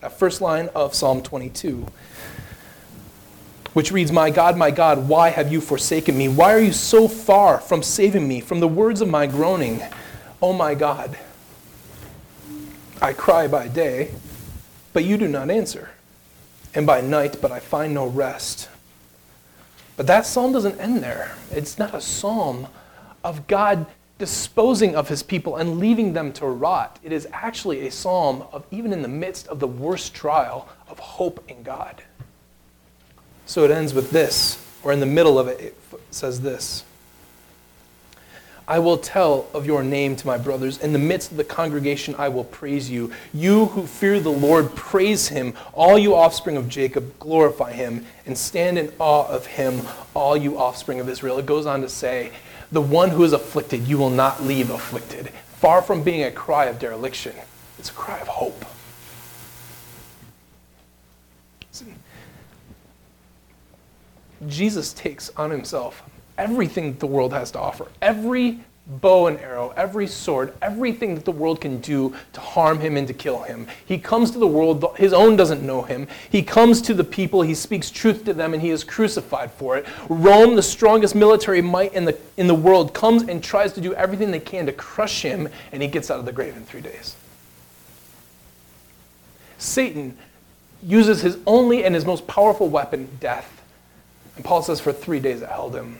that 0.01 0.17
first 0.17 0.41
line 0.41 0.69
of 0.77 0.95
Psalm 0.95 1.21
22 1.21 1.89
which 3.73 3.91
reads, 3.91 4.13
My 4.13 4.31
God, 4.31 4.57
my 4.57 4.71
God, 4.71 5.09
why 5.09 5.31
have 5.31 5.51
you 5.51 5.61
forsaken 5.61 6.17
me? 6.17 6.29
Why 6.29 6.55
are 6.55 6.61
you 6.61 6.73
so 6.73 7.09
far 7.09 7.59
from 7.59 7.83
saving 7.83 8.29
me 8.29 8.39
from 8.39 8.61
the 8.61 8.69
words 8.69 9.01
of 9.01 9.09
my 9.09 9.27
groaning? 9.27 9.83
Oh 10.41 10.53
my 10.53 10.77
God, 10.77 11.19
I 13.03 13.13
cry 13.13 13.49
by 13.49 13.69
day, 13.69 14.13
but 14.93 15.05
you 15.05 15.17
do 15.17 15.29
not 15.29 15.51
answer, 15.51 15.91
and 16.75 16.87
by 16.87 17.01
night, 17.01 17.39
but 17.41 17.51
I 17.53 17.61
find 17.61 17.93
no 17.93 18.07
rest. 18.07 18.69
But 19.97 20.07
that 20.07 20.27
psalm 20.27 20.53
doesn't 20.53 20.81
end 20.81 21.03
there. 21.03 21.37
It's 21.51 21.79
not 21.79 21.95
a 21.95 22.01
psalm 22.01 22.69
of 23.23 23.47
God 23.47 23.87
disposing 24.19 24.95
of 24.95 25.09
his 25.09 25.23
people 25.23 25.57
and 25.57 25.79
leaving 25.79 26.13
them 26.13 26.33
to 26.35 26.47
rot. 26.47 26.99
It 27.03 27.13
is 27.13 27.27
actually 27.33 27.87
a 27.87 27.91
psalm 27.91 28.45
of, 28.53 28.65
even 28.71 28.93
in 28.93 29.03
the 29.03 29.09
midst 29.09 29.49
of 29.49 29.61
the 29.61 29.67
worst 29.67 30.15
trial, 30.15 30.69
of 30.89 30.99
hope 30.99 31.45
in 31.49 31.63
God. 31.63 32.03
So 33.47 33.65
it 33.65 33.71
ends 33.71 33.93
with 33.93 34.11
this, 34.11 34.65
or 34.83 34.93
in 34.93 35.01
the 35.01 35.07
middle 35.07 35.39
of 35.39 35.49
it, 35.49 35.61
it 35.61 35.79
says 36.11 36.41
this 36.41 36.85
I 38.67 38.79
will 38.79 38.97
tell 38.97 39.47
of 39.53 39.67
your 39.67 39.83
name 39.83 40.17
to 40.17 40.27
my 40.27 40.39
brothers. 40.39 40.79
In 40.79 40.95
the 40.95 40.99
midst 40.99 41.31
of 41.31 41.37
the 41.37 41.45
congregation, 41.45 42.15
I 42.17 42.29
will 42.29 42.45
praise 42.45 42.91
you. 42.91 43.13
You 43.35 43.67
who 43.67 43.87
fear 43.87 44.21
the 44.21 44.31
Lord, 44.31 44.75
praise 44.75 45.29
him. 45.29 45.53
All 45.75 45.99
you 45.99 46.15
offspring 46.15 46.57
of 46.57 46.69
Jacob, 46.69 47.19
glorify 47.19 47.73
him 47.73 48.07
and 48.25 48.37
stand 48.37 48.79
in 48.79 48.91
awe 48.99 49.27
of 49.29 49.45
him, 49.45 49.83
all 50.15 50.37
you 50.37 50.59
offspring 50.59 50.99
of 50.99 51.09
Israel. 51.11 51.39
It 51.39 51.47
goes 51.47 51.67
on 51.67 51.83
to 51.83 51.89
say, 51.91 52.33
The 52.73 52.81
one 52.81 53.11
who 53.11 53.23
is 53.25 53.35
afflicted, 53.35 53.87
you 53.87 53.99
will 53.99 54.11
not 54.11 54.43
leave 54.43 54.71
afflicted. 54.71 55.29
Far 55.59 55.83
from 55.83 56.03
being 56.03 56.25
a 56.25 56.31
cry 56.31 56.67
of 56.67 56.79
dereliction, 56.79 57.37
it's 57.79 57.91
a 57.91 57.95
cry 57.95 58.19
of 58.21 58.29
hope. 58.29 58.65
Jesus 64.47 64.93
takes 64.93 65.31
on 65.37 65.51
himself 65.51 66.03
everything 66.39 66.93
that 66.93 67.01
the 67.01 67.07
world 67.07 67.33
has 67.33 67.51
to 67.53 67.59
offer. 67.59 67.89
Every 68.03 68.61
bow 68.87 69.29
and 69.29 69.41
arrow, 69.41 69.73
every 69.77 70.07
sword, 70.07 70.53
everything 70.61 71.15
that 71.15 71.25
the 71.25 71.33
world 71.33 71.61
can 71.61 71.81
do 71.81 72.15
to 72.35 72.41
harm 72.41 72.79
him 72.81 72.99
and 72.99 73.09
to 73.09 73.15
kill 73.15 73.43
him. 73.43 73.67
He 73.87 73.99
comes 73.99 74.31
to 74.33 74.39
the 74.39 74.47
world, 74.47 74.85
his 74.99 75.15
own 75.15 75.37
doesn't 75.37 75.63
know 75.63 75.83
him. 75.83 76.07
He 76.29 76.43
comes 76.43 76.83
to 76.83 76.95
the 76.95 77.05
people, 77.05 77.41
he 77.41 77.55
speaks 77.55 77.91
truth 77.91 78.25
to 78.27 78.35
them, 78.35 78.53
and 78.53 78.63
he 78.63 78.71
is 78.71 78.85
crucified 78.85 79.51
for 79.53 79.79
it. 79.79 79.87
Rome, 80.11 80.55
the 80.55 80.63
strongest 80.63 81.15
military 81.15 81.63
might 81.63 81.95
in 81.95 82.05
the, 82.05 82.19
in 82.37 82.47
the 82.47 82.55
world, 82.55 82.93
comes 82.93 83.23
and 83.23 83.43
tries 83.43 83.73
to 83.73 83.81
do 83.81 83.95
everything 83.95 84.31
they 84.31 84.41
can 84.41 84.67
to 84.67 84.73
crush 84.73 85.23
him, 85.23 85.49
and 85.73 85.83
he 85.83 85.89
gets 85.89 86.11
out 86.11 86.19
of 86.19 86.27
the 86.27 86.33
grave 86.33 86.57
in 86.57 86.65
three 86.65 86.83
days. 86.83 87.17
Satan 89.57 90.19
uses 90.83 91.23
his 91.23 91.39
only 91.47 91.85
and 91.85 91.95
his 91.95 92.05
most 92.05 92.27
powerful 92.27 92.69
weapon, 92.69 93.09
death. 93.19 93.63
And 94.37 94.45
Paul 94.45 94.63
says 94.63 94.79
for 94.79 94.93
three 94.93 95.21
days 95.21 95.41
it 95.41 95.49
held 95.49 95.75
him 95.75 95.97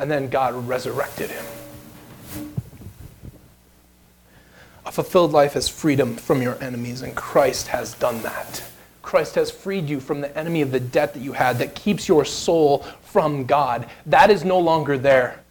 and 0.00 0.10
then 0.10 0.28
God 0.28 0.54
resurrected 0.66 1.30
him. 1.30 1.44
A 4.86 4.90
fulfilled 4.90 5.32
life 5.32 5.56
is 5.56 5.68
freedom 5.68 6.16
from 6.16 6.40
your 6.40 6.60
enemies, 6.62 7.02
and 7.02 7.14
Christ 7.14 7.68
has 7.68 7.94
done 7.94 8.22
that. 8.22 8.64
Christ 9.02 9.34
has 9.34 9.50
freed 9.50 9.88
you 9.90 10.00
from 10.00 10.22
the 10.22 10.36
enemy 10.36 10.62
of 10.62 10.72
the 10.72 10.80
debt 10.80 11.12
that 11.12 11.20
you 11.20 11.34
had 11.34 11.58
that 11.58 11.74
keeps 11.74 12.08
your 12.08 12.24
soul 12.24 12.78
from 13.02 13.44
God. 13.44 13.88
That 14.06 14.30
is 14.30 14.42
no 14.42 14.58
longer 14.58 14.96
there. 14.96 15.44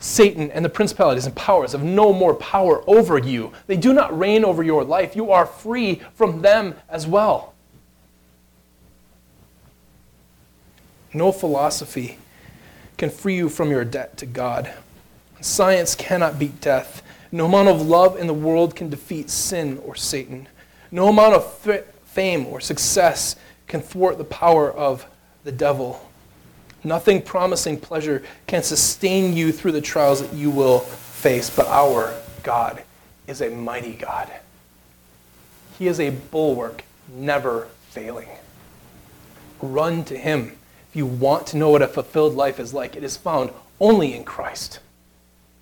Satan 0.00 0.50
and 0.50 0.64
the 0.64 0.68
principalities 0.68 1.26
and 1.26 1.34
powers 1.36 1.72
have 1.72 1.84
no 1.84 2.12
more 2.12 2.34
power 2.34 2.82
over 2.88 3.16
you. 3.16 3.52
They 3.68 3.76
do 3.76 3.92
not 3.92 4.16
reign 4.16 4.44
over 4.44 4.62
your 4.62 4.82
life. 4.82 5.14
You 5.14 5.30
are 5.30 5.46
free 5.46 6.02
from 6.14 6.42
them 6.42 6.74
as 6.88 7.06
well. 7.06 7.54
No 11.14 11.30
philosophy 11.30 12.18
can 12.98 13.08
free 13.08 13.36
you 13.36 13.48
from 13.48 13.70
your 13.70 13.84
debt 13.84 14.18
to 14.18 14.26
God. 14.26 14.70
Science 15.40 15.94
cannot 15.94 16.38
beat 16.38 16.60
death. 16.60 17.02
No 17.30 17.46
amount 17.46 17.68
of 17.68 17.80
love 17.80 18.18
in 18.18 18.26
the 18.26 18.34
world 18.34 18.74
can 18.74 18.90
defeat 18.90 19.30
sin 19.30 19.78
or 19.86 19.94
Satan. 19.94 20.48
No 20.90 21.08
amount 21.08 21.34
of 21.34 21.80
fame 22.04 22.46
or 22.46 22.60
success 22.60 23.36
can 23.68 23.80
thwart 23.80 24.18
the 24.18 24.24
power 24.24 24.70
of 24.70 25.06
the 25.44 25.52
devil. 25.52 26.04
Nothing 26.82 27.22
promising 27.22 27.78
pleasure 27.78 28.24
can 28.46 28.62
sustain 28.62 29.36
you 29.36 29.52
through 29.52 29.72
the 29.72 29.80
trials 29.80 30.20
that 30.20 30.36
you 30.36 30.50
will 30.50 30.80
face, 30.80 31.54
but 31.54 31.66
our 31.68 32.14
God 32.42 32.82
is 33.26 33.40
a 33.40 33.50
mighty 33.50 33.94
God. 33.94 34.30
He 35.78 35.86
is 35.86 36.00
a 36.00 36.10
bulwark, 36.10 36.82
never 37.08 37.68
failing. 37.90 38.28
Run 39.60 40.04
to 40.04 40.16
him 40.16 40.57
you 40.98 41.06
want 41.06 41.46
to 41.46 41.56
know 41.56 41.70
what 41.70 41.80
a 41.80 41.88
fulfilled 41.88 42.34
life 42.34 42.60
is 42.60 42.74
like, 42.74 42.96
it 42.96 43.04
is 43.04 43.16
found 43.16 43.50
only 43.80 44.14
in 44.14 44.24
Christ, 44.24 44.80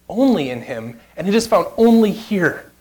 only 0.09 0.51
in 0.51 0.63
Him, 0.63 0.99
and 1.17 1.29
it 1.29 1.35
is 1.35 1.47
found 1.47 1.69
only 1.77 2.11
here, 2.11 2.73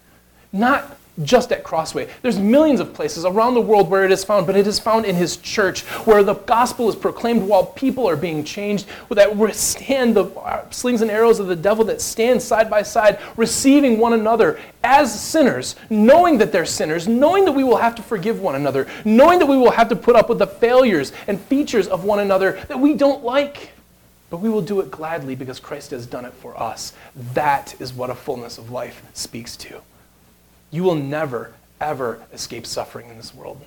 not 0.52 0.98
just 1.24 1.52
at 1.52 1.64
Crossway. 1.64 2.10
There's 2.22 2.40
millions 2.40 2.80
of 2.80 2.94
places 2.94 3.26
around 3.26 3.54
the 3.54 3.62
world 3.62 3.90
where 3.90 4.04
it 4.04 4.12
is 4.12 4.24
found, 4.24 4.46
but 4.46 4.56
it 4.56 4.68
is 4.68 4.80
found 4.80 5.06
in 5.06 5.16
his 5.16 5.38
church, 5.38 5.84
where 6.06 6.24
the 6.24 6.34
gospel 6.34 6.90
is 6.90 6.96
proclaimed 6.96 7.44
while 7.44 7.66
people 7.66 8.08
are 8.08 8.18
being 8.18 8.44
changed, 8.44 8.86
that 9.10 9.36
withstand 9.36 10.16
the 10.16 10.26
uh, 10.26 10.70
slings 10.72 11.02
and 11.02 11.10
arrows 11.10 11.40
of 11.40 11.48
the 11.48 11.56
devil, 11.56 11.86
that 11.86 12.02
stand 12.02 12.42
side 12.42 12.70
by 12.70 12.82
side, 12.82 13.20
receiving 13.38 13.98
one 13.98 14.14
another 14.14 14.60
as 14.84 15.18
sinners, 15.20 15.76
knowing 15.90 16.38
that 16.38 16.52
they're 16.52 16.66
sinners, 16.66 17.08
knowing 17.08 17.46
that 17.46 17.54
we 17.54 17.64
will 17.64 17.78
have 17.78 17.96
to 17.96 18.04
forgive 18.04 18.42
one 18.42 18.56
another, 18.56 18.88
knowing 19.06 19.40
that 19.40 19.46
we 19.46 19.58
will 19.58 19.72
have 19.72 19.90
to 19.90 19.96
put 19.96 20.16
up 20.16 20.30
with 20.30 20.40
the 20.40 20.48
failures 20.48 21.14
and 21.28 21.40
features 21.40 21.88
of 21.88 22.04
one 22.04 22.20
another 22.20 22.62
that 22.68 22.80
we 22.80 22.94
don't 22.94 23.24
like. 23.24 23.72
But 24.30 24.42
we 24.42 24.50
will 24.50 24.62
do 24.62 24.82
it 24.82 24.92
gladly 24.92 25.36
because 25.36 25.60
Christ 25.60 25.92
has 25.92 26.06
done 26.06 26.26
it 26.26 26.34
for 26.34 26.62
us. 26.62 26.94
That 27.34 27.80
is 27.80 27.94
what 27.94 28.10
a 28.10 28.16
fullness 28.16 28.58
of 28.58 28.70
life 28.72 29.02
speaks 29.14 29.56
to. 29.58 29.82
You 30.76 30.84
will 30.84 30.96
never, 30.96 31.54
ever 31.80 32.22
escape 32.34 32.66
suffering 32.66 33.10
in 33.10 33.16
this 33.16 33.34
world. 33.34 33.64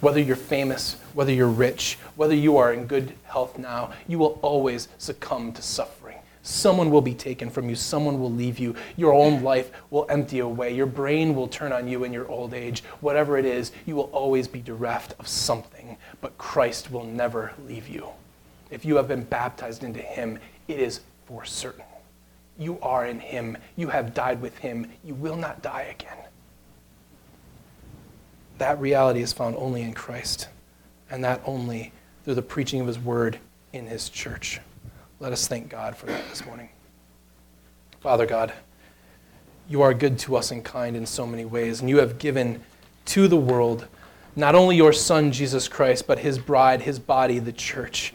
Whether 0.00 0.20
you're 0.20 0.36
famous, 0.36 0.94
whether 1.14 1.32
you're 1.32 1.48
rich, 1.48 1.98
whether 2.14 2.32
you 2.32 2.58
are 2.58 2.72
in 2.72 2.86
good 2.86 3.12
health 3.24 3.58
now, 3.58 3.90
you 4.06 4.20
will 4.20 4.38
always 4.40 4.86
succumb 4.98 5.52
to 5.54 5.60
suffering. 5.60 6.18
Someone 6.44 6.92
will 6.92 7.02
be 7.02 7.12
taken 7.12 7.50
from 7.50 7.68
you. 7.68 7.74
Someone 7.74 8.20
will 8.20 8.30
leave 8.30 8.60
you. 8.60 8.76
Your 8.96 9.12
own 9.12 9.42
life 9.42 9.72
will 9.90 10.06
empty 10.08 10.38
away. 10.38 10.76
Your 10.76 10.86
brain 10.86 11.34
will 11.34 11.48
turn 11.48 11.72
on 11.72 11.88
you 11.88 12.04
in 12.04 12.12
your 12.12 12.28
old 12.28 12.54
age. 12.54 12.84
Whatever 13.00 13.36
it 13.36 13.44
is, 13.44 13.72
you 13.84 13.96
will 13.96 14.10
always 14.12 14.46
be 14.46 14.60
bereft 14.60 15.16
of 15.18 15.26
something. 15.26 15.96
But 16.20 16.38
Christ 16.38 16.92
will 16.92 17.02
never 17.02 17.52
leave 17.66 17.88
you. 17.88 18.06
If 18.70 18.84
you 18.84 18.94
have 18.94 19.08
been 19.08 19.24
baptized 19.24 19.82
into 19.82 20.02
Him, 20.02 20.38
it 20.68 20.78
is 20.78 21.00
for 21.26 21.44
certain. 21.44 21.82
You 22.58 22.78
are 22.82 23.06
in 23.06 23.20
him. 23.20 23.56
You 23.76 23.88
have 23.88 24.14
died 24.14 24.42
with 24.42 24.58
him. 24.58 24.90
You 25.04 25.14
will 25.14 25.36
not 25.36 25.62
die 25.62 25.94
again. 25.94 26.16
That 28.58 28.80
reality 28.80 29.22
is 29.22 29.32
found 29.32 29.54
only 29.56 29.82
in 29.82 29.94
Christ, 29.94 30.48
and 31.10 31.22
that 31.22 31.40
only 31.46 31.92
through 32.24 32.34
the 32.34 32.42
preaching 32.42 32.80
of 32.80 32.88
his 32.88 32.98
word 32.98 33.38
in 33.72 33.86
his 33.86 34.08
church. 34.08 34.60
Let 35.20 35.32
us 35.32 35.46
thank 35.46 35.68
God 35.68 35.96
for 35.96 36.06
that 36.06 36.28
this 36.28 36.44
morning. 36.44 36.68
Father 38.00 38.26
God, 38.26 38.52
you 39.68 39.82
are 39.82 39.94
good 39.94 40.18
to 40.20 40.36
us 40.36 40.50
and 40.50 40.64
kind 40.64 40.96
in 40.96 41.06
so 41.06 41.26
many 41.26 41.44
ways, 41.44 41.80
and 41.80 41.88
you 41.88 41.98
have 41.98 42.18
given 42.18 42.60
to 43.06 43.28
the 43.28 43.36
world 43.36 43.86
not 44.34 44.54
only 44.54 44.76
your 44.76 44.92
Son, 44.92 45.32
Jesus 45.32 45.66
Christ, 45.66 46.06
but 46.06 46.20
his 46.20 46.38
bride, 46.38 46.82
his 46.82 46.98
body, 46.98 47.38
the 47.38 47.52
church. 47.52 48.14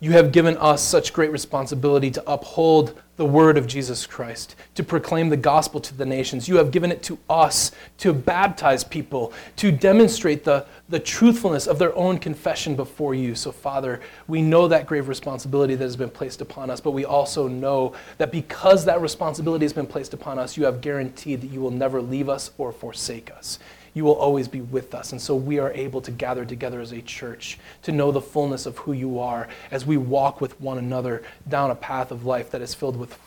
You 0.00 0.12
have 0.12 0.32
given 0.32 0.56
us 0.56 0.82
such 0.82 1.12
great 1.12 1.30
responsibility 1.30 2.10
to 2.12 2.30
uphold 2.30 3.00
the 3.22 3.26
word 3.26 3.56
of 3.56 3.68
Jesus 3.68 4.04
Christ, 4.04 4.56
to 4.74 4.82
proclaim 4.82 5.28
the 5.28 5.36
gospel 5.36 5.78
to 5.82 5.94
the 5.94 6.04
nations. 6.04 6.48
You 6.48 6.56
have 6.56 6.72
given 6.72 6.90
it 6.90 7.04
to 7.04 7.20
us 7.30 7.70
to 7.98 8.12
baptize 8.12 8.82
people, 8.82 9.32
to 9.58 9.70
demonstrate 9.70 10.42
the, 10.42 10.66
the 10.88 10.98
truthfulness 10.98 11.68
of 11.68 11.78
their 11.78 11.94
own 11.94 12.18
confession 12.18 12.74
before 12.74 13.14
you. 13.14 13.36
So, 13.36 13.52
Father, 13.52 14.00
we 14.26 14.42
know 14.42 14.66
that 14.66 14.86
grave 14.86 15.06
responsibility 15.06 15.76
that 15.76 15.84
has 15.84 15.94
been 15.94 16.10
placed 16.10 16.40
upon 16.40 16.68
us, 16.68 16.80
but 16.80 16.90
we 16.90 17.04
also 17.04 17.46
know 17.46 17.94
that 18.18 18.32
because 18.32 18.84
that 18.86 19.00
responsibility 19.00 19.64
has 19.64 19.72
been 19.72 19.86
placed 19.86 20.14
upon 20.14 20.40
us, 20.40 20.56
you 20.56 20.64
have 20.64 20.80
guaranteed 20.80 21.42
that 21.42 21.52
you 21.52 21.60
will 21.60 21.70
never 21.70 22.02
leave 22.02 22.28
us 22.28 22.50
or 22.58 22.72
forsake 22.72 23.30
us 23.30 23.60
you 23.94 24.04
will 24.04 24.14
always 24.14 24.48
be 24.48 24.60
with 24.60 24.94
us. 24.94 25.12
And 25.12 25.20
so 25.20 25.36
we 25.36 25.58
are 25.58 25.70
able 25.72 26.00
to 26.00 26.10
gather 26.10 26.44
together 26.44 26.80
as 26.80 26.92
a 26.92 27.02
church 27.02 27.58
to 27.82 27.92
know 27.92 28.10
the 28.10 28.20
fullness 28.20 28.64
of 28.64 28.78
who 28.78 28.92
you 28.92 29.18
are 29.18 29.48
as 29.70 29.84
we 29.84 29.96
walk 29.96 30.40
with 30.40 30.58
one 30.60 30.78
another 30.78 31.22
down 31.48 31.70
a 31.70 31.74
path 31.74 32.10
of 32.10 32.24
life 32.24 32.50
that 32.50 32.62
is 32.62 32.74
filled 32.74 32.96
with 32.96 33.18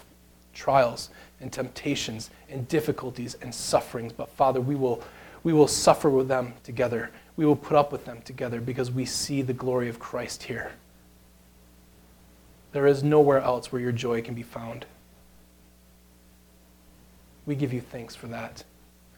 trials 0.53 1.09
and 1.39 1.51
temptations 1.51 2.31
and 2.49 2.67
difficulties 2.67 3.35
and 3.41 3.53
sufferings. 3.53 4.11
But 4.11 4.29
Father, 4.29 4.59
we 4.59 4.75
will, 4.75 5.03
we 5.43 5.53
will 5.53 5.67
suffer 5.67 6.09
with 6.09 6.27
them 6.27 6.53
together. 6.63 7.11
We 7.37 7.45
will 7.45 7.55
put 7.55 7.77
up 7.77 7.91
with 7.91 8.05
them 8.05 8.21
together 8.23 8.59
because 8.59 8.89
we 8.89 9.05
see 9.05 9.41
the 9.41 9.53
glory 9.53 9.89
of 9.89 9.99
Christ 9.99 10.43
here. 10.43 10.71
There 12.71 12.87
is 12.87 13.03
nowhere 13.03 13.39
else 13.39 13.71
where 13.71 13.81
your 13.81 13.91
joy 13.91 14.21
can 14.21 14.33
be 14.33 14.43
found. 14.43 14.85
We 17.45 17.55
give 17.55 17.71
you 17.71 17.81
thanks 17.81 18.15
for 18.15 18.27
that 18.27 18.63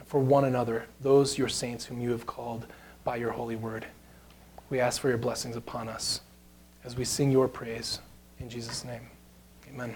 for 0.08 0.20
one 0.20 0.46
another, 0.46 0.88
those 1.02 1.38
your 1.38 1.50
saints 1.50 1.86
whom 1.86 2.02
you 2.02 2.12
have 2.12 2.26
called 2.26 2.66
by 3.04 3.18
your 3.18 3.32
holy 3.32 3.56
word. 3.56 3.86
We 4.70 4.80
ask 4.80 5.00
for 5.00 5.10
your 5.10 5.18
blessings 5.18 5.56
upon 5.56 5.90
us 5.90 6.22
as 6.84 6.96
we 6.96 7.06
sing 7.06 7.32
your 7.32 7.48
praise. 7.48 8.00
In 8.40 8.50
Jesus' 8.50 8.84
name, 8.84 9.08
amen. 9.70 9.96